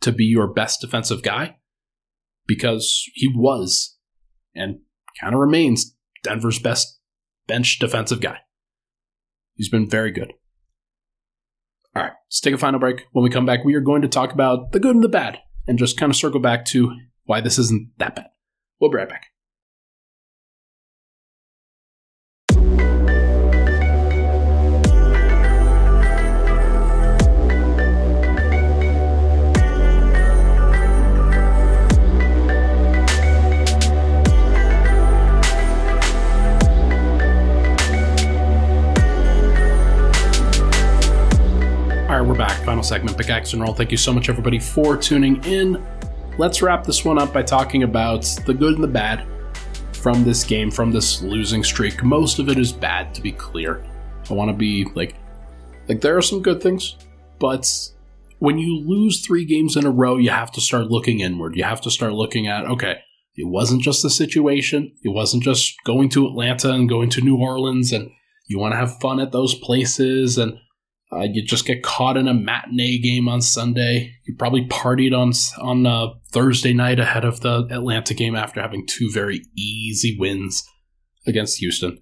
to 0.01 0.11
be 0.11 0.25
your 0.25 0.47
best 0.47 0.81
defensive 0.81 1.23
guy 1.23 1.57
because 2.45 3.03
he 3.13 3.27
was 3.33 3.97
and 4.55 4.79
kind 5.19 5.33
of 5.33 5.39
remains 5.39 5.95
Denver's 6.23 6.59
best 6.59 6.99
bench 7.47 7.79
defensive 7.79 8.21
guy. 8.21 8.39
He's 9.55 9.69
been 9.69 9.89
very 9.89 10.11
good. 10.11 10.33
All 11.95 12.03
right, 12.03 12.13
let's 12.27 12.39
take 12.39 12.53
a 12.53 12.57
final 12.57 12.79
break. 12.79 13.05
When 13.11 13.23
we 13.23 13.29
come 13.29 13.45
back, 13.45 13.65
we 13.65 13.75
are 13.75 13.81
going 13.81 14.03
to 14.03 14.07
talk 14.07 14.31
about 14.31 14.71
the 14.71 14.79
good 14.79 14.95
and 14.95 15.03
the 15.03 15.09
bad 15.09 15.39
and 15.67 15.77
just 15.77 15.97
kind 15.97 16.11
of 16.11 16.15
circle 16.15 16.39
back 16.39 16.65
to 16.65 16.95
why 17.25 17.41
this 17.41 17.59
isn't 17.59 17.89
that 17.97 18.15
bad. 18.15 18.27
We'll 18.79 18.91
be 18.91 18.97
right 18.97 19.09
back. 19.09 19.25
Final 42.35 42.83
segment, 42.83 43.17
Pickaxe 43.17 43.53
and 43.53 43.61
Roll. 43.61 43.73
Thank 43.73 43.91
you 43.91 43.97
so 43.97 44.13
much, 44.13 44.29
everybody, 44.29 44.59
for 44.59 44.95
tuning 44.95 45.43
in. 45.45 45.85
Let's 46.37 46.61
wrap 46.61 46.83
this 46.83 47.03
one 47.03 47.17
up 47.17 47.33
by 47.33 47.43
talking 47.43 47.83
about 47.83 48.21
the 48.45 48.53
good 48.53 48.75
and 48.75 48.83
the 48.83 48.87
bad 48.87 49.25
from 49.93 50.23
this 50.23 50.43
game, 50.43 50.71
from 50.71 50.91
this 50.91 51.21
losing 51.21 51.63
streak. 51.63 52.03
Most 52.03 52.39
of 52.39 52.47
it 52.47 52.57
is 52.57 52.71
bad, 52.71 53.13
to 53.15 53.21
be 53.21 53.31
clear. 53.31 53.83
I 54.29 54.33
want 54.33 54.49
to 54.49 54.55
be 54.55 54.85
like, 54.95 55.15
like 55.87 56.01
there 56.01 56.15
are 56.15 56.21
some 56.21 56.41
good 56.41 56.61
things, 56.61 56.95
but 57.39 57.67
when 58.37 58.57
you 58.57 58.79
lose 58.87 59.25
three 59.25 59.45
games 59.45 59.75
in 59.75 59.85
a 59.85 59.91
row, 59.91 60.17
you 60.17 60.29
have 60.29 60.51
to 60.51 60.61
start 60.61 60.87
looking 60.87 61.19
inward. 61.19 61.55
You 61.55 61.63
have 61.63 61.81
to 61.81 61.91
start 61.91 62.13
looking 62.13 62.47
at, 62.47 62.65
okay, 62.65 62.99
it 63.35 63.47
wasn't 63.47 63.81
just 63.81 64.03
the 64.03 64.09
situation. 64.09 64.93
It 65.03 65.09
wasn't 65.09 65.43
just 65.43 65.75
going 65.83 66.09
to 66.09 66.27
Atlanta 66.27 66.71
and 66.71 66.87
going 66.87 67.09
to 67.11 67.21
New 67.21 67.37
Orleans 67.37 67.91
and 67.91 68.11
you 68.47 68.59
want 68.59 68.73
to 68.73 68.77
have 68.77 68.99
fun 68.99 69.19
at 69.19 69.31
those 69.31 69.55
places 69.55 70.37
and 70.37 70.57
uh, 71.11 71.21
you 71.21 71.43
just 71.43 71.65
get 71.65 71.81
caught 71.81 72.17
in 72.17 72.27
a 72.27 72.33
matinee 72.33 72.99
game 72.99 73.27
on 73.27 73.41
Sunday. 73.41 74.13
You 74.25 74.35
probably 74.35 74.67
partied 74.67 75.17
on 75.17 75.31
on 75.59 75.85
uh, 75.85 76.13
Thursday 76.31 76.73
night 76.73 76.99
ahead 76.99 77.25
of 77.25 77.41
the 77.41 77.67
Atlanta 77.71 78.13
game 78.13 78.35
after 78.35 78.61
having 78.61 78.85
two 78.85 79.09
very 79.11 79.41
easy 79.57 80.15
wins 80.19 80.63
against 81.25 81.57
Houston. 81.57 82.01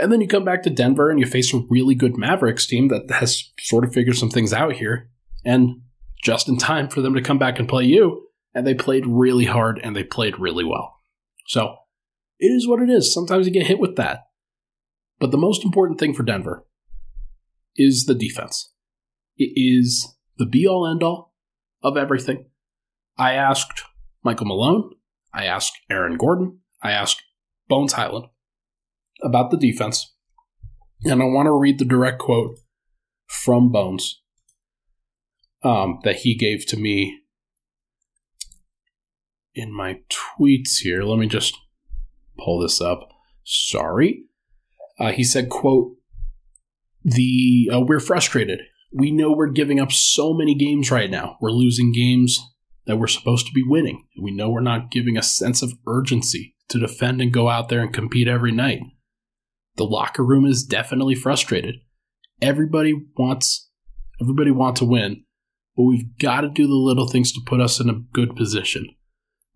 And 0.00 0.10
then 0.10 0.20
you 0.20 0.26
come 0.26 0.44
back 0.44 0.64
to 0.64 0.70
Denver 0.70 1.10
and 1.10 1.20
you 1.20 1.26
face 1.26 1.54
a 1.54 1.62
really 1.70 1.94
good 1.94 2.16
Mavericks 2.16 2.66
team 2.66 2.88
that 2.88 3.10
has 3.10 3.52
sort 3.60 3.84
of 3.84 3.92
figured 3.92 4.16
some 4.16 4.30
things 4.30 4.52
out 4.52 4.72
here. 4.72 5.08
And 5.44 5.82
just 6.22 6.48
in 6.48 6.56
time 6.56 6.88
for 6.88 7.00
them 7.00 7.14
to 7.14 7.22
come 7.22 7.38
back 7.38 7.58
and 7.58 7.68
play 7.68 7.84
you. 7.84 8.28
And 8.54 8.66
they 8.66 8.74
played 8.74 9.06
really 9.06 9.44
hard 9.44 9.80
and 9.82 9.94
they 9.94 10.04
played 10.04 10.38
really 10.38 10.64
well. 10.64 11.00
So 11.46 11.76
it 12.38 12.48
is 12.48 12.66
what 12.66 12.80
it 12.80 12.90
is. 12.90 13.12
Sometimes 13.12 13.46
you 13.46 13.52
get 13.52 13.66
hit 13.66 13.78
with 13.78 13.96
that. 13.96 14.20
But 15.18 15.30
the 15.30 15.38
most 15.38 15.64
important 15.64 16.00
thing 16.00 16.14
for 16.14 16.22
Denver 16.22 16.64
is 17.76 18.04
the 18.04 18.14
defense. 18.14 18.72
It 19.36 19.52
is 19.56 20.16
the 20.38 20.46
be 20.46 20.66
all 20.66 20.86
end 20.86 21.02
all 21.02 21.34
of 21.82 21.96
everything. 21.96 22.46
I 23.18 23.34
asked 23.34 23.82
Michael 24.24 24.46
Malone, 24.46 24.94
I 25.34 25.44
asked 25.44 25.78
Aaron 25.90 26.16
Gordon, 26.16 26.60
I 26.82 26.92
asked 26.92 27.22
Bones 27.68 27.94
Hyland 27.94 28.26
about 29.22 29.50
the 29.50 29.56
defense. 29.56 30.14
And 31.04 31.20
I 31.20 31.26
want 31.26 31.46
to 31.46 31.58
read 31.58 31.78
the 31.78 31.84
direct 31.84 32.20
quote 32.20 32.58
from 33.26 33.72
Bones 33.72 34.22
um, 35.64 35.98
that 36.04 36.16
he 36.16 36.36
gave 36.36 36.66
to 36.66 36.76
me 36.76 37.20
in 39.54 39.72
my 39.72 40.00
tweets 40.10 40.78
here. 40.82 41.02
Let 41.02 41.18
me 41.18 41.26
just 41.26 41.58
pull 42.38 42.60
this 42.60 42.80
up. 42.80 43.08
Sorry. 43.44 44.24
Uh, 44.98 45.12
he 45.12 45.24
said, 45.24 45.48
quote, 45.48 45.96
the 47.04 47.70
uh, 47.72 47.80
we're 47.80 48.00
frustrated. 48.00 48.60
We 48.92 49.10
know 49.10 49.32
we're 49.32 49.48
giving 49.48 49.80
up 49.80 49.90
so 49.90 50.34
many 50.34 50.54
games 50.54 50.90
right 50.90 51.10
now. 51.10 51.36
We're 51.40 51.50
losing 51.50 51.92
games 51.92 52.38
that 52.86 52.96
we're 52.96 53.06
supposed 53.06 53.46
to 53.46 53.52
be 53.52 53.62
winning. 53.64 54.04
We 54.20 54.32
know 54.32 54.50
we're 54.50 54.60
not 54.60 54.90
giving 54.90 55.16
a 55.16 55.22
sense 55.22 55.62
of 55.62 55.72
urgency 55.86 56.54
to 56.68 56.78
defend 56.78 57.20
and 57.20 57.32
go 57.32 57.48
out 57.48 57.68
there 57.68 57.80
and 57.80 57.92
compete 57.92 58.28
every 58.28 58.52
night. 58.52 58.80
The 59.76 59.84
locker 59.84 60.24
room 60.24 60.44
is 60.44 60.64
definitely 60.64 61.14
frustrated. 61.14 61.76
Everybody 62.40 62.94
wants 63.16 63.70
everybody 64.20 64.50
wants 64.50 64.80
to 64.80 64.84
win, 64.84 65.24
but 65.76 65.84
we've 65.84 66.18
got 66.18 66.42
to 66.42 66.48
do 66.48 66.66
the 66.66 66.74
little 66.74 67.08
things 67.08 67.32
to 67.32 67.40
put 67.46 67.60
us 67.60 67.80
in 67.80 67.88
a 67.88 68.00
good 68.12 68.36
position. 68.36 68.88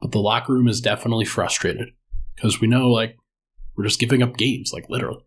But 0.01 0.13
the 0.13 0.19
locker 0.19 0.53
room 0.53 0.69
is 0.69 0.81
definitely 0.81 1.25
frustrated 1.25 1.89
because 2.35 2.61
we 2.61 2.69
know 2.69 2.89
like 2.91 3.17
we're 3.77 3.85
just 3.85 4.01
giving 4.01 4.23
up 4.23 4.37
games, 4.37 4.71
like 4.73 4.87
literally 4.89 5.26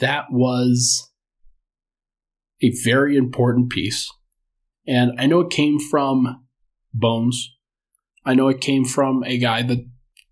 that 0.00 0.26
was 0.30 1.10
a 2.62 2.72
very 2.84 3.16
important 3.16 3.70
piece. 3.70 4.10
And 4.86 5.12
I 5.18 5.26
know 5.26 5.40
it 5.40 5.50
came 5.50 5.78
from 5.78 6.44
Bones. 6.94 7.54
I 8.24 8.34
know 8.34 8.48
it 8.48 8.60
came 8.60 8.84
from 8.84 9.22
a 9.24 9.38
guy 9.38 9.62
that 9.62 9.86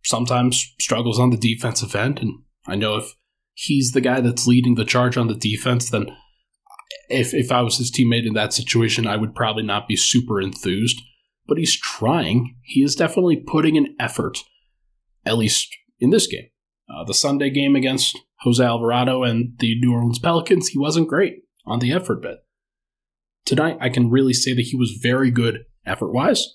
sometimes 0.04 0.74
struggles 0.80 1.18
on 1.18 1.30
the 1.30 1.36
defensive 1.36 1.94
end. 1.94 2.20
And 2.20 2.32
I 2.66 2.76
know 2.76 2.96
if 2.96 3.14
he's 3.52 3.92
the 3.92 4.00
guy 4.00 4.20
that's 4.20 4.46
leading 4.46 4.74
the 4.74 4.84
charge 4.84 5.16
on 5.16 5.28
the 5.28 5.34
defense, 5.34 5.90
then 5.90 6.06
if, 7.08 7.34
if 7.34 7.52
I 7.52 7.60
was 7.62 7.78
his 7.78 7.92
teammate 7.92 8.26
in 8.26 8.34
that 8.34 8.52
situation, 8.52 9.06
I 9.06 9.16
would 9.16 9.34
probably 9.34 9.62
not 9.62 9.88
be 9.88 9.96
super 9.96 10.40
enthused. 10.40 11.02
But 11.46 11.58
he's 11.58 11.78
trying. 11.78 12.56
He 12.62 12.82
is 12.82 12.94
definitely 12.96 13.36
putting 13.36 13.76
an 13.76 13.94
effort, 14.00 14.38
at 15.26 15.36
least 15.36 15.68
in 16.00 16.10
this 16.10 16.26
game. 16.26 16.48
Uh, 16.88 17.04
the 17.04 17.14
Sunday 17.14 17.50
game 17.50 17.76
against 17.76 18.18
Jose 18.44 18.62
Alvarado 18.62 19.22
and 19.22 19.58
the 19.58 19.74
New 19.80 19.94
Orleans 19.94 20.18
Pelicans, 20.18 20.68
he 20.68 20.78
wasn't 20.78 21.08
great 21.08 21.44
on 21.64 21.78
the 21.78 21.92
effort 21.92 22.20
bit. 22.20 22.38
Tonight, 23.46 23.78
I 23.80 23.88
can 23.88 24.10
really 24.10 24.34
say 24.34 24.54
that 24.54 24.66
he 24.66 24.76
was 24.76 24.98
very 25.02 25.30
good 25.30 25.64
effort 25.86 26.12
wise, 26.12 26.46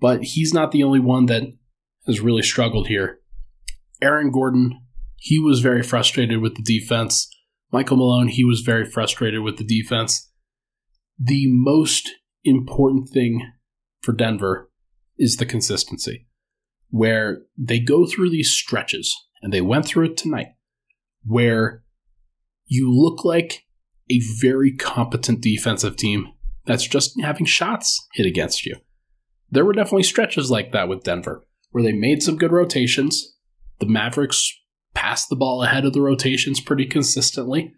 but 0.00 0.22
he's 0.22 0.54
not 0.54 0.70
the 0.70 0.84
only 0.84 1.00
one 1.00 1.26
that 1.26 1.42
has 2.06 2.20
really 2.20 2.42
struggled 2.42 2.86
here. 2.86 3.18
Aaron 4.00 4.30
Gordon, 4.30 4.80
he 5.16 5.38
was 5.38 5.60
very 5.60 5.82
frustrated 5.82 6.40
with 6.40 6.54
the 6.54 6.62
defense. 6.62 7.28
Michael 7.72 7.96
Malone, 7.96 8.28
he 8.28 8.44
was 8.44 8.60
very 8.60 8.88
frustrated 8.88 9.42
with 9.42 9.58
the 9.58 9.64
defense. 9.64 10.30
The 11.18 11.46
most 11.48 12.08
important 12.44 13.08
thing 13.08 13.52
for 14.00 14.12
Denver 14.12 14.70
is 15.18 15.36
the 15.36 15.46
consistency, 15.46 16.28
where 16.88 17.42
they 17.58 17.80
go 17.80 18.06
through 18.06 18.30
these 18.30 18.50
stretches 18.50 19.16
and 19.42 19.52
they 19.52 19.60
went 19.60 19.86
through 19.86 20.06
it 20.06 20.16
tonight, 20.16 20.48
where 21.24 21.82
you 22.66 22.92
look 22.92 23.24
like 23.24 23.64
a 24.10 24.20
very 24.40 24.72
competent 24.72 25.40
defensive 25.40 25.96
team 25.96 26.28
that's 26.66 26.86
just 26.86 27.20
having 27.20 27.46
shots 27.46 28.06
hit 28.14 28.26
against 28.26 28.64
you. 28.64 28.76
There 29.50 29.64
were 29.64 29.72
definitely 29.72 30.04
stretches 30.04 30.50
like 30.50 30.72
that 30.72 30.88
with 30.88 31.04
Denver 31.04 31.44
where 31.72 31.82
they 31.82 31.92
made 31.92 32.22
some 32.22 32.36
good 32.36 32.52
rotations. 32.52 33.34
The 33.80 33.86
Mavericks 33.86 34.52
passed 34.94 35.28
the 35.28 35.36
ball 35.36 35.62
ahead 35.62 35.84
of 35.84 35.94
the 35.94 36.02
rotations 36.02 36.60
pretty 36.60 36.86
consistently, 36.86 37.72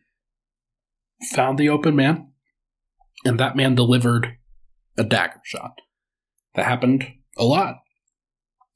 found 1.32 1.58
the 1.58 1.68
open 1.68 1.96
man, 1.96 2.32
and 3.24 3.40
that 3.40 3.56
man 3.56 3.74
delivered 3.74 4.36
a 4.98 5.04
dagger 5.04 5.40
shot. 5.44 5.80
That 6.54 6.66
happened 6.66 7.06
a 7.38 7.44
lot. 7.44 7.76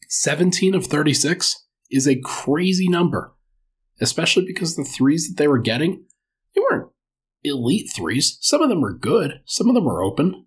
17 0.08 0.74
of 0.74 0.86
36 0.86 1.66
is 1.90 2.06
a 2.06 2.20
crazy 2.24 2.88
number, 2.88 3.34
especially 4.00 4.44
because 4.46 4.76
the 4.76 4.84
threes 4.84 5.28
that 5.28 5.36
they 5.36 5.48
were 5.48 5.58
getting, 5.58 6.04
they 6.54 6.60
weren't 6.60 6.90
elite 7.44 7.90
threes. 7.94 8.38
Some 8.40 8.62
of 8.62 8.68
them 8.68 8.80
were 8.80 8.94
good, 8.94 9.40
some 9.46 9.68
of 9.68 9.74
them 9.74 9.84
were 9.84 10.02
open, 10.02 10.46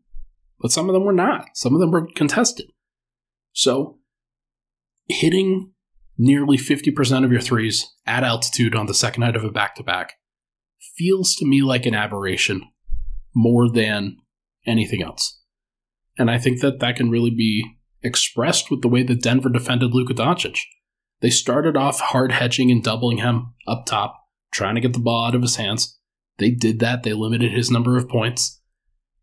but 0.60 0.72
some 0.72 0.90
of 0.90 0.94
them 0.94 1.04
were 1.04 1.14
not. 1.14 1.46
Some 1.56 1.74
of 1.74 1.80
them 1.80 1.92
were 1.92 2.08
contested. 2.16 2.68
So, 3.54 4.00
hitting 5.08 5.72
nearly 6.18 6.58
50% 6.58 7.26
of 7.26 7.32
your 7.32 7.42
threes 7.42 7.96
at 8.06 8.24
altitude 8.24 8.76
on 8.76 8.86
the 8.86 8.94
second 8.94 9.22
night 9.22 9.36
of 9.36 9.44
a 9.44 9.50
back 9.50 9.76
to 9.76 9.84
back 9.84 10.14
feels 10.96 11.36
to 11.36 11.46
me 11.46 11.62
like 11.62 11.86
an 11.86 11.96
aberration 11.96 12.62
more 13.36 13.70
than 13.70 14.18
anything 14.66 15.02
else. 15.02 15.42
And 16.18 16.30
I 16.30 16.38
think 16.38 16.62
that 16.62 16.80
that 16.80 16.96
can 16.96 17.10
really 17.10 17.32
be 17.32 17.78
expressed 18.04 18.70
with 18.70 18.82
the 18.82 18.88
way 18.88 19.04
that 19.04 19.22
Denver 19.22 19.50
defended 19.50 19.94
Luka 19.94 20.14
Doncic. 20.14 20.60
They 21.22 21.30
started 21.30 21.78
off 21.78 22.00
hard 22.00 22.32
hedging 22.32 22.72
and 22.72 22.84
doubling 22.84 23.18
him 23.18 23.54
up 23.68 23.86
top, 23.86 24.18
trying 24.52 24.76
to 24.76 24.82
get 24.82 24.94
the 24.94 25.00
ball 25.00 25.26
out 25.26 25.36
of 25.36 25.42
his 25.42 25.56
hands. 25.56 25.98
They 26.38 26.50
did 26.50 26.80
that. 26.80 27.04
They 27.04 27.14
limited 27.14 27.52
his 27.52 27.70
number 27.70 27.98
of 27.98 28.10
points. 28.10 28.60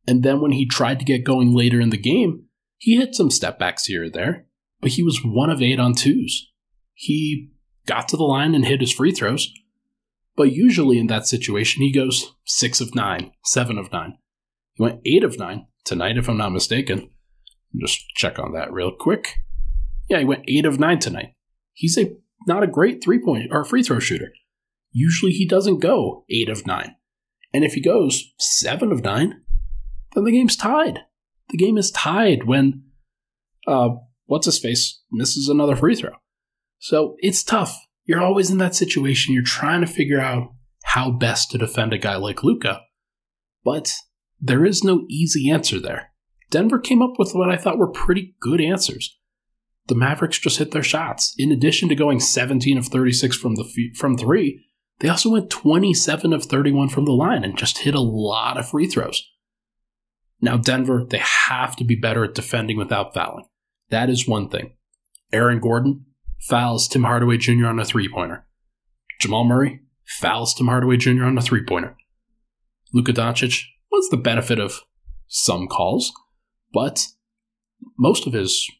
And 0.06 0.22
then 0.22 0.40
when 0.40 0.52
he 0.52 0.66
tried 0.66 1.00
to 1.00 1.04
get 1.04 1.24
going 1.24 1.54
later 1.54 1.80
in 1.80 1.90
the 1.90 1.98
game, 1.98 2.44
he 2.78 2.96
hit 2.96 3.14
some 3.14 3.30
step 3.30 3.58
backs 3.58 3.86
here 3.86 4.04
or 4.04 4.10
there, 4.10 4.46
but 4.80 4.92
he 4.92 5.02
was 5.02 5.20
one 5.24 5.50
of 5.50 5.60
eight 5.60 5.80
on 5.80 5.94
twos. 5.94 6.50
He 6.94 7.50
got 7.86 8.08
to 8.08 8.16
the 8.16 8.22
line 8.22 8.54
and 8.54 8.64
hit 8.64 8.80
his 8.80 8.92
free 8.92 9.12
throws, 9.12 9.52
but 10.36 10.52
usually 10.52 10.98
in 10.98 11.08
that 11.08 11.26
situation, 11.26 11.82
he 11.82 11.92
goes 11.92 12.32
six 12.46 12.80
of 12.80 12.94
nine, 12.94 13.32
seven 13.44 13.76
of 13.76 13.92
nine. 13.92 14.16
He 14.74 14.84
went 14.84 15.00
eight 15.04 15.24
of 15.24 15.38
nine 15.38 15.66
tonight, 15.84 16.16
if 16.16 16.28
I'm 16.28 16.38
not 16.38 16.52
mistaken. 16.52 17.10
Just 17.76 18.08
check 18.14 18.38
on 18.38 18.52
that 18.52 18.72
real 18.72 18.92
quick. 18.92 19.34
Yeah, 20.08 20.20
he 20.20 20.24
went 20.24 20.44
eight 20.46 20.64
of 20.64 20.78
nine 20.78 21.00
tonight. 21.00 21.32
He's 21.78 21.96
a 21.96 22.12
not 22.48 22.64
a 22.64 22.66
great 22.66 23.04
three 23.04 23.20
point 23.24 23.50
or 23.52 23.64
free 23.64 23.84
throw 23.84 24.00
shooter. 24.00 24.32
Usually 24.90 25.30
he 25.30 25.46
doesn't 25.46 25.78
go 25.78 26.24
eight 26.28 26.48
of 26.48 26.66
nine. 26.66 26.96
And 27.54 27.62
if 27.62 27.74
he 27.74 27.80
goes 27.80 28.32
seven 28.36 28.90
of 28.90 29.04
nine, 29.04 29.42
then 30.14 30.24
the 30.24 30.32
game's 30.32 30.56
tied. 30.56 30.98
The 31.50 31.56
game 31.56 31.78
is 31.78 31.92
tied 31.92 32.44
when 32.44 32.82
uh, 33.68 33.90
what's 34.26 34.46
his 34.46 34.58
face 34.58 35.00
misses 35.12 35.48
another 35.48 35.76
free 35.76 35.94
throw. 35.94 36.16
So 36.80 37.14
it's 37.20 37.44
tough. 37.44 37.78
You're 38.04 38.24
always 38.24 38.50
in 38.50 38.58
that 38.58 38.74
situation. 38.74 39.32
You're 39.32 39.44
trying 39.44 39.80
to 39.82 39.86
figure 39.86 40.20
out 40.20 40.54
how 40.82 41.12
best 41.12 41.52
to 41.52 41.58
defend 41.58 41.92
a 41.92 41.98
guy 41.98 42.16
like 42.16 42.42
Luka. 42.42 42.80
but 43.64 43.94
there 44.40 44.64
is 44.64 44.82
no 44.82 45.04
easy 45.08 45.48
answer 45.48 45.78
there. 45.78 46.10
Denver 46.50 46.78
came 46.78 47.02
up 47.02 47.18
with 47.18 47.32
what 47.34 47.50
I 47.50 47.56
thought 47.56 47.78
were 47.78 47.90
pretty 47.90 48.34
good 48.40 48.60
answers. 48.60 49.17
The 49.88 49.94
Mavericks 49.94 50.38
just 50.38 50.58
hit 50.58 50.70
their 50.70 50.82
shots. 50.82 51.34
In 51.38 51.50
addition 51.50 51.88
to 51.88 51.94
going 51.94 52.20
17 52.20 52.78
of 52.78 52.86
36 52.86 53.36
from 53.36 53.56
the 53.56 53.64
from 53.96 54.16
3, 54.16 54.64
they 55.00 55.08
also 55.08 55.30
went 55.30 55.50
27 55.50 56.32
of 56.32 56.44
31 56.44 56.90
from 56.90 57.04
the 57.04 57.12
line 57.12 57.42
and 57.42 57.56
just 57.56 57.78
hit 57.78 57.94
a 57.94 58.00
lot 58.00 58.58
of 58.58 58.68
free 58.68 58.86
throws. 58.86 59.24
Now, 60.40 60.56
Denver, 60.56 61.04
they 61.08 61.22
have 61.48 61.74
to 61.76 61.84
be 61.84 61.96
better 61.96 62.24
at 62.24 62.34
defending 62.34 62.76
without 62.76 63.14
fouling. 63.14 63.46
That 63.90 64.10
is 64.10 64.28
one 64.28 64.48
thing. 64.48 64.74
Aaron 65.32 65.60
Gordon 65.60 66.04
fouls 66.40 66.86
Tim 66.86 67.04
Hardaway 67.04 67.38
Jr. 67.38 67.66
on 67.66 67.78
a 67.78 67.84
three 67.84 68.08
pointer. 68.08 68.46
Jamal 69.20 69.44
Murray 69.44 69.80
fouls 70.04 70.54
Tim 70.54 70.68
Hardaway 70.68 70.96
Jr. 70.96 71.24
on 71.24 71.38
a 71.38 71.42
three 71.42 71.64
pointer. 71.64 71.96
Luka 72.92 73.12
Doncic 73.12 73.64
was 73.90 74.08
the 74.10 74.16
benefit 74.16 74.58
of 74.58 74.80
some 75.26 75.66
calls, 75.66 76.12
but 76.72 77.06
most 77.98 78.26
of 78.26 78.32
his 78.32 78.70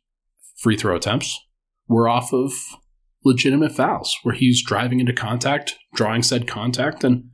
free 0.59 0.77
throw 0.77 0.97
attempts 0.97 1.39
were 1.87 2.09
off 2.09 2.33
of 2.33 2.53
legitimate 3.25 3.73
fouls 3.73 4.17
where 4.23 4.35
he's 4.35 4.63
driving 4.63 5.01
into 5.01 5.13
contact, 5.13 5.77
drawing 5.95 6.23
said 6.23 6.47
contact, 6.47 7.03
and 7.05 7.31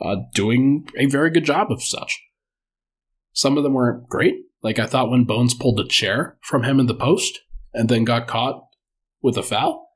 uh, 0.00 0.16
doing 0.34 0.88
a 0.96 1.06
very 1.06 1.30
good 1.30 1.44
job 1.44 1.70
of 1.70 1.82
such. 1.82 2.20
Some 3.32 3.56
of 3.56 3.62
them 3.62 3.74
weren't 3.74 4.08
great. 4.08 4.34
Like 4.62 4.78
I 4.78 4.86
thought 4.86 5.10
when 5.10 5.24
Bones 5.24 5.54
pulled 5.54 5.80
a 5.80 5.86
chair 5.86 6.38
from 6.42 6.62
him 6.62 6.78
in 6.78 6.86
the 6.86 6.94
post 6.94 7.40
and 7.72 7.88
then 7.88 8.04
got 8.04 8.28
caught 8.28 8.62
with 9.22 9.36
a 9.36 9.42
foul, 9.42 9.88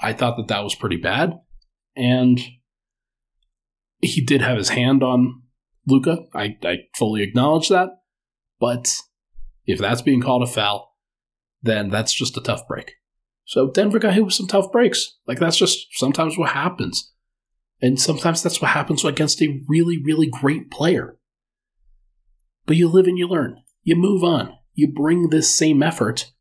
I 0.00 0.12
thought 0.12 0.36
that 0.36 0.48
that 0.48 0.64
was 0.64 0.74
pretty 0.74 0.96
bad. 0.96 1.38
And 1.96 2.40
he 4.00 4.24
did 4.24 4.42
have 4.42 4.58
his 4.58 4.70
hand 4.70 5.02
on 5.02 5.42
Luka. 5.86 6.18
I, 6.34 6.56
I 6.64 6.76
fully 6.96 7.22
acknowledge 7.22 7.68
that. 7.68 7.88
But 8.60 8.96
if 9.64 9.78
that's 9.78 10.02
being 10.02 10.20
called 10.20 10.42
a 10.42 10.46
foul, 10.46 10.91
then 11.62 11.90
that's 11.90 12.14
just 12.14 12.36
a 12.36 12.42
tough 12.42 12.66
break. 12.66 12.92
So 13.44 13.70
Denver 13.70 13.98
got 13.98 14.14
hit 14.14 14.24
with 14.24 14.34
some 14.34 14.46
tough 14.46 14.70
breaks. 14.72 15.18
Like 15.26 15.38
that's 15.38 15.56
just 15.56 15.86
sometimes 15.92 16.38
what 16.38 16.50
happens. 16.50 17.12
And 17.80 18.00
sometimes 18.00 18.42
that's 18.42 18.62
what 18.62 18.70
happens 18.70 19.04
against 19.04 19.42
a 19.42 19.60
really, 19.68 20.00
really 20.02 20.28
great 20.28 20.70
player. 20.70 21.18
But 22.64 22.76
you 22.76 22.88
live 22.88 23.06
and 23.06 23.18
you 23.18 23.26
learn. 23.26 23.58
You 23.82 23.96
move 23.96 24.22
on. 24.22 24.54
You 24.74 24.88
bring 24.88 25.30
this 25.30 25.56
same 25.56 25.82
effort 25.82 26.32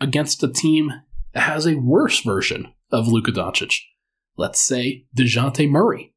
against 0.00 0.42
a 0.42 0.52
team 0.52 0.92
that 1.32 1.40
has 1.40 1.66
a 1.66 1.76
worse 1.76 2.20
version 2.20 2.72
of 2.90 3.08
Luka 3.08 3.32
Doncic. 3.32 3.74
Let's 4.36 4.60
say 4.60 5.06
Dejounte 5.16 5.68
Murray 5.68 6.14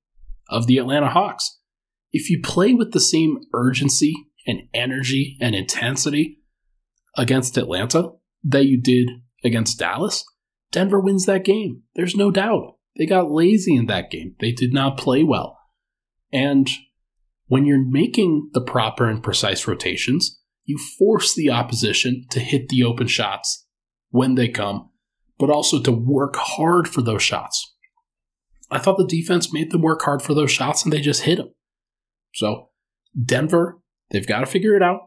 of 0.49 0.67
the 0.67 0.77
Atlanta 0.77 1.09
Hawks. 1.09 1.59
If 2.11 2.29
you 2.29 2.41
play 2.41 2.73
with 2.73 2.91
the 2.91 2.99
same 2.99 3.39
urgency 3.53 4.13
and 4.45 4.63
energy 4.73 5.37
and 5.41 5.55
intensity 5.55 6.39
against 7.17 7.57
Atlanta 7.57 8.11
that 8.45 8.65
you 8.65 8.79
did 8.79 9.09
against 9.43 9.79
Dallas, 9.79 10.23
Denver 10.71 10.99
wins 10.99 11.25
that 11.25 11.43
game. 11.43 11.83
There's 11.95 12.15
no 12.15 12.31
doubt. 12.31 12.75
They 12.97 13.05
got 13.05 13.31
lazy 13.31 13.75
in 13.75 13.87
that 13.87 14.09
game. 14.09 14.35
They 14.39 14.51
did 14.51 14.73
not 14.73 14.97
play 14.97 15.23
well. 15.23 15.57
And 16.31 16.69
when 17.47 17.65
you're 17.65 17.85
making 17.85 18.51
the 18.53 18.61
proper 18.61 19.09
and 19.09 19.21
precise 19.21 19.67
rotations, 19.67 20.39
you 20.63 20.77
force 20.97 21.35
the 21.35 21.51
opposition 21.51 22.25
to 22.31 22.39
hit 22.39 22.69
the 22.69 22.83
open 22.83 23.07
shots 23.07 23.65
when 24.09 24.35
they 24.35 24.47
come, 24.47 24.89
but 25.37 25.49
also 25.49 25.81
to 25.81 25.91
work 25.91 26.35
hard 26.37 26.87
for 26.87 27.01
those 27.01 27.21
shots. 27.21 27.73
I 28.71 28.79
thought 28.79 28.97
the 28.97 29.05
defense 29.05 29.53
made 29.53 29.71
them 29.71 29.81
work 29.81 30.01
hard 30.01 30.21
for 30.21 30.33
those 30.33 30.51
shots 30.51 30.83
and 30.83 30.91
they 30.91 31.01
just 31.01 31.21
hit 31.21 31.37
them. 31.37 31.53
So, 32.33 32.69
Denver, 33.23 33.79
they've 34.09 34.27
got 34.27 34.39
to 34.39 34.45
figure 34.45 34.75
it 34.75 34.81
out. 34.81 35.01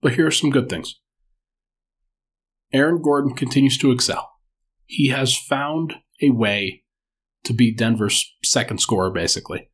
But 0.00 0.14
here 0.14 0.26
are 0.26 0.32
some 0.32 0.50
good 0.50 0.68
things. 0.70 0.98
Aaron 2.72 3.02
Gordon 3.02 3.34
continues 3.34 3.76
to 3.78 3.90
excel. 3.90 4.30
He 4.86 5.08
has 5.08 5.36
found 5.36 5.94
a 6.22 6.30
way 6.30 6.84
to 7.44 7.52
be 7.52 7.74
Denver's 7.74 8.24
second 8.44 8.78
scorer, 8.78 9.10
basically. 9.10 9.70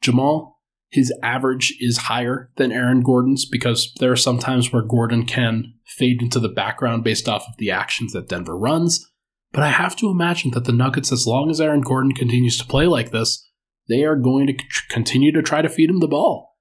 Jamal, 0.00 0.60
his 0.90 1.12
average 1.22 1.76
is 1.80 1.96
higher 1.96 2.50
than 2.56 2.72
Aaron 2.72 3.02
Gordon's 3.02 3.46
because 3.46 3.92
there 3.98 4.12
are 4.12 4.16
some 4.16 4.38
times 4.38 4.72
where 4.72 4.82
Gordon 4.82 5.24
can 5.24 5.74
fade 5.86 6.22
into 6.22 6.38
the 6.38 6.48
background 6.48 7.04
based 7.04 7.28
off 7.28 7.44
of 7.48 7.56
the 7.58 7.70
actions 7.70 8.12
that 8.12 8.28
Denver 8.28 8.56
runs. 8.56 9.10
But 9.52 9.62
I 9.62 9.70
have 9.70 9.96
to 9.96 10.10
imagine 10.10 10.50
that 10.52 10.64
the 10.64 10.72
Nuggets, 10.72 11.12
as 11.12 11.26
long 11.26 11.50
as 11.50 11.60
Aaron 11.60 11.80
Gordon 11.80 12.12
continues 12.12 12.58
to 12.58 12.66
play 12.66 12.86
like 12.86 13.10
this, 13.10 13.48
they 13.88 14.04
are 14.04 14.16
going 14.16 14.46
to 14.46 14.54
continue 14.88 15.32
to 15.32 15.42
try 15.42 15.62
to 15.62 15.68
feed 15.68 15.90
him 15.90 16.00
the 16.00 16.08
ball. 16.08 16.56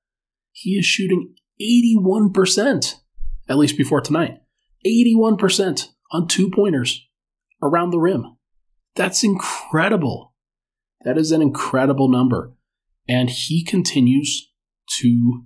He 0.51 0.71
is 0.71 0.85
shooting 0.85 1.33
81%, 1.61 2.95
at 3.49 3.57
least 3.57 3.77
before 3.77 4.01
tonight. 4.01 4.37
81% 4.85 5.87
on 6.11 6.27
two 6.27 6.49
pointers 6.49 7.07
around 7.61 7.91
the 7.91 7.99
rim. 7.99 8.37
That's 8.95 9.23
incredible. 9.23 10.33
That 11.03 11.17
is 11.17 11.31
an 11.31 11.41
incredible 11.41 12.09
number. 12.09 12.53
And 13.07 13.29
he 13.29 13.63
continues 13.63 14.51
to 14.99 15.43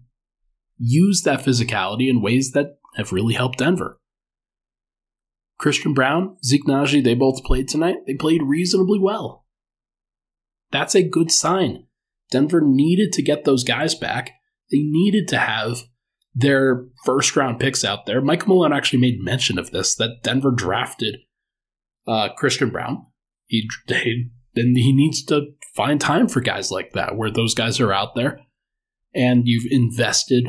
use 0.78 1.22
that 1.24 1.40
physicality 1.40 2.10
in 2.10 2.22
ways 2.22 2.52
that 2.52 2.78
have 2.96 3.12
really 3.12 3.34
helped 3.34 3.60
Denver. 3.60 4.00
Christian 5.58 5.94
Braun, 5.94 6.38
Zeke 6.44 6.66
Nnaji, 6.66 7.04
they 7.04 7.16
both 7.16 7.44
played 7.44 7.68
tonight. 7.68 7.98
They 8.06 8.14
played 8.14 8.44
reasonably 8.44 9.00
well. 9.00 9.46
That's 10.72 10.96
a 10.96 11.08
good 11.08 11.32
sign. 11.32 11.88
Denver 12.30 12.62
needed 12.62 13.12
to 13.14 13.24
get 13.24 13.46
those 13.46 13.64
guys 13.64 13.96
back. 13.96 14.32
They 14.72 14.80
needed 14.82 15.28
to 15.30 15.38
have 15.38 15.84
their 16.38 16.86
first 17.04 17.36
round 17.36 17.60
picks 17.60 17.84
out 17.84 18.06
there. 18.06 18.22
Michael 18.22 18.50
Malone 18.50 18.72
actually 18.72 19.00
made 19.00 19.20
mention 19.20 19.58
of 19.58 19.72
this 19.72 19.96
that 19.96 20.20
Denver 20.24 20.52
drafted 20.52 21.18
uh, 22.08 22.30
Christian 22.38 22.70
Braun. 22.70 23.06
He, 23.48 23.68
then 23.88 24.74
he 24.76 24.94
needs 24.94 25.24
to 25.26 25.48
find 25.76 26.00
time 26.00 26.28
for 26.28 26.42
guys 26.42 26.72
like 26.72 26.94
that, 26.94 27.16
where 27.16 27.32
those 27.32 27.56
guys 27.56 27.80
are 27.80 27.92
out 27.92 28.14
there 28.16 28.40
and 29.16 29.48
you've 29.48 29.72
invested 29.72 30.46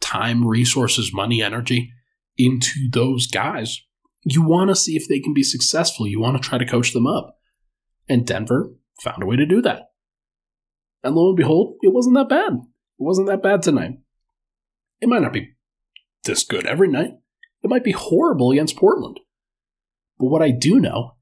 time, 0.00 0.46
resources, 0.46 1.12
money, 1.14 1.40
energy 1.40 1.92
into 2.36 2.90
those 2.90 3.28
guys. 3.28 3.80
You 4.24 4.42
want 4.42 4.70
to 4.70 4.76
see 4.76 4.96
if 4.96 5.08
they 5.08 5.20
can 5.20 5.32
be 5.32 5.44
successful. 5.44 6.06
You 6.06 6.20
want 6.20 6.42
to 6.42 6.46
try 6.46 6.58
to 6.58 6.66
coach 6.66 6.92
them 6.92 7.06
up. 7.06 7.38
And 8.08 8.26
Denver 8.26 8.72
found 9.00 9.22
a 9.22 9.26
way 9.26 9.36
to 9.36 9.46
do 9.46 9.62
that. 9.62 9.90
And 11.04 11.14
lo 11.14 11.28
and 11.28 11.36
behold, 11.36 11.76
it 11.82 11.92
wasn't 11.92 12.16
that 12.16 12.28
bad. 12.28 12.54
It 12.54 12.58
wasn't 12.98 13.28
that 13.28 13.42
bad 13.42 13.62
tonight. 13.62 13.98
It 15.00 15.08
might 15.08 15.22
not 15.22 15.32
be 15.32 15.54
this 16.24 16.44
good 16.44 16.66
every 16.66 16.88
night. 16.88 17.12
It 17.62 17.70
might 17.70 17.84
be 17.84 17.92
horrible 17.92 18.50
against 18.50 18.76
Portland. 18.76 19.20
But 20.18 20.26
what 20.26 20.42
I 20.42 20.50
do 20.50 20.80
know 20.80 21.16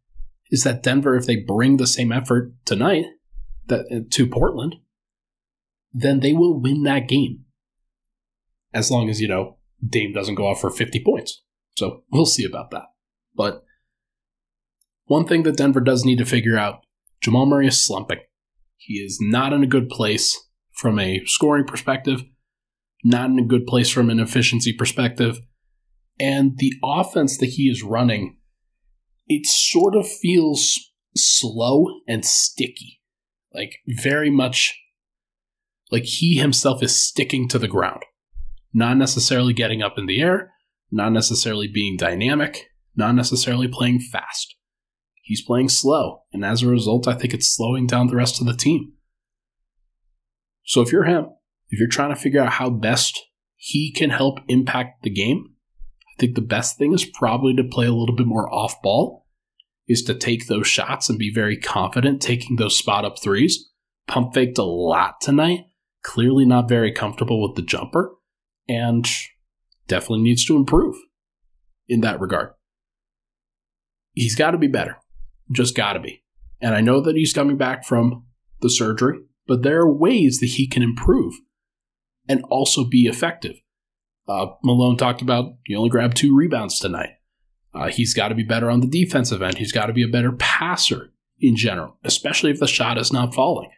is 0.50 0.64
that 0.64 0.82
Denver, 0.82 1.16
if 1.16 1.26
they 1.26 1.36
bring 1.36 1.76
the 1.76 1.86
same 1.86 2.12
effort 2.12 2.52
tonight 2.64 3.06
that, 3.66 3.86
uh, 3.90 4.00
to 4.10 4.26
Portland, 4.26 4.76
then 5.92 6.20
they 6.20 6.32
will 6.32 6.60
win 6.60 6.82
that 6.84 7.08
game. 7.08 7.44
As 8.72 8.90
long 8.90 9.08
as, 9.08 9.20
you 9.20 9.28
know, 9.28 9.56
Dame 9.86 10.12
doesn't 10.12 10.34
go 10.34 10.46
off 10.46 10.60
for 10.60 10.70
50 10.70 11.02
points. 11.04 11.42
So 11.76 12.04
we'll 12.10 12.26
see 12.26 12.44
about 12.44 12.70
that. 12.70 12.84
But 13.34 13.62
one 15.06 15.26
thing 15.26 15.42
that 15.44 15.56
Denver 15.56 15.80
does 15.80 16.04
need 16.04 16.18
to 16.18 16.24
figure 16.24 16.58
out 16.58 16.84
Jamal 17.20 17.46
Murray 17.46 17.66
is 17.66 17.82
slumping. 17.82 18.20
He 18.76 18.94
is 18.94 19.18
not 19.20 19.52
in 19.52 19.62
a 19.62 19.68
good 19.68 19.88
place 19.88 20.38
from 20.72 20.98
a 20.98 21.22
scoring 21.26 21.64
perspective, 21.64 22.24
not 23.06 23.30
in 23.30 23.38
a 23.38 23.46
good 23.46 23.66
place 23.66 23.88
from 23.88 24.10
an 24.10 24.18
efficiency 24.18 24.72
perspective. 24.72 25.38
And 26.18 26.58
the 26.58 26.72
offense 26.82 27.38
that 27.38 27.50
he 27.50 27.64
is 27.64 27.82
running 27.82 28.36
it 29.28 29.46
sort 29.46 29.96
of 29.96 30.08
feels 30.08 30.92
slow 31.16 31.86
and 32.06 32.24
sticky. 32.24 33.00
Like 33.52 33.76
very 33.86 34.30
much 34.30 34.78
like 35.90 36.04
he 36.04 36.36
himself 36.36 36.82
is 36.82 37.00
sticking 37.00 37.48
to 37.48 37.58
the 37.58 37.68
ground, 37.68 38.02
not 38.72 38.96
necessarily 38.96 39.52
getting 39.52 39.82
up 39.82 39.98
in 39.98 40.06
the 40.06 40.20
air, 40.20 40.52
not 40.90 41.12
necessarily 41.12 41.68
being 41.68 41.96
dynamic, 41.96 42.66
not 42.94 43.14
necessarily 43.14 43.68
playing 43.68 44.00
fast. 44.00 44.56
He's 45.22 45.42
playing 45.42 45.70
slow, 45.70 46.22
and 46.32 46.44
as 46.44 46.62
a 46.62 46.68
result, 46.68 47.08
I 47.08 47.14
think 47.14 47.34
it's 47.34 47.52
slowing 47.52 47.86
down 47.86 48.06
the 48.06 48.16
rest 48.16 48.40
of 48.40 48.46
the 48.46 48.56
team. 48.56 48.92
So 50.64 50.82
if 50.82 50.92
you're 50.92 51.04
him, 51.04 51.30
if 51.68 51.78
you're 51.78 51.88
trying 51.88 52.10
to 52.10 52.20
figure 52.20 52.40
out 52.40 52.54
how 52.54 52.70
best 52.70 53.20
he 53.56 53.92
can 53.92 54.10
help 54.10 54.38
impact 54.48 55.02
the 55.02 55.10
game, 55.10 55.54
I 56.08 56.20
think 56.20 56.34
the 56.34 56.40
best 56.40 56.78
thing 56.78 56.92
is 56.92 57.04
probably 57.04 57.54
to 57.56 57.64
play 57.64 57.86
a 57.86 57.92
little 57.92 58.14
bit 58.14 58.26
more 58.26 58.52
off 58.52 58.80
ball, 58.82 59.26
is 59.88 60.02
to 60.04 60.14
take 60.14 60.46
those 60.46 60.66
shots 60.66 61.08
and 61.08 61.18
be 61.18 61.32
very 61.32 61.56
confident 61.56 62.20
taking 62.20 62.56
those 62.56 62.78
spot 62.78 63.04
up 63.04 63.20
threes. 63.22 63.70
Pump 64.06 64.34
faked 64.34 64.58
a 64.58 64.64
lot 64.64 65.20
tonight, 65.20 65.66
clearly 66.02 66.44
not 66.44 66.68
very 66.68 66.92
comfortable 66.92 67.42
with 67.42 67.56
the 67.56 67.62
jumper, 67.62 68.14
and 68.68 69.08
definitely 69.88 70.22
needs 70.22 70.44
to 70.44 70.56
improve 70.56 70.96
in 71.88 72.00
that 72.00 72.20
regard. 72.20 72.50
He's 74.12 74.34
got 74.34 74.52
to 74.52 74.58
be 74.58 74.68
better. 74.68 74.98
Just 75.52 75.76
got 75.76 75.92
to 75.92 76.00
be. 76.00 76.24
And 76.60 76.74
I 76.74 76.80
know 76.80 77.00
that 77.00 77.16
he's 77.16 77.32
coming 77.32 77.56
back 77.56 77.84
from 77.84 78.24
the 78.60 78.70
surgery, 78.70 79.18
but 79.46 79.62
there 79.62 79.80
are 79.80 79.92
ways 79.92 80.38
that 80.40 80.46
he 80.46 80.66
can 80.66 80.82
improve 80.82 81.34
and 82.28 82.42
also 82.44 82.84
be 82.84 83.06
effective. 83.06 83.56
Uh, 84.28 84.46
Malone 84.62 84.96
talked 84.96 85.22
about 85.22 85.54
he 85.64 85.74
only 85.74 85.90
grabbed 85.90 86.16
two 86.16 86.34
rebounds 86.34 86.78
tonight. 86.78 87.10
Uh, 87.72 87.88
he's 87.88 88.14
got 88.14 88.28
to 88.28 88.34
be 88.34 88.42
better 88.42 88.70
on 88.70 88.80
the 88.80 88.86
defensive 88.86 89.42
end. 89.42 89.58
He's 89.58 89.72
got 89.72 89.86
to 89.86 89.92
be 89.92 90.02
a 90.02 90.08
better 90.08 90.32
passer 90.32 91.12
in 91.38 91.56
general, 91.56 91.98
especially 92.04 92.50
if 92.50 92.58
the 92.58 92.66
shot 92.66 92.98
is 92.98 93.12
not 93.12 93.34
falling. 93.34 93.70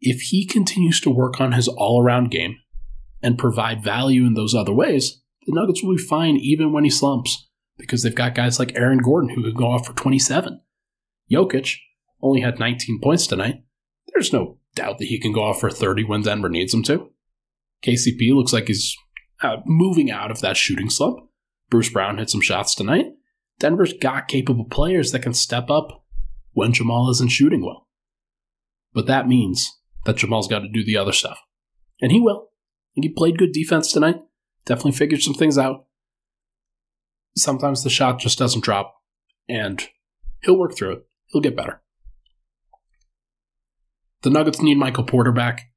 If 0.00 0.20
he 0.20 0.44
continues 0.44 1.00
to 1.00 1.10
work 1.10 1.40
on 1.40 1.52
his 1.52 1.68
all 1.68 2.02
around 2.02 2.30
game 2.30 2.58
and 3.22 3.38
provide 3.38 3.84
value 3.84 4.26
in 4.26 4.34
those 4.34 4.54
other 4.54 4.72
ways, 4.72 5.22
the 5.46 5.52
Nuggets 5.54 5.82
will 5.82 5.94
be 5.94 6.02
fine 6.02 6.36
even 6.36 6.72
when 6.72 6.84
he 6.84 6.90
slumps 6.90 7.48
because 7.78 8.02
they've 8.02 8.14
got 8.14 8.34
guys 8.34 8.58
like 8.58 8.74
Aaron 8.74 8.98
Gordon 8.98 9.30
who 9.30 9.42
could 9.42 9.56
go 9.56 9.66
off 9.66 9.86
for 9.86 9.94
27. 9.94 10.60
Jokic 11.30 11.76
only 12.20 12.40
had 12.40 12.58
19 12.58 13.00
points 13.00 13.26
tonight. 13.26 13.62
There's 14.12 14.32
no 14.32 14.58
doubt 14.74 14.98
that 14.98 15.06
he 15.06 15.18
can 15.18 15.32
go 15.32 15.44
off 15.44 15.60
for 15.60 15.70
30 15.70 16.04
when 16.04 16.22
Denver 16.22 16.48
needs 16.48 16.74
him 16.74 16.82
to. 16.84 17.10
KCP 17.84 18.34
looks 18.34 18.52
like 18.52 18.68
he's 18.68 18.96
uh, 19.42 19.56
moving 19.66 20.10
out 20.10 20.30
of 20.30 20.40
that 20.40 20.56
shooting 20.56 20.90
slump. 20.90 21.20
Bruce 21.70 21.90
Brown 21.90 22.18
hit 22.18 22.30
some 22.30 22.40
shots 22.40 22.74
tonight. 22.74 23.06
Denver's 23.58 23.92
got 23.92 24.28
capable 24.28 24.64
players 24.64 25.12
that 25.12 25.22
can 25.22 25.34
step 25.34 25.70
up 25.70 26.04
when 26.52 26.72
Jamal 26.72 27.10
isn't 27.10 27.30
shooting 27.30 27.64
well. 27.64 27.86
But 28.92 29.06
that 29.06 29.28
means 29.28 29.80
that 30.04 30.16
Jamal's 30.16 30.48
got 30.48 30.60
to 30.60 30.68
do 30.68 30.84
the 30.84 30.96
other 30.96 31.12
stuff. 31.12 31.38
And 32.00 32.10
he 32.10 32.20
will. 32.20 32.50
he 32.94 33.08
played 33.08 33.38
good 33.38 33.52
defense 33.52 33.92
tonight. 33.92 34.20
Definitely 34.64 34.92
figured 34.92 35.22
some 35.22 35.34
things 35.34 35.58
out. 35.58 35.86
Sometimes 37.36 37.82
the 37.82 37.90
shot 37.90 38.20
just 38.20 38.38
doesn't 38.38 38.64
drop, 38.64 38.94
and 39.48 39.88
he'll 40.42 40.58
work 40.58 40.76
through 40.76 40.92
it. 40.92 41.06
He'll 41.26 41.42
get 41.42 41.56
better. 41.56 41.82
The 44.22 44.30
Nuggets 44.30 44.62
need 44.62 44.78
Michael 44.78 45.04
Porter 45.04 45.32
back. 45.32 45.73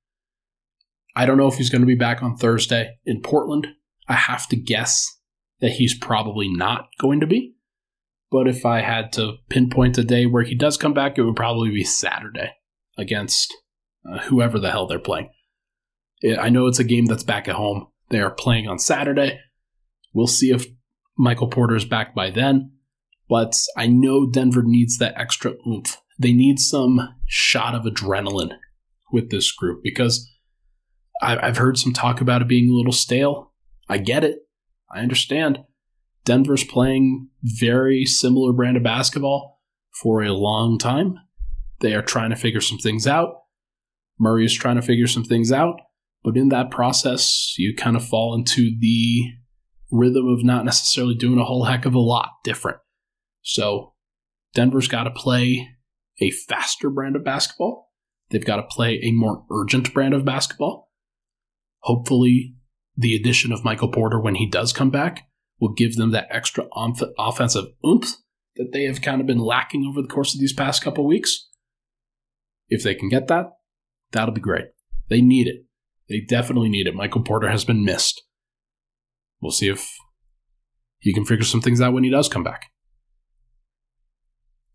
I 1.18 1.26
don't 1.26 1.38
know 1.38 1.48
if 1.48 1.56
he's 1.56 1.72
going 1.72 1.82
to 1.82 1.88
be 1.88 1.96
back 1.96 2.22
on 2.22 2.38
Thursday 2.38 2.98
in 3.04 3.24
Portland. 3.24 3.70
I 4.08 4.14
have 4.14 4.48
to 4.50 4.56
guess 4.56 5.18
that 5.62 5.72
he's 5.72 5.98
probably 5.98 6.48
not 6.48 6.90
going 7.02 7.22
to 7.22 7.26
be. 7.26 7.56
But 8.30 8.48
if 8.48 8.68
I 8.68 8.82
had 8.82 9.12
to 9.14 9.38
pinpoint 9.50 9.98
a 9.98 10.04
day 10.04 10.28
where 10.28 10.44
he 10.44 10.54
does 10.54 10.78
come 10.78 10.94
back, 10.94 11.18
it 11.18 11.24
would 11.24 11.36
probably 11.36 11.72
be 11.72 11.84
Saturday 11.84 12.52
against 13.00 13.52
uh, 14.08 14.20
whoever 14.26 14.60
the 14.60 14.70
hell 14.70 14.86
they're 14.86 15.00
playing. 15.00 15.32
I 16.40 16.50
know 16.50 16.68
it's 16.68 16.78
a 16.78 16.84
game 16.84 17.08
that's 17.08 17.24
back 17.24 17.48
at 17.48 17.56
home. 17.56 17.88
They 18.10 18.20
are 18.20 18.30
playing 18.30 18.68
on 18.68 18.78
Saturday. 18.78 19.40
We'll 20.14 20.28
see 20.28 20.52
if 20.52 20.68
Michael 21.18 21.48
Porter 21.48 21.76
is 21.76 21.86
back 21.86 22.14
by 22.14 22.30
then. 22.30 22.74
But 23.28 23.56
I 23.76 23.88
know 23.88 24.30
Denver 24.30 24.62
needs 24.64 25.00
that 25.00 25.20
extra 25.20 25.56
oomph. 25.68 25.98
They 26.20 26.34
need 26.34 26.60
some 26.60 27.16
shot 27.26 27.74
of 27.74 27.86
adrenaline 27.86 28.52
with 29.12 29.32
this 29.32 29.52
group 29.52 29.82
because 29.82 30.32
I've 31.22 31.58
heard 31.58 31.78
some 31.78 31.94
talk 31.94 32.22
about 32.22 32.42
it 32.42 32.48
being 32.48 32.70
a 32.70 32.74
little 32.74 32.92
stale. 32.92 33.52
I 33.90 33.98
get 33.98 34.24
it. 34.24 34.40
I 34.94 35.00
understand. 35.00 35.60
Denver's 36.26 36.64
playing 36.64 37.30
very 37.42 38.06
similar 38.06 38.54
brand 38.54 38.78
of 38.78 38.84
basketball 38.84 39.62
for 40.02 40.22
a 40.22 40.34
long 40.34 40.78
time. 40.78 41.16
They 41.80 41.94
are 41.94 42.02
trying 42.02 42.30
to 42.32 42.36
figure 42.36 42.62
some 42.62 42.78
things 42.78 43.08
out. 43.08 43.44
Murray 44.20 44.46
is 44.46 44.54
trying 44.54 44.76
to 44.76 44.82
figure 44.82 45.08
some 45.08 45.24
things 45.24 45.52
out. 45.52 45.80
But 46.24 46.38
in 46.38 46.50
that 46.50 46.72
process, 46.72 47.54
you 47.58 47.76
kind 47.76 47.96
of 47.96 48.06
fall 48.06 48.36
into 48.36 48.72
the 48.80 49.32
rhythm 49.92 50.28
of 50.28 50.44
not 50.44 50.66
necessarily 50.66 51.16
doing 51.16 51.40
a 51.40 51.46
whole 51.46 51.66
heck 51.66 51.86
of 51.86 51.96
a 51.96 52.00
lot 52.00 52.30
different. 52.44 52.80
So 53.42 53.94
Denver's 54.54 54.88
got 54.88 55.04
to 55.04 55.12
play 55.12 55.70
a 56.20 56.32
faster 56.32 56.90
brand 56.90 57.16
of 57.16 57.24
basketball. 57.24 57.92
They've 58.30 58.44
got 58.44 58.58
to 58.58 58.64
play 58.64 59.00
a 59.04 59.12
more 59.12 59.46
urgent 59.52 59.94
brand 59.94 60.14
of 60.14 60.26
basketball. 60.26 60.87
Hopefully, 61.88 62.54
the 62.98 63.16
addition 63.16 63.54
of 63.54 63.64
Michael 63.64 63.88
Porter 63.88 64.20
when 64.20 64.36
he 64.36 64.46
does 64.46 64.74
come 64.74 64.90
back 64.90 65.30
will 65.58 65.72
give 65.72 65.96
them 65.96 66.12
that 66.12 66.28
extra 66.30 66.66
offensive 67.18 67.64
oomph 67.86 68.18
that 68.58 68.72
they 68.74 68.84
have 68.84 69.02
kind 69.02 69.22
of 69.22 69.28
been 69.28 69.40
lacking 69.40 69.86
over 69.88 70.02
the 70.02 70.08
course 70.10 70.34
of 70.34 70.42
these 70.42 70.52
past 70.52 70.84
couple 70.84 71.08
weeks. 71.08 71.48
If 72.68 72.84
they 72.84 72.94
can 72.94 73.08
get 73.08 73.30
that, 73.30 73.54
that'll 74.12 74.34
be 74.34 74.42
great. 74.42 74.66
They 75.10 75.22
need 75.22 75.48
it. 75.48 75.64
They 76.10 76.20
definitely 76.20 76.68
need 76.68 76.88
it. 76.88 76.94
Michael 76.94 77.24
Porter 77.24 77.48
has 77.48 77.64
been 77.64 77.86
missed. 77.86 78.22
We'll 79.40 79.54
see 79.54 79.70
if 79.70 79.90
he 81.00 81.14
can 81.14 81.24
figure 81.24 81.46
some 81.46 81.62
things 81.62 81.80
out 81.80 81.94
when 81.94 82.04
he 82.04 82.10
does 82.10 82.28
come 82.28 82.44
back. 82.44 82.66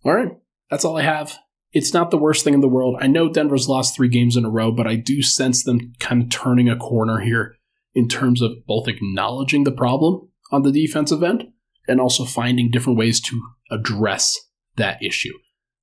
All 0.03 0.15
right, 0.15 0.31
that's 0.71 0.87
all 0.87 0.97
I 0.97 1.03
have. 1.03 1.37
It's 1.73 1.95
not 1.95 2.11
the 2.11 2.19
worst 2.19 2.45
thing 2.45 2.55
in 2.55 2.61
the 2.61 2.69
world. 2.69 2.99
I 3.01 3.07
know 3.07 3.31
Denver's 3.31 3.69
lost 3.69 3.97
three 3.97 4.09
games 4.09 4.37
in 4.37 4.45
a 4.45 4.51
row, 4.51 4.73
but 4.73 4.87
I 4.87 4.97
do 4.97 5.23
sense 5.23 5.65
them 5.65 5.95
kind 5.99 6.23
of 6.23 6.29
turning 6.29 6.69
a 6.69 6.77
corner 6.77 7.21
here 7.21 7.57
in 7.95 8.09
terms 8.09 8.43
of 8.43 8.67
both 8.67 8.89
acknowledging 8.89 9.65
the 9.65 9.73
problem 9.73 10.29
on 10.51 10.63
the 10.63 10.73
defensive 10.73 11.23
end 11.23 11.49
and 11.89 12.01
also 12.01 12.25
finding 12.25 12.71
different 12.71 12.99
ways 12.99 13.21
to 13.21 13.41
address 13.71 14.39
that 14.77 15.03
issue. 15.03 15.33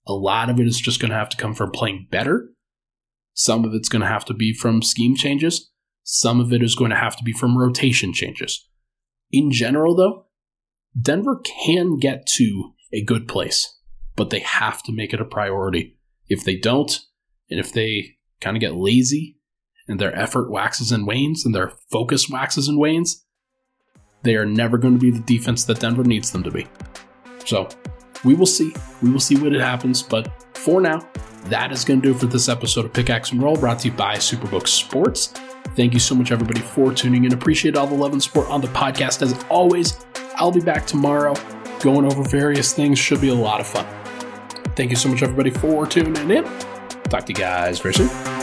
A 0.08 0.14
lot 0.14 0.50
of 0.50 0.60
it 0.60 0.68
is 0.68 0.80
just 0.80 1.00
going 1.00 1.10
to 1.10 1.18
have 1.18 1.30
to 1.30 1.38
come 1.38 1.54
from 1.54 1.72
playing 1.72 2.08
better. 2.12 2.50
Some 3.34 3.66
of 3.66 3.74
it's 3.74 3.90
going 3.90 4.02
to 4.02 4.08
have 4.08 4.26
to 4.26 4.34
be 4.34 4.54
from 4.54 4.82
scheme 4.82 5.16
changes. 5.16 5.72
Some 6.04 6.40
of 6.40 6.54
it 6.54 6.64
is 6.64 6.76
going 6.76 6.92
to 6.92 6.98
have 6.98 7.16
to 7.18 7.24
be 7.24 7.34
from 7.34 7.58
rotation 7.58 8.14
changes. 8.14 8.68
In 9.32 9.52
general, 9.52 9.96
though, 9.96 10.26
Denver 11.00 11.40
can 11.66 12.00
get 12.00 12.26
to 12.26 12.74
a 12.92 13.04
good 13.04 13.28
place, 13.28 13.79
but 14.20 14.32
they 14.32 14.40
have 14.40 14.84
to 14.84 14.92
make 14.92 15.14
it 15.14 15.22
a 15.22 15.26
priority. 15.26 15.96
If 16.28 16.44
they 16.44 16.58
don't, 16.58 16.92
and 17.50 17.58
if 17.58 17.72
they 17.72 18.18
kind 18.42 18.58
of 18.58 18.60
get 18.60 18.76
lazy 18.76 19.38
and 19.88 19.98
their 19.98 20.14
effort 20.14 20.52
waxes 20.52 20.92
and 20.92 21.08
wanes 21.08 21.46
and 21.46 21.56
their 21.56 21.72
focus 21.90 22.30
waxes 22.30 22.68
and 22.68 22.78
wanes, 22.78 23.26
they 24.24 24.36
are 24.36 24.46
never 24.46 24.78
going 24.78 24.96
to 24.96 25.00
be 25.00 25.10
the 25.10 25.22
defense 25.22 25.64
that 25.64 25.80
Denver 25.80 26.04
needs 26.04 26.32
them 26.32 26.44
to 26.44 26.52
be. 26.52 26.68
So 27.46 27.70
we 28.26 28.36
will 28.36 28.46
see. 28.46 28.76
We 29.02 29.10
will 29.10 29.22
see 29.22 29.38
what 29.38 29.54
it 29.54 29.62
happens. 29.62 30.04
But 30.04 30.30
for 30.54 30.82
now, 30.82 31.00
that 31.46 31.72
is 31.72 31.86
going 31.86 32.02
to 32.02 32.10
do 32.10 32.14
it 32.14 32.20
for 32.20 32.26
this 32.26 32.50
episode 32.50 32.84
of 32.84 32.92
Pickaxe 32.92 33.32
and 33.32 33.42
Roll 33.42 33.56
brought 33.56 33.80
to 33.80 33.88
you 33.88 33.94
by 33.94 34.16
Superbook 34.18 34.68
Sports. 34.68 35.28
Thank 35.78 35.94
you 35.94 36.00
so 36.00 36.14
much, 36.14 36.34
everybody, 36.34 36.60
for 36.60 36.94
tuning 36.94 37.24
in. 37.24 37.32
Appreciate 37.32 37.78
all 37.78 37.88
the 37.88 37.96
love 37.96 38.12
and 38.12 38.22
support 38.22 38.50
on 38.50 38.60
the 38.60 38.68
podcast. 38.68 39.22
As 39.22 39.42
always, 39.48 39.98
I'll 40.36 40.52
be 40.52 40.60
back 40.60 40.86
tomorrow 40.86 41.36
going 41.80 42.04
over 42.04 42.22
various 42.22 42.74
things. 42.74 43.00
Should 43.00 43.22
be 43.22 43.30
a 43.30 43.34
lot 43.34 43.62
of 43.62 43.68
fun. 43.68 43.99
Thank 44.80 44.92
you 44.92 44.96
so 44.96 45.10
much, 45.10 45.22
everybody, 45.24 45.50
for 45.50 45.86
tuning 45.86 46.32
in. 46.32 46.46
Talk 47.10 47.26
to 47.26 47.34
you 47.34 47.36
guys 47.36 47.82
very 47.82 47.94
soon. 47.94 48.39